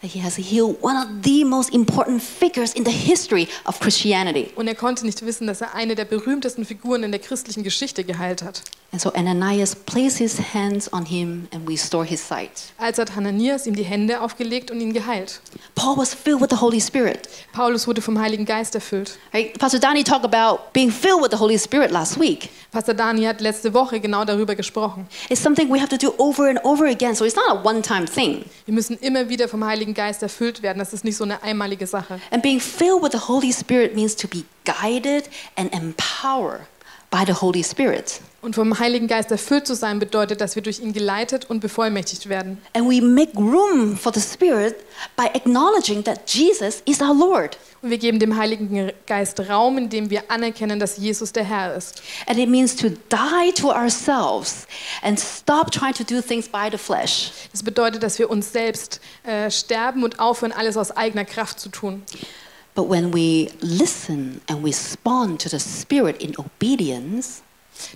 that 0.00 0.10
he 0.12 0.22
has 0.22 0.36
healed 0.36 0.78
one 0.80 0.96
of 0.96 1.06
the 1.24 1.44
most 1.44 1.70
important 1.74 2.22
figures 2.22 2.72
in 2.72 2.84
the 2.86 2.90
history 2.92 3.48
of 3.66 3.80
Christianity. 3.80 4.50
Und 4.54 4.68
er 4.68 4.74
konnte 4.76 5.04
nicht 5.04 5.26
wissen, 5.26 5.46
dass 5.46 5.60
er 5.60 5.74
eine 5.74 5.94
der 5.94 6.04
berühmtesten 6.06 6.64
Figuren 6.64 7.02
in 7.02 7.10
der 7.10 7.20
christlichen 7.20 7.64
Geschichte 7.64 8.04
geheilt 8.04 8.42
hat. 8.42 8.62
And 8.90 9.02
so 9.02 9.12
Ananias 9.14 9.74
placed 9.74 10.16
his 10.16 10.38
hands 10.54 10.90
on 10.94 11.04
him 11.04 11.46
and 11.52 11.68
restored 11.68 12.08
his 12.08 12.22
sight. 12.22 12.72
Also 12.78 13.02
hat 13.02 13.14
Hananias 13.14 13.66
ihm 13.66 13.74
die 13.74 13.84
Hände 13.84 14.22
aufgelegt 14.22 14.70
und 14.70 14.80
ihn 14.80 14.94
geheilt. 14.94 15.42
Paul 15.74 15.98
was 15.98 16.14
filled 16.14 16.40
with 16.40 16.48
the 16.48 16.56
Holy 16.56 16.80
Spirit. 16.80 17.28
Paulus 17.52 17.86
wurde 17.86 18.00
vom 18.00 18.18
Heiligen 18.18 18.46
Geist 18.46 18.74
erfüllt. 18.74 19.18
Right? 19.34 19.58
Pastor 19.58 19.78
Danny 19.78 20.02
talked 20.02 20.24
about 20.24 20.72
being 20.72 20.90
filled 20.90 21.22
with 21.22 21.30
the 21.32 21.38
Holy 21.38 21.58
Spirit 21.58 21.90
last 21.90 22.18
week. 22.18 22.48
Pastor 22.70 22.94
Dani 22.94 23.24
hat 23.26 23.42
letzte 23.42 23.74
Woche 23.74 24.00
genau 24.00 24.24
darüber 24.24 24.54
gesprochen. 24.54 25.06
It's 25.28 25.42
something 25.42 25.70
we 25.70 25.78
have 25.78 25.90
to 25.90 25.98
do 25.98 26.14
over 26.16 26.48
and 26.48 26.58
over 26.64 26.86
again, 26.86 27.14
so 27.14 27.26
it's 27.26 27.36
not 27.36 27.50
a 27.50 27.62
one 27.62 27.82
time 27.82 28.06
thing. 28.06 28.46
Wir 28.64 28.72
müssen 28.72 28.96
immer 29.00 29.28
wieder 29.28 29.48
vom 29.48 29.64
Heiligen 29.64 29.92
Geist 29.92 30.22
erfüllt 30.22 30.62
werden. 30.62 30.78
Das 30.78 30.94
ist 30.94 31.04
nicht 31.04 31.16
so 31.16 31.24
eine 31.24 31.42
einmalige 31.42 31.86
Sache. 31.86 32.20
And 32.30 32.42
being 32.42 32.58
filled 32.58 33.02
with 33.02 33.12
the 33.12 33.28
Holy 33.28 33.52
Spirit 33.52 33.94
means 33.94 34.16
to 34.16 34.26
be 34.26 34.44
guided 34.64 35.28
and 35.56 35.74
empowered 35.74 36.62
by 37.10 37.24
the 37.26 37.32
Holy 37.32 37.64
Spirit. 37.64 38.20
Und 38.40 38.54
vom 38.54 38.78
Heiligen 38.78 39.08
Geist 39.08 39.32
erfüllt 39.32 39.66
zu 39.66 39.74
sein 39.74 39.98
bedeutet, 39.98 40.40
dass 40.40 40.54
wir 40.54 40.62
durch 40.62 40.78
ihn 40.78 40.92
geleitet 40.92 41.50
und 41.50 41.58
bevollmächtigt 41.58 42.28
werden. 42.28 42.62
And 42.72 42.88
we 42.88 43.02
make 43.02 43.36
room 43.36 43.96
for 43.96 44.12
the 44.14 44.20
Spirit 44.20 44.76
by 45.16 45.24
acknowledging 45.34 46.04
that 46.04 46.30
Jesus 46.30 46.82
is 46.84 47.00
our 47.00 47.14
Lord. 47.14 47.58
Und 47.82 47.90
wir 47.90 47.98
geben 47.98 48.20
dem 48.20 48.36
Heiligen 48.36 48.92
Geist 49.06 49.40
Raum, 49.48 49.76
indem 49.78 50.10
wir 50.10 50.30
anerkennen, 50.30 50.78
dass 50.78 50.98
Jesus 50.98 51.32
der 51.32 51.44
Herr 51.44 51.74
ist. 51.74 52.00
And 52.26 52.38
it 52.38 52.48
means 52.48 52.76
to 52.76 52.90
die 52.90 53.52
to 53.54 53.70
ourselves 53.70 54.66
and 55.02 55.18
stop 55.18 55.72
trying 55.72 55.94
to 55.94 56.04
do 56.04 56.20
things 56.20 56.48
by 56.48 56.68
the 56.70 56.78
flesh. 56.78 57.32
Das 57.50 57.64
bedeutet, 57.64 58.04
dass 58.04 58.20
wir 58.20 58.30
uns 58.30 58.52
selbst 58.52 59.00
äh, 59.24 59.50
sterben 59.50 60.04
und 60.04 60.20
aufhören, 60.20 60.52
alles 60.52 60.76
aus 60.76 60.92
eigener 60.92 61.24
Kraft 61.24 61.58
zu 61.58 61.70
tun. 61.70 62.04
But 62.78 62.88
when 62.88 63.12
we 63.12 63.50
listen 63.60 64.40
and 64.46 64.62
we 64.62 64.70
respond 64.70 65.40
to 65.40 65.48
the 65.48 65.58
Spirit 65.58 66.22
in 66.22 66.36
obedience, 66.38 67.42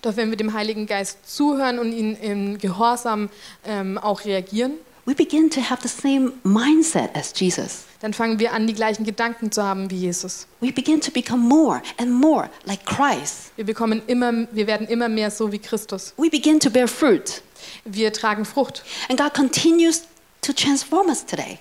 Doch 0.02 0.16
wenn 0.16 0.30
wir 0.30 0.36
dem 0.36 0.54
Heiligen 0.54 0.86
Geist 0.86 1.18
zuhören 1.24 1.78
und 1.78 1.92
ihn 1.92 2.16
im 2.16 2.58
Gehorsam 2.58 3.30
ähm, 3.64 3.96
auch 3.96 4.24
reagieren, 4.24 4.72
we 5.04 5.14
begin 5.14 5.48
to 5.50 5.60
have 5.60 5.82
the 5.82 5.88
same 5.88 6.32
mindset 6.42 7.14
as 7.14 7.32
Jesus. 7.32 7.84
dann 8.00 8.12
fangen 8.12 8.40
wir 8.40 8.52
an, 8.52 8.66
die 8.66 8.74
gleichen 8.74 9.04
Gedanken 9.04 9.52
zu 9.52 9.62
haben 9.62 9.88
wie 9.88 9.98
Jesus. 9.98 10.48
We 10.58 10.72
begin 10.72 11.00
to 11.00 11.12
become 11.12 11.40
more 11.40 11.80
and 11.98 12.10
more 12.10 12.50
like 12.64 12.84
Christ. 12.84 13.52
Wir, 13.54 13.64
bekommen 13.64 14.02
immer, 14.08 14.48
wir 14.50 14.66
werden 14.66 14.88
immer 14.88 15.08
mehr 15.08 15.30
so 15.30 15.52
wie 15.52 15.60
Christus. 15.60 16.12
We 16.16 16.28
begin 16.28 16.58
to 16.58 16.70
bear 16.70 16.88
fruit. 16.88 17.40
Wir 17.84 18.12
tragen 18.12 18.44
Frucht. 18.44 18.82
And 19.08 19.16
God 19.16 19.32
continues 19.32 20.02
to 20.40 20.52
transform 20.52 21.06
us 21.06 21.24
today. 21.24 21.60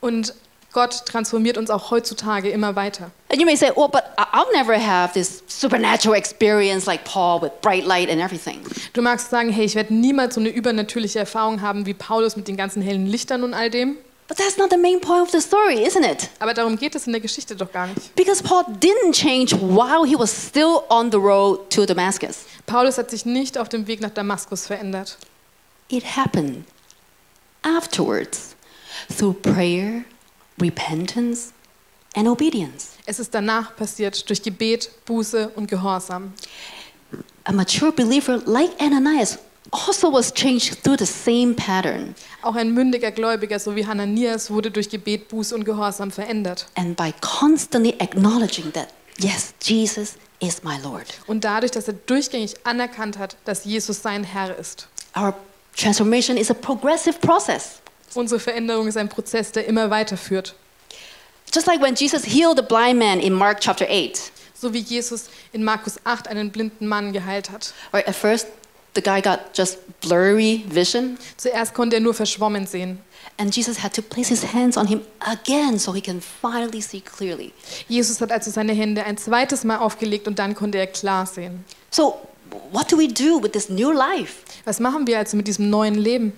Und 0.00 0.34
Gott 0.72 1.06
transformiert 1.06 1.56
uns 1.56 1.70
auch 1.70 1.90
heutzutage 1.90 2.50
immer 2.50 2.76
weiter. 2.76 3.10
And 3.30 3.40
you 3.40 3.46
may 3.46 3.56
say, 3.56 3.70
well, 3.74 3.88
but 3.88 4.04
I'll 4.16 4.52
never 4.52 4.78
have 4.78 5.14
this 5.14 5.42
supernatural 5.46 6.14
experience 6.14 6.86
like 6.86 7.04
Paul 7.04 7.40
with 7.40 7.52
bright 7.62 7.84
light 7.84 8.10
and 8.10 8.20
everything. 8.20 8.60
Du 8.92 9.02
magst 9.02 9.30
sagen, 9.30 9.50
hey, 9.50 9.64
ich 9.64 9.74
werde 9.74 9.94
niemals 9.94 10.34
so 10.34 10.40
eine 10.40 10.50
übernatürliche 10.50 11.18
Erfahrung 11.18 11.62
haben 11.62 11.86
wie 11.86 11.94
Paulus 11.94 12.36
mit 12.36 12.48
den 12.48 12.56
ganzen 12.56 12.82
hellen 12.82 13.06
Lichtern 13.06 13.44
und 13.44 13.54
all 13.54 13.70
dem. 13.70 13.96
But 14.28 14.36
that's 14.36 14.58
not 14.58 14.68
the 14.70 14.76
main 14.76 15.00
point 15.00 15.22
of 15.22 15.30
the 15.30 15.40
story, 15.40 15.82
isn't 15.82 16.04
it? 16.04 16.28
Aber 16.38 16.52
darum 16.52 16.76
geht 16.76 16.94
es 16.94 17.06
in 17.06 17.12
der 17.12 17.22
Geschichte 17.22 17.56
doch 17.56 17.72
gar 17.72 17.86
nicht. 17.86 18.14
Because 18.14 18.42
Paul 18.42 18.62
didn't 18.78 19.14
change 19.14 19.56
while 19.56 20.04
he 20.06 20.18
was 20.18 20.30
still 20.30 20.82
on 20.90 21.10
the 21.10 21.16
road 21.16 21.70
to 21.70 21.86
Damascus. 21.86 22.44
Paulus 22.66 22.98
hat 22.98 23.10
sich 23.10 23.24
nicht 23.24 23.56
auf 23.56 23.70
dem 23.70 23.86
Weg 23.86 24.02
nach 24.02 24.10
Damaskus 24.10 24.66
verändert. 24.66 25.16
It 25.88 26.04
happened 26.04 26.66
afterwards 27.62 28.54
through 29.16 29.32
prayer, 29.40 30.04
repentance, 30.60 31.52
and 32.14 32.28
obedience. 32.28 32.90
Es 33.06 33.18
ist 33.18 33.34
danach 33.34 33.76
passiert 33.76 34.28
durch 34.28 34.42
Gebet, 34.42 34.90
Buße 35.06 35.50
und 35.50 35.68
Gehorsam. 35.68 36.32
A 37.44 37.52
mature 37.52 37.92
believer 37.92 38.42
like 38.44 38.70
Ananias 38.80 39.38
also 39.70 40.12
was 40.12 40.32
changed 40.32 40.82
through 40.82 40.96
the 40.96 41.06
same 41.06 41.54
pattern. 41.54 42.14
Auch 42.42 42.54
ein 42.54 42.72
mündiger 42.72 43.10
Gläubiger, 43.10 43.58
so 43.58 43.76
wie 43.76 43.86
Hananias, 43.86 44.50
wurde 44.50 44.70
durch 44.70 44.88
Gebet, 44.88 45.28
Buße 45.28 45.54
und 45.54 45.64
Gehorsam 45.64 46.10
verändert. 46.10 46.66
And 46.74 46.96
by 46.96 47.12
constantly 47.20 47.94
acknowledging 48.00 48.72
that, 48.72 48.88
yes, 49.18 49.54
Jesus 49.62 50.14
is 50.40 50.62
my 50.62 50.78
Lord. 50.82 51.06
Und 51.26 51.44
dadurch, 51.44 51.72
dass 51.72 51.88
er 51.88 51.94
durchgängig 51.94 52.54
anerkannt 52.64 53.18
hat, 53.18 53.36
dass 53.44 53.64
Jesus 53.64 54.02
sein 54.02 54.24
Herr 54.24 54.56
ist. 54.56 54.88
Our 55.16 55.34
transformation 55.76 56.36
is 56.36 56.50
a 56.50 56.54
progressive 56.54 57.18
process. 57.20 57.80
Unsere 58.18 58.40
Veränderung 58.40 58.88
ist 58.88 58.96
ein 58.96 59.08
Prozess, 59.08 59.52
der 59.52 59.66
immer 59.66 59.90
weiterführt. 59.90 60.56
Just 61.54 61.68
like 61.68 61.80
when 61.80 61.94
Jesus 61.94 62.24
healed 62.24 62.56
the 62.56 62.64
blind 62.64 62.98
man 62.98 63.20
in 63.20 63.32
Mark 63.32 63.60
chapter 63.60 63.86
8. 63.88 64.32
So 64.60 64.74
wie 64.74 64.80
Jesus 64.80 65.26
in 65.52 65.62
Markus 65.62 66.00
8 66.02 66.26
einen 66.26 66.50
blinden 66.50 66.88
Mann 66.88 67.12
geheilt 67.12 67.48
hat. 67.48 67.72
Right, 67.92 68.08
at 68.08 68.16
first, 68.16 68.48
the 68.96 69.00
guy 69.00 69.20
got 69.20 69.38
just 69.54 69.78
blurry 70.00 70.64
vision. 70.68 71.16
Zuerst 71.36 71.74
konnte 71.74 71.94
er 71.94 72.00
nur 72.00 72.12
verschwommen 72.12 72.66
sehen. 72.66 72.98
And 73.36 73.54
Jesus 73.54 73.84
had 73.84 73.94
to 73.94 74.02
place 74.02 74.26
his 74.26 74.52
hands 74.52 74.76
on 74.76 74.88
him 74.88 75.02
again 75.20 75.78
so 75.78 75.94
he 75.94 76.00
can 76.00 76.20
finally 76.20 76.80
see 76.80 77.00
clearly. 77.00 77.52
Jesus 77.86 78.20
hat 78.20 78.32
also 78.32 78.50
seine 78.50 78.72
Hände 78.72 79.04
ein 79.04 79.16
zweites 79.16 79.62
Mal 79.62 79.76
aufgelegt 79.76 80.26
und 80.26 80.40
dann 80.40 80.56
konnte 80.56 80.78
er 80.78 80.88
klar 80.88 81.24
sehen. 81.24 81.64
So, 81.92 82.18
what 82.72 82.90
do 82.90 82.98
we 82.98 83.06
do 83.06 83.40
with 83.40 83.52
this 83.52 83.68
new 83.68 83.92
life? 83.92 84.42
Was 84.64 84.80
machen 84.80 85.06
wir 85.06 85.18
also 85.18 85.36
mit 85.36 85.46
diesem 85.46 85.70
neuen 85.70 85.94
Leben? 85.94 86.32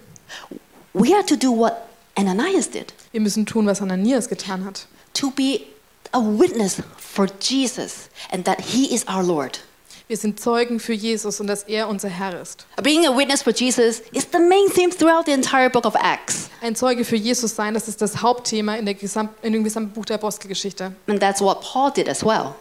We 0.93 1.15
are 1.15 1.25
to 1.27 1.37
do 1.37 1.53
what 1.53 1.89
Ananias 2.17 2.69
did 2.71 2.93
Wir 3.13 3.21
müssen 3.21 3.47
tun, 3.47 3.67
was 3.67 3.81
Ananias 3.81 4.29
getan 4.29 4.65
hat. 4.65 4.87
to 5.15 5.31
be 5.31 5.67
a 6.13 6.21
witness 6.21 6.83
for 6.97 7.27
Jesus 7.41 8.09
and 8.31 8.45
that 8.45 8.61
he 8.61 8.93
is 8.95 9.05
our 9.09 9.23
Lord. 9.23 9.61
Wir 10.09 10.17
sind 10.17 10.41
Zeugen 10.41 10.81
für 10.81 10.93
Jesus 10.93 11.39
und 11.39 11.47
dass 11.47 11.63
er 11.65 11.89
unser 11.89 12.09
Herr 12.09 12.41
ist. 12.41 12.67
Being 12.83 13.07
a 13.07 13.17
witness 13.17 13.43
for 13.43 13.53
Jesus 13.53 14.01
is 14.13 14.27
the 14.33 14.41
main 14.41 14.69
theme 14.75 14.91
throughout 14.91 15.27
the 15.27 15.33
entire 15.33 15.71
book 15.71 15.85
of 15.85 15.95
Acts. 15.95 16.51
Ein 16.61 16.75
Zeuge 16.75 17.05
für 17.05 17.15
Jesus 17.15 17.55
sein, 17.55 17.75
das 17.75 17.87
ist 17.87 18.03
das 18.03 18.21
Hauptthema 18.21 18.75
in, 18.75 18.87
der 18.87 18.95
Gesam 18.95 19.29
in 19.43 19.53
dem 19.53 19.63
gesamten 19.63 19.93
Buch 19.93 20.05
der 20.07 20.17
Apostelgeschichte. 20.17 20.93
And 21.07 21.21
that's 21.21 21.41
what 21.41 21.61
Paul 21.61 21.93
did 21.93 22.09
as 22.09 22.25
well. 22.25 22.57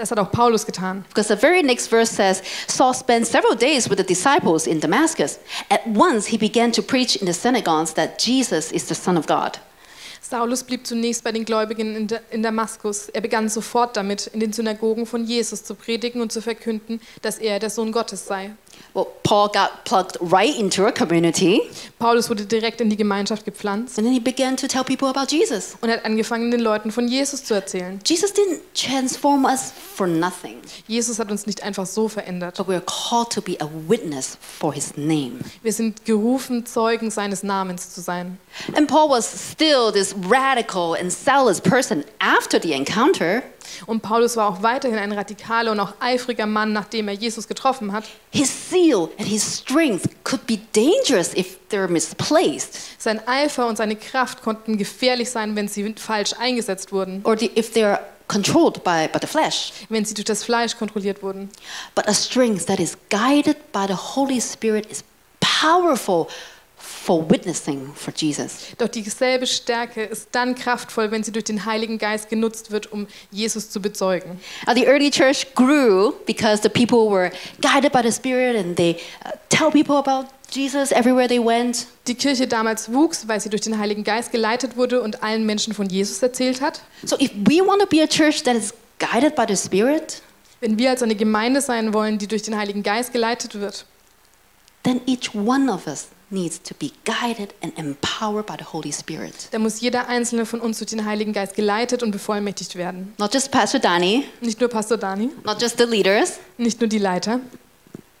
Das 0.00 0.10
hat 0.10 0.18
auch 0.18 0.30
Paulus 0.32 0.64
getan. 0.64 1.04
Because 1.08 1.28
the 1.28 1.36
very 1.38 1.62
next 1.62 1.88
verse 1.88 2.10
says 2.10 2.42
Saul 2.66 2.94
spent 2.94 3.26
several 3.26 3.54
days 3.54 3.86
with 3.90 3.98
the 3.98 4.02
disciples 4.04 4.66
in 4.66 4.80
Damascus. 4.80 5.38
At 5.68 5.82
once 5.86 6.26
he 6.26 6.38
began 6.38 6.72
to 6.72 6.80
preach 6.80 7.16
in 7.16 7.26
the 7.26 7.34
synagogues 7.34 7.92
that 7.94 8.18
Jesus 8.18 8.72
is 8.72 8.86
the 8.88 8.94
Son 8.94 9.18
of 9.18 9.26
God. 9.26 9.58
Saulus 10.22 10.62
blieb 10.64 10.86
zunächst 10.86 11.22
bei 11.22 11.32
den 11.32 11.44
Gläubigen 11.44 11.94
in, 11.96 12.06
Da- 12.06 12.20
in 12.30 12.42
Damaskus. 12.42 13.10
Er 13.10 13.20
begann 13.20 13.50
sofort 13.50 13.94
damit, 13.96 14.28
in 14.28 14.40
den 14.40 14.54
Synagogen 14.54 15.04
von 15.04 15.24
Jesus 15.26 15.64
zu 15.64 15.74
predigen 15.74 16.22
und 16.22 16.32
zu 16.32 16.40
verkünden, 16.40 17.00
dass 17.20 17.36
er 17.38 17.58
der 17.58 17.68
Sohn 17.68 17.92
Gottes 17.92 18.26
sei. 18.26 18.52
Well, 18.92 19.06
Paul 19.22 19.50
got 19.52 19.84
plugged 19.84 20.18
right 20.20 20.56
into 20.58 20.84
a 20.84 20.90
community, 20.90 21.60
Paulus 22.00 22.28
wurde 22.28 22.44
direkt 22.44 22.80
in 22.80 22.90
die 22.90 22.96
Gemeinschaft 22.96 23.44
gepflanzt 23.44 23.96
and 23.98 24.04
then 24.04 24.12
he 24.12 24.18
began 24.18 24.56
to 24.56 24.66
tell 24.66 24.82
people 24.82 25.08
about 25.08 25.30
Jesus. 25.30 25.76
und 25.80 25.88
er 25.90 25.98
hat 25.98 26.04
angefangen, 26.04 26.50
den 26.50 26.58
Leuten 26.58 26.90
von 26.90 27.06
Jesus 27.06 27.44
zu 27.44 27.54
erzählen. 27.54 28.00
Jesus 28.04 28.32
didn't 28.32 28.58
transform 28.74 29.44
us 29.44 29.72
for 29.94 30.08
nothing, 30.08 30.56
Jesus 30.88 31.20
hat 31.20 31.30
uns 31.30 31.46
nicht 31.46 31.62
einfach 31.62 31.86
so 31.86 32.08
verändert. 32.08 32.56
but 32.56 32.66
we're 32.66 32.82
called 32.84 33.30
to 33.30 33.40
be 33.40 33.56
a 33.60 33.68
witness 33.86 34.36
for 34.40 34.72
his 34.72 34.96
name. 34.96 35.38
Wir 35.62 35.72
sind 35.72 36.04
gerufen, 36.04 36.66
Zeugen 36.66 37.12
seines 37.12 37.44
Namens 37.44 37.94
zu 37.94 38.00
sein. 38.00 38.38
And 38.74 38.88
Paul 38.88 39.08
was 39.08 39.52
still 39.52 39.92
this 39.92 40.16
radical 40.28 40.96
and 41.00 41.12
zealous 41.12 41.60
person 41.60 42.02
after 42.18 42.60
the 42.60 42.72
encounter. 42.72 43.44
Und 43.86 44.00
Paulus 44.02 44.36
war 44.36 44.48
auch 44.48 44.62
weiterhin 44.62 44.98
ein 44.98 45.12
radikaler 45.12 45.72
und 45.72 45.80
auch 45.80 45.94
eifriger 46.00 46.46
Mann, 46.46 46.72
nachdem 46.72 47.08
er 47.08 47.14
Jesus 47.14 47.48
getroffen 47.48 47.92
hat. 47.92 48.04
His 48.30 48.70
zeal 48.70 49.08
and 49.18 49.28
his 49.28 49.58
strength 49.58 50.08
could 50.24 50.46
be 50.46 50.58
dangerous 50.72 51.34
if 51.34 51.58
they're 51.70 51.88
misplaced, 51.88 52.78
Sein 52.98 53.20
Eifer 53.26 53.66
und 53.66 53.76
seine 53.76 53.96
Kraft 53.96 54.42
konnten 54.42 54.76
gefährlich 54.76 55.30
sein, 55.30 55.56
wenn 55.56 55.68
sie 55.68 55.94
falsch 55.96 56.34
eingesetzt 56.38 56.92
wurden, 56.92 57.20
or 57.24 57.36
the, 57.38 57.50
if 57.56 57.72
they're 57.74 58.00
controlled 58.28 58.84
by, 58.84 59.08
by 59.12 59.18
the 59.20 59.26
flesh. 59.26 59.72
wenn 59.88 60.04
sie 60.04 60.14
durch 60.14 60.24
das 60.24 60.44
Fleisch 60.44 60.76
kontrolliert 60.76 61.22
wurden. 61.22 61.50
But 61.94 62.08
a 62.08 62.14
strength 62.14 62.66
that 62.66 62.78
is 62.78 62.96
guided 63.10 63.72
by 63.72 63.86
the 63.86 63.94
Holy 63.94 64.40
Spirit 64.40 64.86
is 64.86 65.02
powerful 65.40 66.28
for 67.02 67.28
witnessing 67.30 67.92
for 67.94 68.12
Jesus. 68.14 68.66
Doch 68.76 68.88
dieselbe 68.88 69.46
Stärke 69.46 70.02
ist 70.02 70.28
dann 70.32 70.54
kraftvoll, 70.54 71.10
wenn 71.10 71.22
sie 71.22 71.32
durch 71.32 71.44
den 71.44 71.64
Heiligen 71.64 71.98
Geist 71.98 72.28
genutzt 72.28 72.70
wird, 72.70 72.92
um 72.92 73.06
Jesus 73.30 73.70
zu 73.70 73.80
bezeugen. 73.80 74.38
Now, 74.66 74.74
the 74.74 74.86
early 74.86 75.10
church 75.10 75.46
grew 75.54 76.12
because 76.26 76.62
the 76.62 76.68
people 76.68 77.10
were 77.10 77.30
guided 77.62 77.92
by 77.92 78.02
the 78.02 78.12
Spirit 78.12 78.56
and 78.56 78.76
they 78.76 78.96
uh, 79.24 79.30
tell 79.48 79.70
people 79.70 79.96
about 79.96 80.28
Jesus 80.50 80.92
everywhere 80.92 81.26
they 81.26 81.42
went. 81.42 81.86
Die 82.06 82.14
Kirche 82.14 82.46
damals 82.46 82.92
wuchs, 82.92 83.26
weil 83.26 83.40
sie 83.40 83.48
durch 83.48 83.62
den 83.62 83.78
Heiligen 83.78 84.04
Geist 84.04 84.30
geleitet 84.30 84.76
wurde 84.76 85.00
und 85.00 85.22
allen 85.22 85.46
Menschen 85.46 85.72
von 85.72 85.88
Jesus 85.88 86.22
erzählt 86.22 86.60
hat. 86.60 86.82
So, 87.04 87.16
if 87.18 87.30
we 87.34 87.66
want 87.66 87.80
to 87.80 87.86
be 87.86 88.02
a 88.02 88.06
church 88.06 88.42
that 88.42 88.56
is 88.56 88.74
guided 88.98 89.34
by 89.34 89.44
the 89.48 89.56
Spirit, 89.56 90.22
Wenn 90.60 90.78
wir 90.78 90.90
als 90.90 91.02
eine 91.02 91.14
Gemeinde 91.14 91.62
sein 91.62 91.94
wollen, 91.94 92.18
die 92.18 92.26
durch 92.26 92.42
den 92.42 92.56
Heiligen 92.56 92.82
Geist 92.82 93.12
geleitet 93.14 93.54
wird, 93.54 93.86
then 94.82 95.00
each 95.06 95.34
one 95.34 95.72
of 95.72 95.86
us 95.86 96.08
needs 96.30 96.60
to 96.62 96.74
be 96.78 96.92
guided 97.04 97.54
and 97.62 97.76
empowered 97.78 98.46
by 98.46 98.54
the 98.58 98.64
Holy 98.72 98.92
Spirit. 98.92 99.34
dann 99.50 99.62
muss 99.62 99.80
jeder 99.80 100.08
einzelne 100.08 100.46
von 100.46 100.60
uns 100.60 100.78
durch 100.78 100.90
den 100.90 101.04
Heiligen 101.04 101.32
Geist 101.32 101.54
geleitet 101.54 102.02
und 102.02 102.10
bevollmächtigt 102.12 102.76
werden. 102.76 103.12
Not 103.18 103.34
just 103.34 103.50
Pastor 103.50 103.80
Danny, 103.80 104.24
Nicht 104.40 104.60
nur 104.60 104.68
Pastor 104.68 104.96
Dani, 104.96 105.30
not 105.44 105.60
just 105.60 105.78
the 105.78 105.84
leaders, 105.84 106.38
nicht 106.58 106.80
nur 106.80 106.88
die 106.88 106.98
Leiter, 106.98 107.40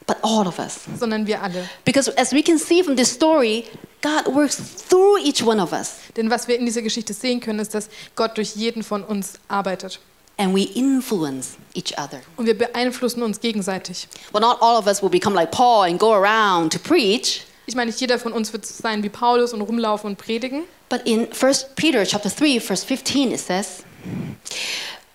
but 0.06 0.16
all 0.22 0.46
of 0.46 0.58
us. 0.58 0.80
sondern 0.98 1.26
wir 1.26 1.42
alle. 1.42 1.68
Because 1.84 2.12
as 2.18 2.32
we 2.32 2.42
can 2.42 2.58
see 2.58 2.82
from 2.82 2.96
this 2.96 3.10
story, 3.12 3.64
God 4.02 4.34
works 4.34 4.56
through 4.88 5.18
each 5.22 5.42
one 5.44 5.62
of 5.62 5.72
us. 5.72 5.96
Denn 6.16 6.30
was 6.30 6.48
wir 6.48 6.58
in 6.58 6.64
dieser 6.66 6.82
Geschichte 6.82 7.12
sehen 7.12 7.38
können, 7.40 7.58
ist, 7.60 7.74
dass 7.74 7.88
Gott 8.16 8.36
durch 8.38 8.56
jeden 8.56 8.82
von 8.82 9.04
uns 9.04 9.34
arbeitet. 9.48 10.00
and 10.38 10.54
we 10.54 10.62
influence 10.62 11.58
each 11.74 11.92
other. 11.98 12.20
Und 12.38 12.46
wir 12.46 12.56
beeinflussen 12.56 13.22
uns 13.22 13.40
gegenseitig. 13.40 14.08
Well, 14.32 14.40
not 14.40 14.56
all 14.62 14.78
of 14.78 14.86
us 14.86 15.02
will 15.02 15.10
become 15.10 15.34
like 15.36 15.50
Paul 15.50 15.84
and 15.84 15.98
go 15.98 16.14
around 16.14 16.72
to 16.72 16.78
preach, 16.78 17.42
Ich 17.70 17.76
meine, 17.76 17.88
nicht 17.88 18.00
jeder 18.00 18.18
von 18.18 18.32
uns 18.32 18.52
wird 18.52 18.66
sein 18.66 19.04
wie 19.04 19.08
Paulus 19.08 19.52
und 19.52 19.60
rumlaufen 19.60 20.08
und 20.10 20.18
predigen. 20.18 20.64
but 20.88 21.02
in 21.04 21.28
1 21.32 21.66
Peter 21.76 22.04
chapter 22.04 22.28
3 22.28 22.58
verse 22.58 22.84
15 22.84 23.30
it 23.30 23.38
says, 23.38 23.84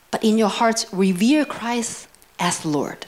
"But 0.09 0.23
in 0.23 0.41
your 0.41 0.57
hearts 0.57 0.87
revere 0.93 1.45
Christ 1.45 2.07
as 2.37 2.63
Lord. 2.63 3.07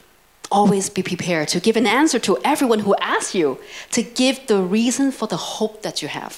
Always 0.49 0.89
be 0.89 1.01
prepared 1.01 1.49
to 1.53 1.61
give 1.61 1.79
an 1.79 1.85
answer 1.87 2.21
to 2.23 2.37
everyone 2.43 2.83
who 2.85 2.93
asks 2.95 3.33
you, 3.33 3.57
to 3.93 4.01
give 4.01 4.37
the 4.49 4.55
reason 4.55 5.13
for 5.13 5.29
the 5.29 5.37
hope 5.37 5.81
that 5.81 6.01
you 6.01 6.09
have." 6.09 6.35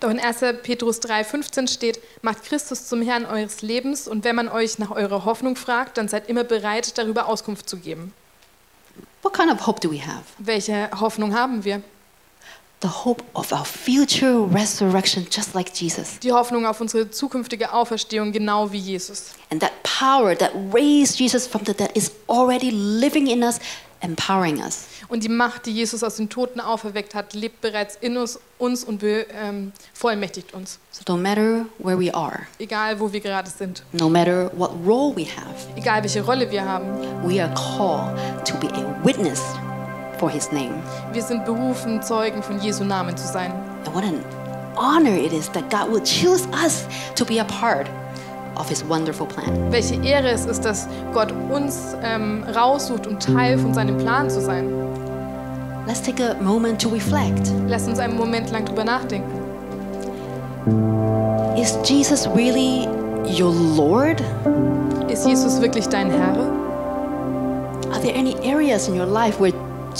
Doch 0.00 0.10
in 0.10 0.18
1. 0.18 0.64
Petrus 0.64 0.98
3,15 1.00 1.68
steht: 1.68 2.00
Macht 2.22 2.42
Christus 2.42 2.88
zum 2.88 3.02
Herrn 3.02 3.24
eures 3.24 3.62
Lebens 3.62 4.08
und 4.08 4.24
wenn 4.24 4.34
man 4.34 4.48
euch 4.48 4.80
nach 4.80 4.90
eurer 4.90 5.24
Hoffnung 5.24 5.54
fragt, 5.54 5.96
dann 5.96 6.08
seid 6.08 6.28
immer 6.28 6.42
bereit, 6.42 6.98
darüber 6.98 7.28
Auskunft 7.28 7.70
zu 7.70 7.76
geben. 7.76 8.12
What 9.22 9.32
kind 9.32 9.52
of 9.52 9.64
hope 9.64 9.80
do 9.80 9.92
we 9.92 10.04
have? 10.04 10.24
Welche 10.38 10.90
Hoffnung 10.98 11.32
haben 11.32 11.62
wir? 11.64 11.82
The 12.86 13.04
hope 13.04 13.24
of 13.34 13.52
our 13.52 13.64
future 13.64 14.38
resurrection 14.42 15.26
just 15.28 15.56
like 15.56 15.72
Jesus. 15.74 16.20
Die 16.20 16.30
Hoffnung 16.30 16.66
auf 16.66 16.80
unsere 16.80 17.10
zukünftige 17.10 17.72
Auferstehung, 17.72 18.30
genau 18.30 18.70
wie 18.70 18.78
Jesus. 18.78 19.30
And 19.50 19.60
that 19.60 19.72
power 19.82 20.38
that 20.38 20.52
raised 20.72 21.18
Jesus 21.18 21.48
from 21.48 21.62
the 21.66 21.74
dead 21.74 21.90
is 21.96 22.12
already 22.28 22.70
living 22.70 23.26
in 23.26 23.42
us, 23.42 23.58
empowering 24.02 24.62
us. 24.62 24.84
Und 25.08 25.24
die 25.24 25.28
Macht, 25.28 25.66
die 25.66 25.72
Jesus 25.72 26.04
aus 26.04 26.14
den 26.14 26.28
Toten 26.28 26.60
auferweckt 26.60 27.16
hat, 27.16 27.34
lebt 27.34 27.60
bereits 27.60 27.96
in 28.00 28.16
uns, 28.16 28.38
uns 28.58 28.84
und 28.84 29.02
ähm, 29.02 29.72
vollmächtigt 29.92 30.54
uns. 30.54 30.78
So 30.92 31.02
no 31.12 31.16
matter 31.20 31.66
where 31.78 31.98
we 31.98 32.14
are, 32.14 32.46
Egal, 32.60 33.00
wo 33.00 33.12
wir 33.12 33.18
gerade 33.18 33.50
sind. 33.50 33.82
no 33.90 34.08
matter 34.08 34.52
what 34.56 34.70
role 34.86 35.12
we 35.16 35.24
have, 35.24 35.56
Egal, 35.74 36.04
welche 36.04 36.24
Rolle 36.24 36.48
wir 36.52 36.64
haben. 36.64 36.86
we 37.28 37.42
are 37.42 37.52
called 37.52 38.16
to 38.44 38.54
be 38.60 38.68
a 38.68 39.04
witness 39.04 39.42
for 40.18 40.30
his 40.30 40.50
name. 40.52 40.82
Wir 41.12 41.22
sind 41.22 41.44
berufen, 41.44 42.02
Zeugen 42.02 42.42
von 42.42 42.60
Jesu 42.60 42.84
Namen 42.84 43.16
zu 43.16 43.26
sein. 43.26 43.52
And 43.84 43.94
what 43.94 44.04
an 44.04 44.24
honor 44.76 45.16
it 45.16 45.32
is 45.32 45.48
that 45.50 45.70
God 45.70 45.90
would 45.90 46.04
choose 46.04 46.46
us 46.64 46.86
to 47.14 47.24
be 47.24 47.38
a 47.38 47.44
part 47.44 47.88
of 48.56 48.68
his 48.68 48.84
wonderful 48.84 49.26
plan. 49.26 49.70
Welche 49.70 49.94
Ehre 50.02 50.30
es 50.30 50.46
ist, 50.46 50.64
dass 50.64 50.88
Gott 51.12 51.32
uns 51.50 51.96
ähm, 52.02 52.44
raussucht, 52.54 53.06
um 53.06 53.18
Teil 53.18 53.58
von 53.58 53.74
seinem 53.74 53.98
Plan 53.98 54.30
zu 54.30 54.40
sein. 54.40 54.68
Let's 55.86 56.02
take 56.02 56.20
a 56.20 56.34
moment 56.42 56.80
to 56.82 56.88
reflect. 56.88 57.52
Lass 57.68 57.86
uns 57.86 57.98
einen 57.98 58.16
Moment 58.16 58.50
lang 58.50 58.64
drüber 58.64 58.84
nachdenken. 58.84 59.30
Is 61.56 61.78
Jesus 61.84 62.26
really 62.34 62.88
your 63.26 63.52
Lord? 63.76 64.20
Ist 65.08 65.26
Jesus 65.26 65.60
wirklich 65.60 65.88
dein 65.88 66.10
Herr? 66.10 66.36
Are 67.92 68.00
there 68.02 68.14
any 68.14 68.34
areas 68.42 68.88
in 68.88 68.98
your 68.98 69.06
life 69.06 69.40
where 69.40 69.52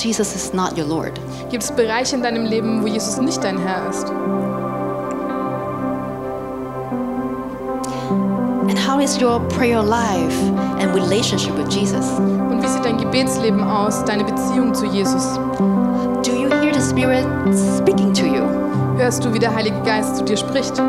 Jesus 0.02 0.34
is 0.34 0.52
not 0.52 0.76
your 0.76 0.86
Lord? 0.86 1.18
Gibt 1.50 1.62
es 1.62 1.72
Bereiche 1.72 2.16
in 2.16 2.22
deinem 2.22 2.44
Leben, 2.44 2.82
wo 2.82 2.86
Jesus 2.86 3.16
nicht 3.18 3.42
dein 3.42 3.58
Herr 3.58 3.88
ist? 3.88 4.10
And 8.68 8.78
how 8.78 9.00
is 9.00 9.18
your 9.20 9.40
prayer 9.48 9.82
life 9.82 10.36
and 10.80 10.94
relationship 10.94 11.56
with 11.56 11.74
Jesus? 11.74 12.06
Und 12.18 12.62
wie 12.62 12.68
sieht 12.68 12.84
dein 12.84 12.98
Gebetsleben 12.98 13.62
aus, 13.62 14.04
deine 14.04 14.24
Beziehung 14.24 14.74
zu 14.74 14.84
Jesus? 14.86 15.38
Do 16.22 16.32
you 16.32 16.50
hear 16.60 16.74
the 16.74 16.80
Spirit 16.80 17.24
speaking 17.78 18.12
to 18.12 18.26
you? 18.26 18.42
Hörst 18.98 19.24
du, 19.24 19.32
wie 19.32 19.38
der 19.38 19.54
Heilige 19.54 19.80
Geist 19.82 20.16
zu 20.16 20.24
dir 20.24 20.36
spricht? 20.36 20.78
And 20.78 20.86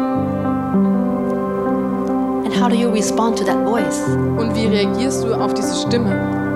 how 2.59 2.67
do 2.67 2.75
you 2.75 2.89
respond 2.89 3.37
to 3.37 3.45
that 3.45 3.63
voice? 3.65 4.01
Und 4.37 4.53
wie 4.55 4.65
reagierst 4.65 5.23
du 5.23 5.33
auf 5.33 5.53
diese 5.53 5.75
Stimme? 5.75 6.46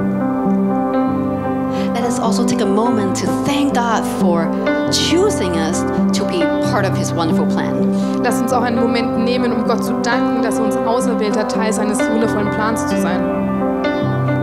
Also 2.22 2.46
take 2.46 2.62
a 2.62 2.66
moment 2.66 3.16
to 3.18 3.26
thank 3.46 3.74
God 3.74 4.04
for 4.20 4.46
choosing 4.92 5.54
us 5.58 5.82
to 6.18 6.24
be 6.26 6.40
part 6.72 6.86
of 6.86 6.96
His 6.96 7.12
wonderful 7.14 7.48
plan. 7.48 8.22
Lass 8.24 8.40
uns 8.42 8.54
auch 8.54 8.62
einen 8.62 8.80
Moment 8.80 9.20
nehmen, 9.26 9.52
um 9.52 9.64
Gott 9.66 9.84
zu 9.84 9.94
danken, 10.02 10.42
dass 10.44 10.58
er 10.60 10.66
uns 10.66 10.78
auserwählt 10.78 11.38
hat, 11.38 11.52
Teil 11.52 11.74
seines 11.74 12.00
wundervollen 12.00 12.50
Plans 12.52 12.86
zu 12.88 13.02
sein. 13.02 13.20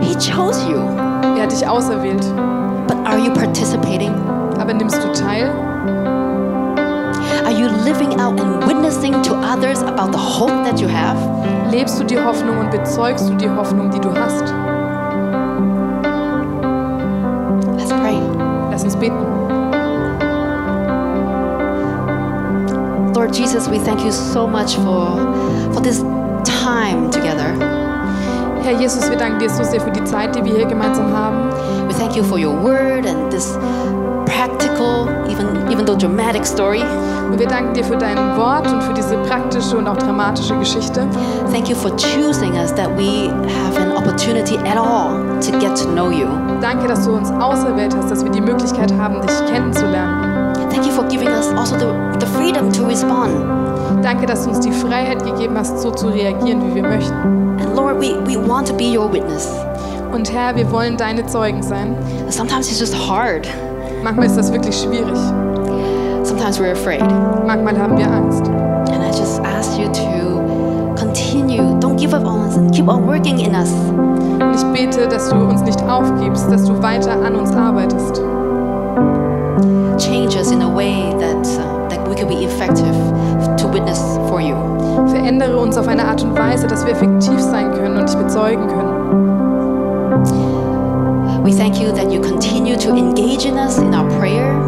He 0.01 0.13
chose 0.15 0.59
you, 0.69 0.77
Er 1.37 1.43
hat 1.43 1.51
dich 1.51 1.67
auserwählt. 1.67 2.25
but 2.87 2.97
are 3.05 3.17
you 3.17 3.31
participating? 3.33 4.13
Aber 4.59 4.73
nimmst 4.73 5.01
du 5.01 5.11
teil? 5.13 5.49
Are 7.45 7.51
you 7.53 7.67
living 7.85 8.19
out 8.19 8.39
and 8.39 8.65
witnessing 8.67 9.21
to 9.23 9.33
others 9.35 9.81
about 9.83 10.11
the 10.11 10.17
hope 10.19 10.51
that 10.65 10.79
you 10.81 10.87
have? 10.89 11.17
Lebst 11.71 11.99
du 11.99 12.03
die 12.03 12.19
Hoffnung 12.19 12.57
und 12.59 12.71
bezeugst 12.71 13.29
du 13.29 13.35
die 13.35 13.49
Hoffnung, 13.49 13.89
die 13.89 13.99
du 13.99 14.09
hast? 14.13 14.53
Lass 18.89 18.95
uns. 18.95 19.39
Lord 23.15 23.35
Jesus, 23.35 23.67
we 23.67 23.77
thank 23.79 24.03
you 24.03 24.11
so 24.11 24.47
much 24.47 24.75
for, 24.77 25.17
for 25.73 25.81
this 25.81 25.99
time 26.43 27.11
together. 27.11 27.53
Herr 28.63 28.79
Jesus, 28.79 29.09
wir 29.09 29.17
danken 29.17 29.39
dir 29.39 29.49
so 29.49 29.63
sehr 29.63 29.81
für 29.81 29.91
die 29.91 30.03
Zeit, 30.05 30.35
die 30.35 30.43
wir 30.43 30.55
hier 30.55 30.65
gemeinsam 30.65 31.15
haben. 31.15 31.49
We 31.87 31.93
thank 31.93 32.15
you 32.15 32.23
for 32.23 32.37
your 32.37 32.55
word 32.63 33.05
and 33.05 33.29
this 33.31 33.57
practical, 34.25 35.09
even, 35.29 35.69
even 35.71 35.85
though 35.85 35.97
dramatic 35.97 36.45
story. 36.45 36.81
Und 37.29 37.39
wir 37.39 37.47
danken 37.47 37.73
dir 37.73 37.83
für 37.83 37.97
dein 37.97 38.17
Wort 38.37 38.71
und 38.71 38.81
für 38.81 38.93
diese 38.93 39.17
praktische 39.17 39.77
und 39.77 39.87
auch 39.87 39.97
dramatische 39.97 40.57
Geschichte. 40.57 41.07
Thank 41.51 41.69
you 41.69 41.75
for 41.75 41.91
choosing 41.97 42.53
us 42.53 42.73
that 42.75 42.89
we 42.97 43.29
have 43.29 43.77
an 43.77 43.88
opportunity 44.19 44.57
at 44.67 44.77
all 44.77 45.39
to 45.39 45.51
get 45.61 45.77
to 45.77 45.85
know 45.85 46.09
you. 46.09 46.27
Danke, 46.59 46.89
dass 46.89 47.05
du 47.05 47.13
uns 47.13 47.31
auserwählt 47.31 47.95
hast, 47.95 48.11
dass 48.11 48.21
wir 48.21 48.31
die 48.31 48.41
Möglichkeit 48.41 48.91
haben, 48.97 49.21
dich 49.21 49.45
kennenzulernen. 49.45 50.53
Thank 50.69 50.85
you 50.85 50.91
for 50.91 51.05
giving 51.07 51.29
us 51.29 51.47
also 51.55 51.77
the, 51.77 52.19
the 52.19 52.25
freedom 52.25 52.69
to 52.73 52.85
respond. 52.85 54.03
Danke, 54.03 54.25
dass 54.25 54.43
du 54.43 54.49
uns 54.49 54.59
die 54.59 54.73
Freiheit 54.73 55.23
gegeben 55.23 55.57
hast, 55.57 55.79
so 55.79 55.91
zu 55.91 56.09
reagieren, 56.09 56.61
wie 56.69 56.75
wir 56.75 56.83
möchten. 56.83 57.13
And 57.13 57.75
Lord, 57.77 58.01
we, 58.01 58.19
we 58.25 58.35
want 58.35 58.67
to 58.67 58.73
be 58.73 58.97
your 58.97 59.11
witness. 59.11 59.49
Und 60.11 60.31
Herr, 60.33 60.53
wir 60.53 60.69
wollen 60.69 60.97
deine 60.97 61.25
Zeugen 61.25 61.63
sein. 61.63 61.95
Sometimes 62.27 62.69
it's 62.69 62.79
just 62.79 62.95
hard. 63.09 63.47
Manchmal 64.03 64.25
ist 64.25 64.35
das 64.35 64.51
wirklich 64.51 64.75
schwierig. 64.75 65.17
Sometimes 66.23 66.59
we're 66.59 66.73
afraid. 66.73 67.03
Manchmal 67.47 67.79
haben 67.79 67.97
wir 67.97 68.11
Angst. 68.11 68.45
And 68.91 69.01
I 69.01 69.17
just 69.17 69.39
ask 69.45 69.79
you 69.79 69.87
to 69.93 70.93
continue. 70.97 71.79
Don't 71.79 71.97
give 71.97 72.13
up 72.13 72.25
on 72.25 72.41
us 72.41 72.57
and 72.57 72.73
keep 72.73 72.89
on 72.89 73.07
working 73.07 73.39
in 73.39 73.55
us. 73.55 73.71
Ich 74.59 74.65
bete, 74.73 75.07
dass 75.07 75.29
du 75.29 75.37
uns 75.37 75.61
nicht 75.61 75.81
aufgibst, 75.89 76.51
dass 76.51 76.65
du 76.65 76.83
weiter 76.83 77.11
an 77.11 77.33
uns 77.33 77.55
arbeitest. 77.55 78.21
Change 79.97 80.37
us 80.37 80.51
in 80.51 80.61
a 80.61 80.75
way 80.75 81.15
that, 81.17 81.47
uh, 81.57 81.87
that 81.87 82.05
we 82.09 82.13
can 82.13 82.27
be 82.27 82.43
effective 82.43 82.93
to 83.55 83.71
witness 83.71 84.19
for 84.27 84.41
you. 84.41 84.55
Verändere 85.07 85.57
uns 85.57 85.77
auf 85.77 85.87
eine 85.87 86.05
Art 86.05 86.21
und 86.23 86.37
Weise, 86.37 86.67
dass 86.67 86.85
wir 86.85 86.91
effektiv 86.91 87.39
sein 87.39 87.71
können 87.71 87.99
und 87.99 88.09
dich 88.09 88.17
bezeugen 88.17 88.67
können. 88.67 88.99
We 91.45 91.55
thank 91.55 91.79
you 91.79 91.93
that 91.93 92.11
you 92.11 92.19
continue 92.19 92.75
to 92.75 92.89
engage 92.89 93.45
in 93.45 93.55
us 93.55 93.77
in 93.77 93.95
our 93.95 94.09
prayer. 94.19 94.59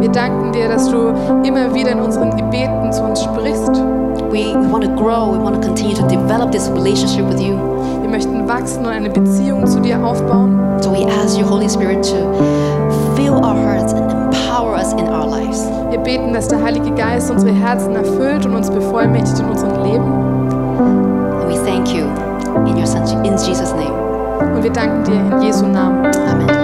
Wir 0.00 0.10
danken 0.10 0.50
dir, 0.50 0.68
dass 0.68 0.90
du 0.90 1.14
immer 1.44 1.72
wieder 1.72 1.92
in 1.92 2.00
unseren 2.00 2.36
Gebeten 2.36 2.92
zu 2.92 3.04
uns 3.04 3.22
sprichst. 3.22 3.76
We 4.32 4.52
want 4.72 4.82
to 4.84 4.90
grow. 4.96 5.32
We 5.32 5.38
want 5.38 5.62
to 5.62 5.68
continue 5.68 5.94
to 5.94 6.08
develop 6.08 6.50
this 6.50 6.68
relationship 6.70 7.24
with 7.28 7.40
you. 7.40 7.67
Wir 8.00 8.08
möchten 8.08 8.48
wachsen 8.48 8.80
und 8.80 8.92
eine 8.92 9.10
Beziehung 9.10 9.66
zu 9.66 9.80
dir 9.80 10.04
aufbauen. 10.04 10.80
So 10.80 10.90
we 10.92 11.06
ask 11.06 11.38
you, 11.38 11.44
Holy 11.48 11.68
Spirit, 11.68 12.02
to 12.02 12.16
fill 13.16 13.34
our 13.34 13.54
hearts 13.54 13.92
and 13.92 14.10
empower 14.12 14.74
us 14.74 14.92
in 14.92 15.08
our 15.08 15.26
lives. 15.26 15.64
Wir 15.90 15.98
beten, 15.98 16.32
dass 16.32 16.48
der 16.48 16.62
Heilige 16.62 16.90
Geist 16.92 17.30
unsere 17.30 17.52
Herzen 17.52 17.94
erfüllt 17.94 18.46
und 18.46 18.54
uns 18.54 18.70
bevollmächtigt 18.70 19.40
in 19.40 19.46
unserem 19.46 19.82
Leben. 19.82 20.04
And 21.40 21.48
we 21.48 21.56
thank 21.64 21.88
you 21.88 22.04
in 22.66 22.76
your 22.76 22.86
son, 22.86 23.02
in 23.24 23.36
Jesus' 23.36 23.72
name. 23.72 24.54
Und 24.54 24.62
wir 24.62 24.72
danken 24.72 25.04
dir 25.04 25.36
in 25.36 25.42
Jesu 25.42 25.66
Namen. 25.66 26.06
Amen. 26.30 26.57